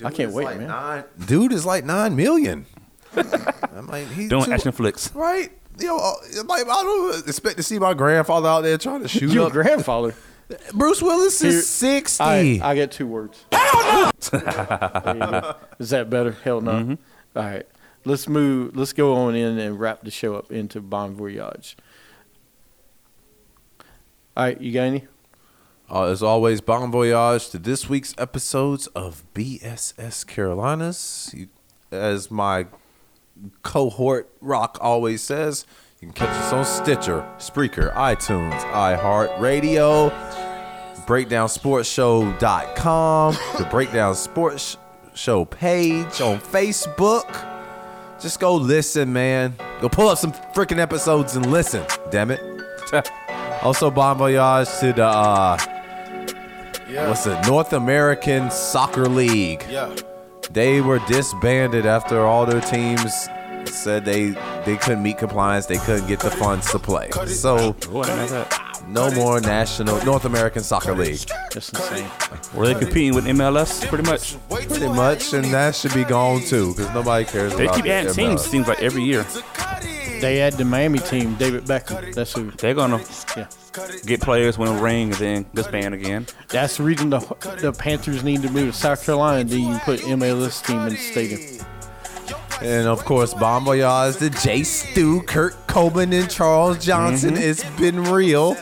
I 0.06 0.12
can't 0.12 0.32
wait, 0.34 0.46
man. 0.58 0.68
Nine, 0.68 1.04
dude 1.26 1.52
is 1.54 1.66
like 1.66 1.86
nine 1.86 2.16
million. 2.16 2.66
I'm 3.16 3.88
like, 3.88 4.08
he's 4.10 4.30
Doing 4.30 4.46
too- 4.46 4.52
action 4.54 4.72
flicks. 4.72 5.14
right? 5.16 5.52
You 5.80 5.88
know, 5.88 5.98
uh, 5.98 6.14
like, 6.46 6.64
I 6.70 6.84
don't 6.84 7.28
expect 7.28 7.58
to 7.58 7.64
see 7.64 7.80
my 7.80 7.94
grandfather 7.94 8.48
out 8.48 8.62
there 8.62 8.78
trying 8.78 9.02
to 9.02 9.08
shoot 9.10 9.32
Your 9.32 9.48
up. 9.48 9.52
grandfather. 9.52 10.16
Bruce 10.74 11.02
Willis 11.02 11.42
Here- 11.42 11.50
is 11.50 11.68
sixty. 11.68 12.62
I, 12.62 12.72
I 12.72 12.76
get 12.76 12.92
two 12.92 13.08
words. 13.08 13.44
Hell 13.52 14.12
no. 15.16 15.56
Is 15.80 15.90
that 15.90 16.08
better? 16.10 16.32
Hell 16.44 16.62
no. 16.62 16.72
Mm-hmm. 16.72 16.94
All 17.38 17.44
right. 17.44 17.68
Let's 18.06 18.28
move. 18.30 18.76
Let's 18.76 18.94
go 18.94 19.16
on 19.16 19.36
in 19.36 19.58
and 19.58 19.80
wrap 19.80 20.04
the 20.04 20.12
show 20.12 20.36
up 20.36 20.52
into 20.52 20.80
Bon 20.82 21.16
Voyage. 21.16 21.76
All 24.38 24.44
right. 24.46 24.60
You 24.62 24.72
got 24.72 24.82
any? 24.84 25.08
Uh, 25.90 26.04
as 26.06 26.22
always, 26.24 26.62
bon 26.62 26.90
voyage 26.92 27.50
to 27.50 27.60
this 27.60 27.88
week's 27.88 28.16
episodes 28.18 28.88
of 28.88 29.24
BSS 29.36 30.26
Carolinas. 30.26 31.32
You, 31.36 31.48
as 31.92 32.32
my 32.32 32.66
cohort 33.62 34.28
Rock 34.42 34.80
always 34.82 35.22
says, 35.22 35.68
you 36.02 36.08
can 36.08 36.14
catch 36.14 36.30
us 36.30 36.52
on 36.52 36.66
Stitcher, 36.66 37.22
Spreaker, 37.38 37.94
iTunes, 37.94 38.60
iHeartRadio, 38.72 40.10
BreakdownSportsShow.com, 41.06 43.38
the 43.60 43.66
Breakdown 43.66 44.16
Sports 44.16 44.78
Show 45.14 45.46
page 45.46 46.20
on 46.20 46.40
Facebook. 46.40 47.52
Just 48.20 48.40
go 48.40 48.56
listen, 48.56 49.14
man. 49.14 49.54
Go 49.82 49.90
pull 49.90 50.10
up 50.10 50.18
some 50.18 50.34
freaking 50.34 50.80
episodes 50.80 51.36
and 51.36 51.52
listen. 51.52 51.86
Damn 52.10 52.32
it. 52.32 52.42
also, 53.62 53.92
bon 53.92 54.18
voyage 54.18 54.68
to 54.80 54.92
the 54.94 55.06
uh, 55.06 55.58
what's 56.90 57.26
it? 57.28 57.48
North 57.48 57.74
American 57.74 58.50
Soccer 58.52 59.08
League. 59.08 59.64
Yeah. 59.70 59.94
They 60.52 60.82
were 60.82 61.00
disbanded 61.08 61.86
after 61.86 62.26
all 62.26 62.46
their 62.46 62.62
teams 62.62 63.28
said 63.66 64.06
they 64.06 64.30
they 64.66 64.78
couldn't 64.78 65.02
meet 65.04 65.18
compliance. 65.18 65.66
They 65.66 65.78
couldn't 65.78 66.08
get 66.08 66.20
the 66.20 66.30
funds 66.32 66.70
to 66.72 66.80
play. 66.80 67.10
So 67.28 67.74
What 67.90 68.08
is 68.10 68.32
that? 68.32 68.62
no 68.88 69.10
more 69.12 69.42
national 69.42 70.04
North 70.06 70.26
American 70.26 70.62
Soccer 70.62 70.94
League. 70.94 71.20
That's 71.52 71.70
insane. 71.70 72.08
Were 72.54 72.68
they 72.68 72.76
competing 72.80 73.16
with 73.16 73.26
MLS 73.26 73.86
pretty 73.88 74.04
much? 74.10 74.36
Pretty 74.50 74.88
much, 74.88 75.34
and 75.34 75.46
that 75.46 75.74
should 75.76 75.94
be 75.96 76.04
gone 76.04 76.42
too, 76.42 76.74
because 76.76 76.94
nobody 76.94 77.26
cares 77.26 77.56
They 77.56 77.64
about 77.66 77.76
keep 77.78 77.86
adding 77.88 78.12
MLS. 78.12 78.16
teams. 78.16 78.42
Seems 78.46 78.68
like 78.68 78.82
every 78.84 79.04
year 79.04 79.26
They 80.22 80.38
had 80.38 80.54
the 80.54 80.66
Miami 80.66 81.00
team, 81.00 81.36
David 81.36 81.66
Beckham. 81.66 82.14
That's 82.14 82.34
who. 82.34 82.52
they're 82.52 82.74
gonna 82.74 83.02
Yeah. 83.38 83.46
get 84.06 84.22
players, 84.22 84.58
win 84.58 84.70
a 84.70 84.82
ring, 84.82 85.10
and 85.12 85.20
then 85.20 85.46
disband 85.54 85.94
again. 85.94 86.26
That's 86.50 86.78
the 86.78 86.84
reason 86.84 87.10
the 87.10 87.20
the 87.60 87.72
Panthers 87.74 88.24
need 88.24 88.42
to 88.44 88.50
move 88.50 88.74
to 88.74 88.80
South 88.80 89.06
Carolina. 89.06 89.44
Do 89.44 89.60
you 89.60 89.78
put 89.80 90.02
MLS 90.08 90.62
team 90.66 90.80
in 90.82 90.90
the 90.90 90.98
stadium? 90.98 91.42
And 92.62 92.88
of 92.88 93.04
course, 93.04 93.34
Bon 93.34 93.64
Voyage 93.66 94.18
to 94.18 94.30
Jay 94.30 94.64
Stu, 94.64 95.22
Kurt 95.24 95.56
Coleman, 95.68 96.14
and 96.14 96.30
Charles 96.30 96.84
Johnson. 96.84 97.34
Mm-hmm. 97.36 97.44
It's 97.44 97.64
been 97.80 98.04
real. 98.06 98.56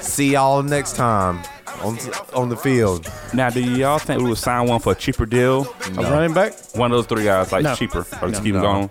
See 0.00 0.32
y'all 0.32 0.62
next 0.62 0.94
time 0.96 1.40
on 1.82 1.98
on 2.34 2.48
the 2.48 2.56
field. 2.56 3.10
Now, 3.32 3.50
do 3.50 3.60
y'all 3.60 3.98
think 3.98 4.22
we 4.22 4.28
would 4.28 4.38
sign 4.38 4.68
one 4.68 4.78
for 4.80 4.92
a 4.92 4.94
cheaper 4.94 5.26
deal? 5.26 5.66
A 5.98 6.02
running 6.02 6.32
back? 6.34 6.52
One 6.74 6.92
of 6.92 6.96
those 6.98 7.06
three 7.06 7.24
guys, 7.24 7.50
like 7.50 7.64
No. 7.64 7.74
cheaper, 7.74 8.06
or 8.22 8.28
just 8.28 8.34
No. 8.34 8.40
keep 8.42 8.52
them 8.54 8.62
No. 8.62 8.72
going. 8.72 8.90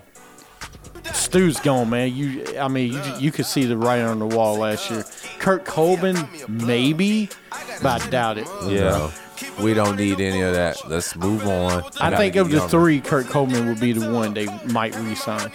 Stu's 1.34 1.58
gone, 1.58 1.90
man. 1.90 2.14
You, 2.14 2.44
I 2.60 2.68
mean, 2.68 2.92
you, 2.92 3.02
you 3.18 3.32
could 3.32 3.46
see 3.46 3.64
the 3.64 3.76
writing 3.76 4.04
on 4.04 4.20
the 4.20 4.26
wall 4.26 4.58
last 4.58 4.88
year. 4.88 5.04
Kurt 5.40 5.64
Coleman, 5.64 6.28
maybe, 6.46 7.28
but 7.82 8.06
I 8.06 8.08
doubt 8.08 8.38
it. 8.38 8.46
Yeah. 8.68 9.10
We 9.60 9.74
don't 9.74 9.96
need 9.96 10.20
any 10.20 10.42
of 10.42 10.54
that. 10.54 10.88
Let's 10.88 11.16
move 11.16 11.44
on. 11.44 11.82
I 12.00 12.10
Gotta 12.10 12.16
think 12.18 12.36
of 12.36 12.50
the 12.50 12.58
younger. 12.58 12.70
three, 12.70 13.00
Kurt 13.00 13.26
Coleman 13.26 13.66
would 13.66 13.80
be 13.80 13.90
the 13.90 14.12
one 14.12 14.32
they 14.32 14.46
might 14.66 14.94
re-sign. 14.96 15.50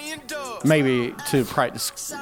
Maybe 0.66 1.16
to 1.30 1.46
practice 1.46 2.14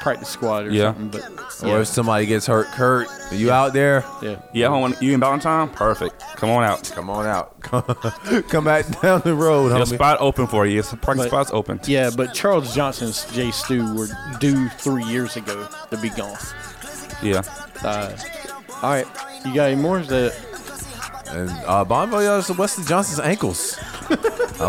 practice 0.00 0.28
squad 0.28 0.66
or 0.66 0.70
Yeah. 0.70 0.94
something. 0.94 1.20
But 1.60 1.68
Or 1.68 1.80
if 1.80 1.88
somebody 1.88 2.26
gets 2.26 2.46
hurt, 2.46 2.66
Kurt, 2.68 3.08
are 3.30 3.34
you 3.34 3.50
out 3.50 3.72
there? 3.72 4.04
yeah. 4.22 4.36
Yeah, 4.52 4.68
home, 4.68 4.94
you 5.00 5.12
in 5.14 5.20
Valentine? 5.20 5.68
Perfect. 5.70 6.22
Come 6.36 6.50
on 6.50 6.62
out. 6.64 6.90
Come 6.94 7.10
on 7.10 7.26
out. 7.26 7.60
Come 8.48 8.64
back 8.64 9.00
down 9.00 9.22
the 9.24 9.34
road, 9.34 9.68
Your 9.76 9.84
homie. 9.84 9.94
spot 9.94 10.18
open 10.20 10.46
for 10.46 10.66
you. 10.66 10.78
It's 10.80 10.94
parking 10.96 11.24
But- 11.24 11.28
spot's 11.30 11.50
open. 11.52 11.80
Yeah, 11.86 12.10
but 12.16 12.32
Charles 12.34 12.74
Johnson's 12.74 13.24
Jay 13.32 13.50
Stu 13.50 13.94
were 13.94 14.08
due 14.38 14.68
three 14.78 15.04
years 15.04 15.36
ago 15.36 15.66
to 15.90 15.96
be 15.96 16.10
gone. 16.10 16.36
Yeah. 17.22 17.42
Uh, 17.82 18.10
all 18.82 18.90
right, 18.90 19.06
you 19.44 19.54
got 19.54 19.70
any 19.70 19.80
more? 19.80 19.98
Is 20.00 20.08
that 20.08 20.34
And 21.30 21.50
uh, 21.66 21.84
Bon 21.84 22.08
Voyage 22.08 22.46
to 22.46 22.54
Wesley 22.54 22.84
Johnson's 22.84 23.20
ankles. 23.20 23.76
I 24.10 24.16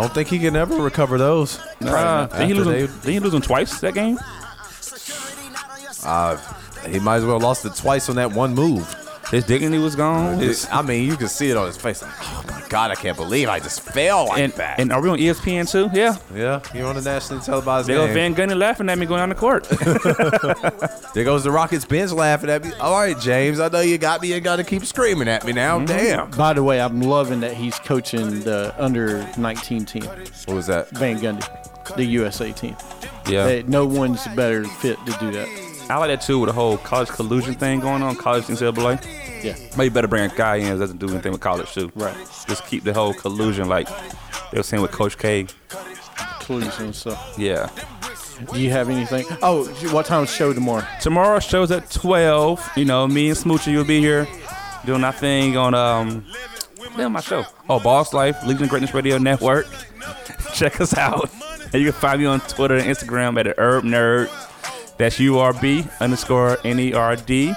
don't 0.01 0.13
think 0.13 0.27
he 0.27 0.39
can 0.39 0.55
ever 0.55 0.75
recover 0.75 1.17
those. 1.17 1.57
Nah, 1.79 2.25
did 2.25 2.35
he 2.35 2.41
After 2.43 2.55
lose? 2.55 2.65
Them, 2.65 2.73
they- 2.73 3.05
did 3.05 3.13
he 3.13 3.19
lose 3.19 3.31
them 3.31 3.41
twice 3.41 3.79
that 3.79 3.93
game? 3.93 4.19
Uh, 6.09 6.37
he 6.87 6.99
might 6.99 7.17
as 7.17 7.25
well 7.25 7.39
lost 7.39 7.65
it 7.65 7.75
twice 7.75 8.09
on 8.09 8.15
that 8.15 8.31
one 8.33 8.53
move. 8.55 8.95
His 9.31 9.43
dignity 9.45 9.77
was 9.77 9.95
gone. 9.95 10.39
His- 10.39 10.67
I 10.71 10.81
mean, 10.81 11.05
you 11.07 11.15
can 11.15 11.27
see 11.27 11.51
it 11.51 11.57
on 11.57 11.67
his 11.67 11.77
face. 11.77 12.01
Like, 12.01 12.11
oh 12.19 12.43
my 12.49 12.63
god, 12.67 12.89
I 12.89 12.95
can't 12.95 13.15
believe 13.15 13.47
I 13.47 13.59
just 13.59 13.81
fell 13.81 14.25
like 14.29 14.39
and, 14.39 14.53
that. 14.53 14.79
and 14.79 14.91
are 14.91 14.99
we 14.99 15.07
on 15.09 15.19
ESPN 15.19 15.69
too? 15.69 15.87
Yeah. 15.95 16.17
yeah, 16.33 16.61
you're 16.73 16.87
on 16.87 16.95
the 16.95 17.01
nationally 17.01 17.43
televised 17.43 17.87
They 17.87 17.93
go 17.93 18.07
game. 18.07 18.33
Van 18.33 18.49
Gundy 18.49 18.57
laughing 18.57 18.89
at 18.89 18.97
me 18.97 19.05
going 19.05 19.21
on 19.21 19.29
the 19.29 19.35
court. 19.35 19.67
There 21.13 21.23
goes 21.23 21.43
the 21.43 21.51
Rockets 21.51 21.85
bench 21.85 22.11
laughing 22.11 22.49
at 22.51 22.63
me. 22.63 22.71
All 22.79 22.93
right, 22.99 23.19
James, 23.19 23.59
I 23.59 23.67
know 23.67 23.81
you 23.81 23.97
got 23.97 24.21
me 24.21 24.33
and 24.33 24.43
got 24.43 24.57
to 24.57 24.63
keep 24.63 24.85
screaming 24.85 25.27
at 25.27 25.43
me 25.45 25.53
now. 25.53 25.77
Mm-hmm. 25.79 25.85
Damn. 25.87 26.31
By 26.31 26.53
the 26.53 26.61
way, 26.63 26.79
I'm 26.79 27.01
loving 27.01 27.39
that 27.41 27.53
he's 27.55 27.77
coaching 27.79 28.41
the 28.41 28.73
under 28.77 29.27
19 29.37 29.85
team, 29.85 30.03
What 30.05 30.49
was 30.55 30.67
that? 30.67 30.89
Van 30.91 31.19
Gundy, 31.19 31.95
the 31.95 32.05
USA 32.05 32.51
team. 32.51 32.75
yeah. 33.27 33.47
Hey, 33.47 33.63
no 33.67 33.85
one's 33.85 34.25
better 34.29 34.63
fit 34.65 34.97
to 35.07 35.11
do 35.19 35.31
that. 35.31 35.47
I 35.89 35.97
like 35.97 36.09
that 36.09 36.21
too 36.21 36.39
with 36.39 36.49
the 36.49 36.53
whole 36.53 36.77
college 36.77 37.09
collusion 37.09 37.55
thing 37.55 37.79
going 37.79 38.03
on, 38.03 38.15
college 38.15 38.45
NCAA. 38.45 39.43
Yeah. 39.43 39.55
Maybe 39.77 39.89
better 39.91 40.07
bring 40.07 40.29
a 40.29 40.35
guy 40.35 40.57
in 40.57 40.69
that 40.69 40.77
doesn't 40.79 40.99
do 40.99 41.09
anything 41.09 41.31
with 41.31 41.41
college 41.41 41.71
too. 41.73 41.91
Right. 41.95 42.15
Just 42.47 42.65
keep 42.67 42.83
the 42.83 42.93
whole 42.93 43.13
collusion 43.13 43.67
like 43.67 43.87
they 44.51 44.57
were 44.57 44.63
saying 44.63 44.81
with 44.81 44.91
Coach 44.91 45.17
K. 45.17 45.47
Collusion 46.41 46.85
and 46.85 46.95
stuff. 46.95 47.35
Yeah. 47.37 47.69
Do 48.53 48.59
you 48.59 48.69
have 48.69 48.89
anything? 48.89 49.25
Oh, 49.41 49.65
what 49.91 50.05
time 50.05 50.23
is 50.23 50.31
show 50.31 50.53
tomorrow? 50.53 50.85
Tomorrow 51.01 51.39
show's 51.39 51.71
at 51.71 51.89
twelve. 51.91 52.65
You 52.75 52.85
know, 52.85 53.07
me 53.07 53.29
and 53.29 53.37
Smoochie 53.37 53.75
will 53.75 53.83
be 53.83 53.99
here 53.99 54.27
doing 54.85 55.03
our 55.03 55.11
thing 55.11 55.57
on 55.57 55.73
um 55.73 56.25
damn 56.95 57.11
my 57.13 57.21
show. 57.21 57.45
Oh, 57.67 57.79
Boss 57.79 58.13
Life, 58.13 58.37
Legion 58.45 58.67
Greatness 58.67 58.93
Radio 58.93 59.17
Network. 59.17 59.67
Check 60.53 60.79
us 60.81 60.95
out. 60.97 61.29
And 61.71 61.75
you 61.75 61.91
can 61.91 61.99
find 61.99 62.19
me 62.19 62.25
on 62.25 62.39
Twitter 62.41 62.75
and 62.75 62.85
Instagram 62.85 63.37
at 63.39 63.43
the 63.43 63.59
Urb 63.59 63.83
Nerd. 63.83 64.29
That's 64.99 65.19
U 65.19 65.39
R 65.39 65.53
B 65.53 65.85
underscore 65.99 66.57
N 66.63 66.79
E 66.79 66.93
R 66.93 67.15
D. 67.15 67.53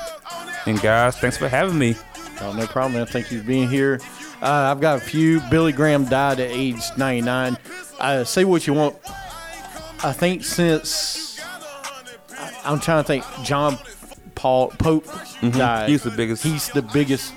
And 0.64 0.80
guys, 0.80 1.18
thanks 1.18 1.36
for 1.36 1.48
having 1.48 1.76
me. 1.78 1.96
Oh, 2.40 2.52
no 2.52 2.66
problem, 2.66 2.94
man. 2.94 3.06
Thank 3.06 3.30
you 3.30 3.40
for 3.40 3.46
being 3.46 3.68
here. 3.68 4.00
Uh, 4.40 4.46
I've 4.70 4.80
got 4.80 4.96
a 4.96 5.00
few. 5.00 5.40
Billy 5.50 5.72
Graham 5.72 6.04
died 6.06 6.40
at 6.40 6.50
age 6.50 6.80
99. 6.96 7.58
Uh, 8.00 8.24
say 8.24 8.44
what 8.44 8.66
you 8.66 8.72
want. 8.74 8.96
I 10.04 10.12
think 10.12 10.44
since 10.44 11.38
I- 12.38 12.52
I'm 12.64 12.80
trying 12.80 13.02
to 13.04 13.06
think, 13.06 13.24
John 13.44 13.76
Paul 14.34 14.68
Pope 14.78 15.06
died. 15.50 15.88
He's 15.90 16.02
the 16.04 16.10
biggest 16.10 16.42
He's 16.44 16.68
the 16.70 16.82
biggest 16.82 17.32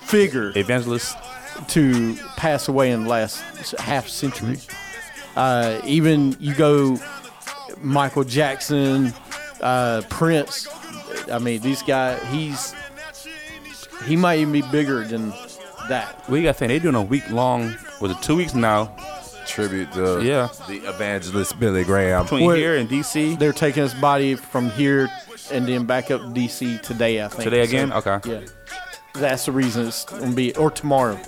figure 0.00 0.52
evangelist. 0.56 1.16
to 1.68 2.14
pass 2.36 2.68
away 2.68 2.90
in 2.92 3.02
the 3.02 3.08
last 3.08 3.42
half 3.80 4.06
century. 4.08 4.58
Uh, 5.34 5.80
even 5.84 6.36
you 6.38 6.54
go 6.54 6.96
Michael 7.82 8.24
Jackson, 8.24 9.12
uh, 9.60 10.02
Prince. 10.08 10.68
I 11.32 11.38
mean, 11.38 11.60
these 11.60 11.82
guys. 11.82 12.20
He's 12.30 12.74
he 14.06 14.16
might 14.16 14.38
even 14.38 14.52
be 14.52 14.62
bigger 14.62 15.04
than 15.04 15.32
that. 15.88 16.24
We 16.28 16.42
got 16.42 16.52
to 16.52 16.54
think 16.58 16.68
they're 16.70 16.78
doing 16.80 16.94
a 16.94 17.02
week 17.02 17.28
long, 17.30 17.74
was 18.00 18.12
it 18.12 18.22
two 18.22 18.36
weeks 18.36 18.54
now? 18.54 18.94
Tribute 19.46 19.90
to 19.92 20.22
Yeah. 20.22 20.48
the 20.68 20.76
evangelist 20.88 21.58
Billy 21.58 21.82
Graham. 21.84 22.24
Between 22.24 22.44
Well- 22.46 22.56
here 22.56 22.76
and 22.76 22.88
DC. 22.88 23.34
They're 23.38 23.52
taking 23.52 23.82
his 23.82 23.94
body 23.94 24.34
from 24.34 24.70
here 24.70 25.08
and 25.50 25.66
then 25.66 25.84
back 25.84 26.10
up 26.10 26.20
to 26.20 26.28
DC 26.28 26.78
today. 26.82 27.22
I 27.24 27.28
think 27.28 27.44
Today 27.44 27.64
So, 27.64 27.70
again? 27.70 27.92
Okay. 27.92 28.18
Yeah, 28.30 28.40
that's 29.14 29.46
the 29.46 29.52
reason 29.52 29.86
it's 29.88 30.04
gonna 30.04 30.32
be 30.32 30.54
or 30.54 30.70
tomorrow. 30.70 31.18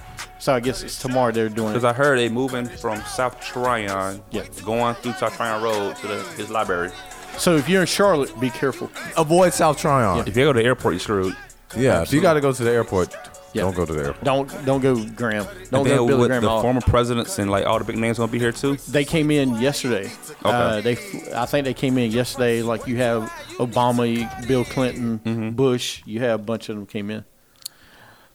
So 0.40 0.54
I 0.54 0.60
guess 0.60 0.82
it's 0.82 0.98
tomorrow 0.98 1.30
they're 1.32 1.48
doing 1.50 1.68
Because. 1.68 1.84
I 1.84 1.92
heard 1.92 2.18
they 2.18 2.28
moving 2.28 2.66
from 2.66 3.00
South 3.02 3.38
Tryon, 3.40 4.22
Yeah. 4.30 4.44
going 4.64 4.94
through 4.96 5.12
South 5.12 5.36
Tryon 5.36 5.62
Road 5.62 5.96
to 5.96 6.06
the, 6.06 6.22
his 6.36 6.50
library. 6.50 6.90
So 7.36 7.56
if 7.56 7.68
you're 7.68 7.82
in 7.82 7.86
Charlotte, 7.86 8.38
be 8.40 8.50
careful. 8.50 8.90
Avoid 9.16 9.52
South 9.52 9.78
Tryon. 9.78 10.26
If 10.26 10.36
you 10.36 10.44
go 10.44 10.52
to 10.52 10.58
the 10.58 10.64
airport, 10.64 10.94
you're 10.94 11.00
screwed. 11.00 11.36
Yeah, 11.76 12.02
if 12.02 12.12
you 12.12 12.20
got 12.20 12.34
to 12.34 12.40
go 12.40 12.52
to 12.52 12.64
the 12.64 12.70
airport, 12.70 13.14
Yeah. 13.52 13.62
don't 13.62 13.76
go 13.76 13.84
to 13.86 13.92
the 13.92 14.00
airport. 14.00 14.24
Don't 14.24 14.64
don't 14.64 14.80
go 14.80 14.94
Graham. 14.94 15.44
Don't 15.44 15.54
and 15.54 15.70
go 15.72 15.84
then 15.84 16.06
Billy 16.06 16.20
with 16.20 16.28
Graham. 16.28 16.42
the 16.42 16.48
all. 16.48 16.62
former 16.62 16.80
presidents 16.80 17.38
and 17.38 17.50
like 17.50 17.66
all 17.66 17.78
the 17.78 17.84
big 17.84 17.98
names 17.98 18.16
gonna 18.18 18.32
be 18.32 18.38
here 18.38 18.50
too. 18.52 18.76
They 18.88 19.04
came 19.04 19.30
in 19.30 19.60
yesterday. 19.60 20.10
Uh, 20.44 20.80
they, 20.80 20.92
I 21.34 21.46
think 21.46 21.64
they 21.66 21.74
came 21.74 21.96
in 21.98 22.10
yesterday. 22.12 22.62
Like 22.62 22.86
you 22.86 22.96
have 22.96 23.30
Obama, 23.58 24.06
Bill 24.48 24.64
Clinton, 24.64 25.18
Mm-hmm. 25.24 25.50
Bush. 25.50 26.02
You 26.06 26.20
have 26.20 26.40
a 26.40 26.42
bunch 26.42 26.68
of 26.70 26.76
them 26.76 26.86
came 26.86 27.10
in. 27.10 27.24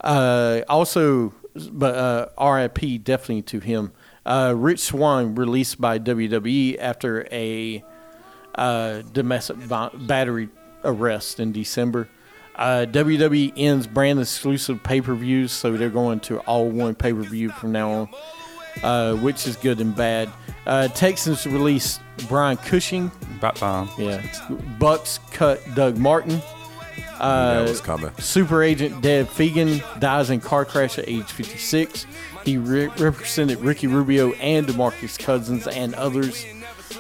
Uh, 0.02 0.62
also, 0.70 1.34
but 1.56 1.96
uh, 1.96 2.30
R.I.P. 2.38 2.98
definitely 3.00 3.42
to 3.44 3.60
him. 3.60 3.92
Uh, 4.26 4.54
Rich 4.56 4.80
Swann 4.80 5.36
released 5.36 5.80
by 5.80 6.00
WWE 6.00 6.78
after 6.80 7.28
a 7.32 7.84
uh, 8.56 9.02
domestic 9.14 9.58
battery 9.68 10.50
arrest 10.84 11.40
in 11.40 11.52
December. 11.52 12.10
Uh, 12.56 12.86
WWE 12.90 13.54
ends 13.58 13.86
brand 13.86 14.20
exclusive 14.20 14.82
pay 14.82 15.02
per 15.02 15.14
views, 15.14 15.52
so 15.52 15.74
they're 15.74 15.90
going 15.90 16.22
to 16.22 16.40
all 16.40 16.70
one 16.70 16.96
pay 16.96 17.14
per 17.14 17.22
view 17.22 17.50
from 17.50 17.74
now 17.74 17.92
on, 17.92 18.10
uh, 18.84 19.16
which 19.18 19.46
is 19.46 19.58
good 19.58 19.82
and 19.82 19.96
bad. 19.96 20.30
Uh, 20.66 20.88
Texans 20.90 21.46
release 21.46 22.00
Brian 22.30 22.58
Cushing. 22.58 23.12
About 23.38 23.58
time. 23.58 23.90
Yeah. 23.98 24.26
Bucks 24.80 25.20
cut 25.32 25.62
Doug 25.76 25.98
Martin. 25.98 26.42
Uh, 27.20 27.54
that 27.64 27.70
was 27.70 27.82
coming. 27.82 28.12
Super 28.20 28.62
agent 28.64 29.02
Dan 29.02 29.26
Fegan 29.26 30.00
dies 30.00 30.30
in 30.30 30.42
car 30.42 30.66
crash 30.66 30.98
at 31.00 31.08
age 31.08 31.32
56. 31.32 32.06
He 32.44 32.58
re- 32.58 32.88
represented 32.88 33.60
Ricky 33.60 33.88
Rubio 33.88 34.34
and 34.34 34.68
DeMarcus 34.68 35.18
Cousins 35.18 35.68
and 35.68 35.94
others. 35.96 36.46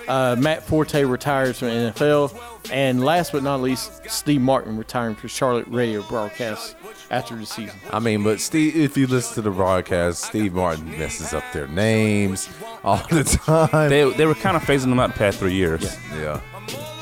Uh, 0.07 0.35
Matt 0.37 0.63
Forte 0.63 1.03
retires 1.03 1.59
from 1.59 1.69
NFL. 1.69 2.39
And 2.71 3.03
last 3.03 3.31
but 3.31 3.43
not 3.43 3.61
least, 3.61 4.09
Steve 4.09 4.41
Martin 4.41 4.77
retiring 4.77 5.15
from 5.15 5.29
Charlotte 5.29 5.67
radio 5.67 6.01
broadcast 6.03 6.75
after 7.11 7.35
the 7.35 7.45
season. 7.45 7.77
I 7.91 7.99
mean, 7.99 8.23
but 8.23 8.39
Steve, 8.39 8.75
if 8.75 8.97
you 8.97 9.05
listen 9.05 9.35
to 9.35 9.41
the 9.43 9.51
broadcast, 9.51 10.23
Steve 10.23 10.53
Martin 10.53 10.89
messes 10.97 11.33
up 11.33 11.43
their 11.53 11.67
names 11.67 12.49
all 12.83 13.05
the 13.11 13.23
time. 13.45 13.89
They, 13.89 14.11
they 14.13 14.25
were 14.25 14.33
kind 14.35 14.57
of 14.57 14.63
phasing 14.63 14.89
them 14.89 14.99
out 14.99 15.11
the 15.13 15.19
past 15.19 15.37
three 15.39 15.53
years. 15.53 15.95
yeah. 16.13 16.41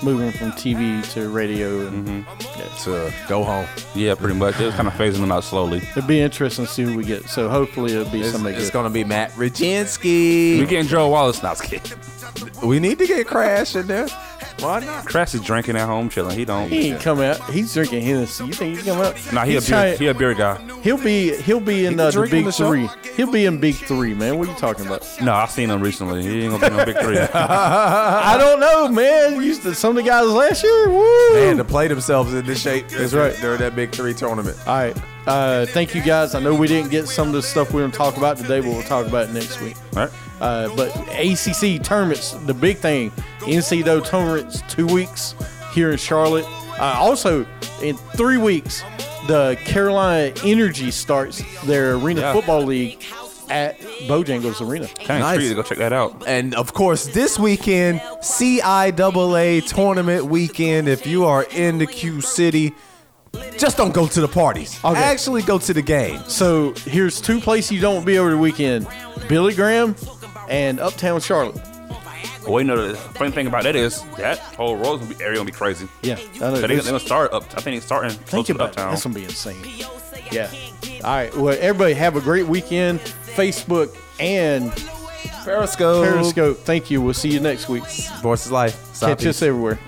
Moving 0.03 0.32
from 0.32 0.51
TV 0.51 1.07
to 1.14 1.30
radio. 1.30 1.88
and 1.88 2.05
mm-hmm. 2.07 2.84
To 2.84 3.14
go 3.30 3.43
home. 3.43 3.66
Yeah, 3.95 4.16
pretty 4.16 4.34
much. 4.38 4.59
It 4.59 4.66
was 4.66 4.76
kind 4.76 4.88
of 4.88 4.93
phasing 4.95 5.20
them 5.22 5.32
out 5.32 5.43
slowly. 5.43 5.78
It'll 5.78 6.01
be 6.07 6.20
interesting 6.20 6.66
to 6.66 6.72
see 6.72 6.84
who 6.84 6.97
we 6.97 7.05
get. 7.05 7.30
So 7.30 7.47
hopefully 7.47 7.93
it'll 7.93 8.11
be 8.11 8.22
It's, 8.22 8.32
somebody 8.32 8.55
it's 8.55 8.66
good. 8.66 8.74
going 8.74 8.86
to 8.86 8.89
be 8.93 9.03
Matt 9.03 9.32
Regenski. 9.32 10.59
We 10.59 10.66
getting 10.66 10.88
Joe 10.88 11.07
Wallace 11.09 11.41
now. 11.41 11.53
kid. 11.55 11.93
We 12.63 12.79
need 12.79 12.97
to 12.99 13.05
get 13.07 13.27
Crash 13.27 13.75
in 13.75 13.88
there. 13.88 14.07
Why 14.59 14.79
not? 14.79 15.05
Crash 15.05 15.34
is 15.34 15.41
drinking 15.41 15.75
at 15.75 15.86
home, 15.88 16.09
chilling. 16.09 16.38
He 16.38 16.45
don't. 16.45 16.69
He 16.69 16.91
ain't 16.91 17.01
come 17.01 17.19
out. 17.19 17.43
He's 17.49 17.73
drinking 17.73 18.03
Hennessy. 18.03 18.45
You 18.45 18.53
think 18.53 18.75
he's 18.77 18.86
coming 18.86 19.03
out? 19.03 19.34
Nah, 19.34 19.43
he 19.45 19.55
a 19.57 19.59
beer. 19.61 19.67
trying- 19.69 19.97
He 19.97 20.07
a 20.07 20.13
beer 20.13 20.34
guy. 20.34 20.57
He'll 20.81 20.97
be 21.01 21.36
he'll 21.41 21.59
be 21.59 21.86
in 21.86 21.93
can 21.93 21.99
uh, 21.99 22.05
the 22.07 22.11
drink 22.11 22.34
on 22.34 22.38
big 22.39 22.45
the 22.45 22.51
show? 22.51 22.67
three. 22.69 22.89
He'll 23.15 23.31
be 23.31 23.45
in 23.45 23.59
big 23.59 23.75
three, 23.75 24.13
man. 24.13 24.38
What 24.38 24.47
are 24.47 24.51
you 24.51 24.57
talking 24.57 24.86
about? 24.86 25.07
No, 25.21 25.34
I 25.34 25.47
seen 25.47 25.69
him 25.69 25.81
recently. 25.81 26.23
He 26.23 26.43
ain't 26.43 26.51
gonna 26.59 26.69
be 26.69 26.77
no 26.77 26.86
big 26.86 26.97
three. 26.99 27.17
I 27.34 28.38
don't 28.38 28.59
know, 28.59 28.88
man. 28.89 29.41
Used 29.41 29.63
to 29.63 29.73
some 29.75 29.91
of 29.97 30.03
the 30.03 30.09
guys 30.09 30.27
last 30.27 30.63
year. 30.63 30.89
Woo! 30.89 31.34
Man, 31.34 31.57
to 31.57 31.63
play 31.63 31.88
themselves 31.88 32.34
in 32.34 32.45
this 32.45 32.61
shape. 32.61 32.88
That's 32.89 33.13
right. 33.13 33.36
During 33.41 33.59
that 33.59 33.75
big 33.75 33.91
three 33.91 34.13
tournament. 34.13 34.57
All 34.67 34.75
right. 34.75 34.97
Uh, 35.25 35.65
thank 35.67 35.95
you 35.95 36.01
guys. 36.01 36.36
I 36.36 36.41
know 36.41 36.53
we 36.53 36.67
didn't 36.67 36.91
get 36.91 37.07
some 37.07 37.27
of 37.29 37.34
the 37.34 37.41
stuff 37.41 37.71
we're 37.73 37.79
going 37.81 37.91
to 37.91 37.97
talk 37.97 38.17
about 38.17 38.36
today, 38.38 38.59
but 38.59 38.69
we'll 38.69 38.84
talk 38.84 39.07
about 39.07 39.29
it 39.29 39.34
next 39.34 39.61
week. 39.61 39.77
All 39.95 40.03
right. 40.03 40.11
Uh, 40.43 40.75
but 40.75 40.89
ACC 41.09 41.81
tournaments, 41.81 42.31
the 42.45 42.53
big 42.53 42.77
thing, 42.77 43.11
NCAA 43.39 44.05
tournaments, 44.05 44.61
two 44.67 44.85
weeks 44.87 45.35
here 45.73 45.91
in 45.91 45.97
Charlotte. 45.97 46.45
Uh, 46.79 46.95
also, 46.97 47.45
in 47.81 47.95
three 48.17 48.37
weeks, 48.37 48.83
the 49.27 49.57
Carolina 49.63 50.33
Energy 50.43 50.91
starts 50.91 51.41
their 51.63 51.93
Arena 51.95 52.21
Yeah. 52.21 52.33
Football 52.33 52.63
League 52.63 53.01
at 53.49 53.79
Bojangles 54.07 54.59
Arena. 54.67 54.87
Kind 54.87 55.11
of 55.11 55.29
Nice. 55.29 55.35
street 55.35 55.49
to 55.49 55.55
go 55.55 55.63
check 55.63 55.77
that 55.77 55.93
out. 55.93 56.23
And 56.27 56.55
of 56.55 56.73
course, 56.73 57.05
this 57.07 57.39
weekend, 57.39 58.01
CIAA 58.21 59.61
tournament 59.65 60.25
weekend. 60.25 60.87
If 60.89 61.05
you 61.07 61.23
are 61.25 61.43
in 61.51 61.77
the 61.77 61.85
Q 61.87 62.19
City, 62.21 62.73
just 63.57 63.77
don't 63.77 63.93
go 63.93 64.07
to 64.07 64.19
the 64.21 64.27
parties. 64.27 64.77
Okay. 64.83 64.99
Actually, 65.01 65.41
go 65.43 65.57
to 65.57 65.73
the 65.73 65.81
game. 65.81 66.19
So 66.27 66.73
here's 66.85 67.21
two 67.21 67.39
places 67.39 67.71
you 67.71 67.79
don't 67.81 68.05
be 68.05 68.17
over 68.17 68.31
the 68.31 68.37
weekend: 68.37 68.87
Billy 69.29 69.53
Graham 69.53 69.95
and 70.49 70.79
Uptown 70.79 71.19
Charlotte. 71.21 71.61
Well, 72.47 72.59
you 72.59 72.67
know 72.67 72.89
the 72.89 72.95
funny 72.97 73.31
thing 73.31 73.47
about 73.47 73.63
that 73.63 73.75
is 73.75 74.01
that 74.17 74.37
whole 74.39 74.75
road 74.75 74.97
gonna 74.99 75.15
be 75.15 75.23
area 75.23 75.37
gonna 75.37 75.45
be 75.45 75.51
crazy. 75.53 75.87
Yeah, 76.01 76.15
I 76.15 76.17
know. 76.17 76.55
So 76.55 76.61
they, 76.67 76.75
This- 76.75 76.83
they're 76.85 76.91
gonna 76.91 76.99
start 76.99 77.31
up. 77.31 77.43
I 77.55 77.61
think 77.61 77.77
it's 77.77 77.85
starting 77.85 78.11
close 78.11 78.29
Think 78.29 78.47
to 78.47 78.51
about 78.55 78.65
it. 78.65 78.69
uptown. 78.71 78.89
That's 78.91 79.03
gonna 79.03 79.15
be 79.15 79.23
insane. 79.23 79.63
Yeah. 80.31 80.51
All 81.03 81.11
right. 81.15 81.35
Well, 81.37 81.55
everybody 81.59 81.93
have 81.93 82.15
a 82.17 82.21
great 82.21 82.47
weekend. 82.47 82.99
Facebook 83.35 83.95
and 84.19 84.71
Periscope. 85.45 86.05
Periscope. 86.05 86.57
Thank 86.59 86.91
you. 86.91 87.01
We'll 87.01 87.13
see 87.13 87.29
you 87.29 87.39
next 87.39 87.69
week. 87.69 87.85
Sports 87.85 88.45
is 88.45 88.51
life. 88.51 88.99
Catch 88.99 89.25
us 89.25 89.41
everywhere. 89.41 89.79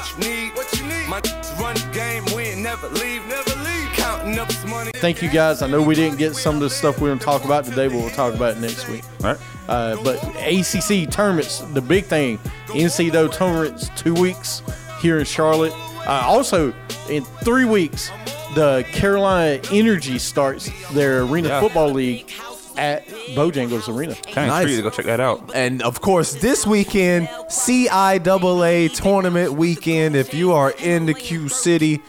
What 0.00 0.24
you 0.24 0.30
need? 0.30 0.54
What 0.56 0.78
you 0.80 0.86
need? 0.86 1.08
My 1.08 1.20
run 1.60 1.76
game. 1.92 2.24
We 2.34 2.44
ain't 2.44 2.60
never 2.60 2.88
leave. 2.88 3.26
Never 3.26 3.50
leave. 3.60 3.88
Counting 3.92 4.38
up 4.38 4.48
this 4.48 4.64
money. 4.66 4.90
Thank 4.94 5.22
you 5.22 5.28
guys. 5.28 5.62
I 5.62 5.66
know 5.68 5.82
we 5.82 5.94
didn't 5.94 6.18
get 6.18 6.34
some 6.34 6.54
of 6.54 6.60
the 6.62 6.70
stuff 6.70 7.00
we're 7.00 7.08
going 7.08 7.18
to 7.18 7.24
talk 7.24 7.44
about 7.44 7.64
today, 7.64 7.88
but 7.88 7.96
we'll 7.96 8.10
talk 8.10 8.34
about 8.34 8.56
it 8.56 8.60
next 8.60 8.88
week. 8.88 9.02
All 9.22 9.32
right. 9.32 9.38
Uh, 9.68 9.96
but 10.02 10.16
ACC 10.38 11.10
tournaments, 11.10 11.60
the 11.74 11.82
big 11.82 12.04
thing, 12.06 12.38
NCAA 12.68 13.32
tournaments, 13.32 13.90
two 13.96 14.14
weeks 14.14 14.62
here 15.00 15.18
in 15.18 15.24
Charlotte. 15.24 15.72
Uh, 16.06 16.22
also, 16.24 16.72
in 17.08 17.24
three 17.44 17.64
weeks, 17.66 18.10
the 18.54 18.84
Carolina 18.92 19.60
Energy 19.70 20.18
starts 20.18 20.70
their 20.92 21.22
Arena 21.22 21.48
Yeah. 21.48 21.60
Football 21.60 21.90
League 21.90 22.30
at 22.80 23.06
Bojangles 23.36 23.94
Arena. 23.94 24.14
Kind 24.14 24.28
of 24.38 24.46
Nice. 24.48 24.62
street 24.64 24.76
to 24.76 24.82
go 24.82 24.90
check 24.90 25.04
that 25.06 25.20
out. 25.20 25.52
And 25.54 25.82
of 25.82 26.00
course, 26.00 26.34
this 26.34 26.66
weekend, 26.66 27.28
CIAA 27.48 28.92
tournament 28.94 29.52
weekend. 29.52 30.16
If 30.16 30.32
you 30.34 30.52
are 30.52 30.72
in 30.78 31.06
the 31.06 31.14
Q 31.14 31.48
City, 31.48 32.00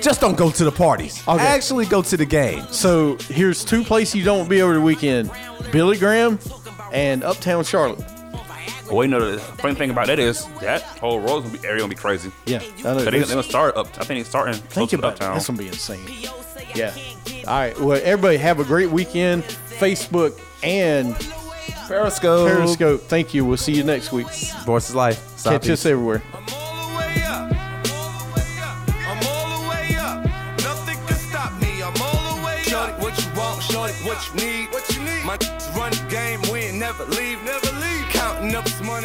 just 0.00 0.20
don't 0.20 0.36
go 0.36 0.50
to 0.50 0.64
the 0.64 0.70
parties. 0.72 1.22
Okay. 1.26 1.42
Actually, 1.44 1.86
go 1.86 2.02
to 2.02 2.16
the 2.16 2.24
game. 2.26 2.64
So 2.70 3.16
here's 3.28 3.64
two 3.64 3.82
places 3.84 4.14
you 4.14 4.24
don't 4.24 4.48
be 4.48 4.62
over 4.62 4.74
the 4.74 4.80
weekend: 4.80 5.30
Billy 5.72 5.96
Graham 5.98 6.38
and 6.92 7.24
Uptown 7.24 7.64
Charlotte. 7.64 8.04
Well, 8.90 9.02
you 9.02 9.10
know 9.10 9.32
the 9.32 9.38
funny 9.40 9.74
thing 9.74 9.90
about 9.90 10.06
that 10.06 10.18
is 10.20 10.46
that 10.60 10.80
whole 10.82 11.18
road 11.18 11.40
gonna 11.42 11.58
be 11.58 11.66
area 11.66 11.80
gonna 11.80 11.88
be 11.90 11.96
crazy. 11.96 12.30
Yeah, 12.46 12.58
I. 12.58 12.82
So 12.82 12.94
they, 12.96 13.10
they're 13.18 13.26
gonna 13.26 13.42
start 13.42 13.76
up. 13.76 13.88
I 13.98 14.04
think 14.04 14.20
it's 14.20 14.28
starting 14.28 14.54
close 14.54 14.72
Think 14.74 14.90
to 14.90 14.96
about 14.98 15.08
it. 15.08 15.22
uptown. 15.22 15.34
That's 15.34 15.46
gonna 15.48 15.58
be 15.58 15.66
insane. 15.68 16.06
Yeah. 16.74 16.94
All 17.48 17.54
right. 17.58 17.80
Well, 17.80 18.00
everybody 18.04 18.36
have 18.36 18.60
a 18.60 18.64
great 18.64 18.90
weekend. 18.90 19.42
Facebook 19.78 20.38
and 20.62 21.14
Periscope. 21.88 22.48
Periscope. 22.48 23.00
Thank 23.02 23.34
you. 23.34 23.44
We'll 23.44 23.56
see 23.56 23.72
you 23.72 23.84
next 23.84 24.12
week. 24.12 24.28
Sports 24.30 24.88
is 24.88 24.94
life. 24.94 25.20
Catch 25.20 25.38
Southeast. 25.38 25.70
us 25.70 25.86
everywhere. 25.86 26.22
I'm 26.34 26.44
all 26.52 26.88
the 26.88 26.96
way 26.98 27.22
up. 27.22 27.52
I'm 29.06 29.26
all 29.28 29.62
the 29.62 29.68
way 29.68 29.96
up. 29.96 30.24
Nothing 30.64 30.98
can 31.06 31.16
stop 31.16 31.52
me. 31.60 31.82
I'm 31.82 31.94
all 32.02 32.36
the 32.36 32.44
way 32.44 32.58
up. 32.58 32.64
Shorty, 32.64 32.92
what 33.02 33.24
you 33.24 33.30
want? 33.38 33.62
Shorty, 33.62 33.94
what 34.04 34.18
you 34.26 34.34
need? 34.46 34.72
What 34.72 34.96
you 34.96 35.02
need? 35.04 35.24
My 35.24 35.38
run 35.76 35.92
game. 36.08 36.40
We 36.50 36.60
ain't 36.66 36.78
never 36.78 37.04
leave. 37.04 37.42
Never 37.44 37.70
leave. 37.78 38.04
Counting 38.10 38.54
up 38.54 38.64
this 38.64 38.80
money. 38.82 38.96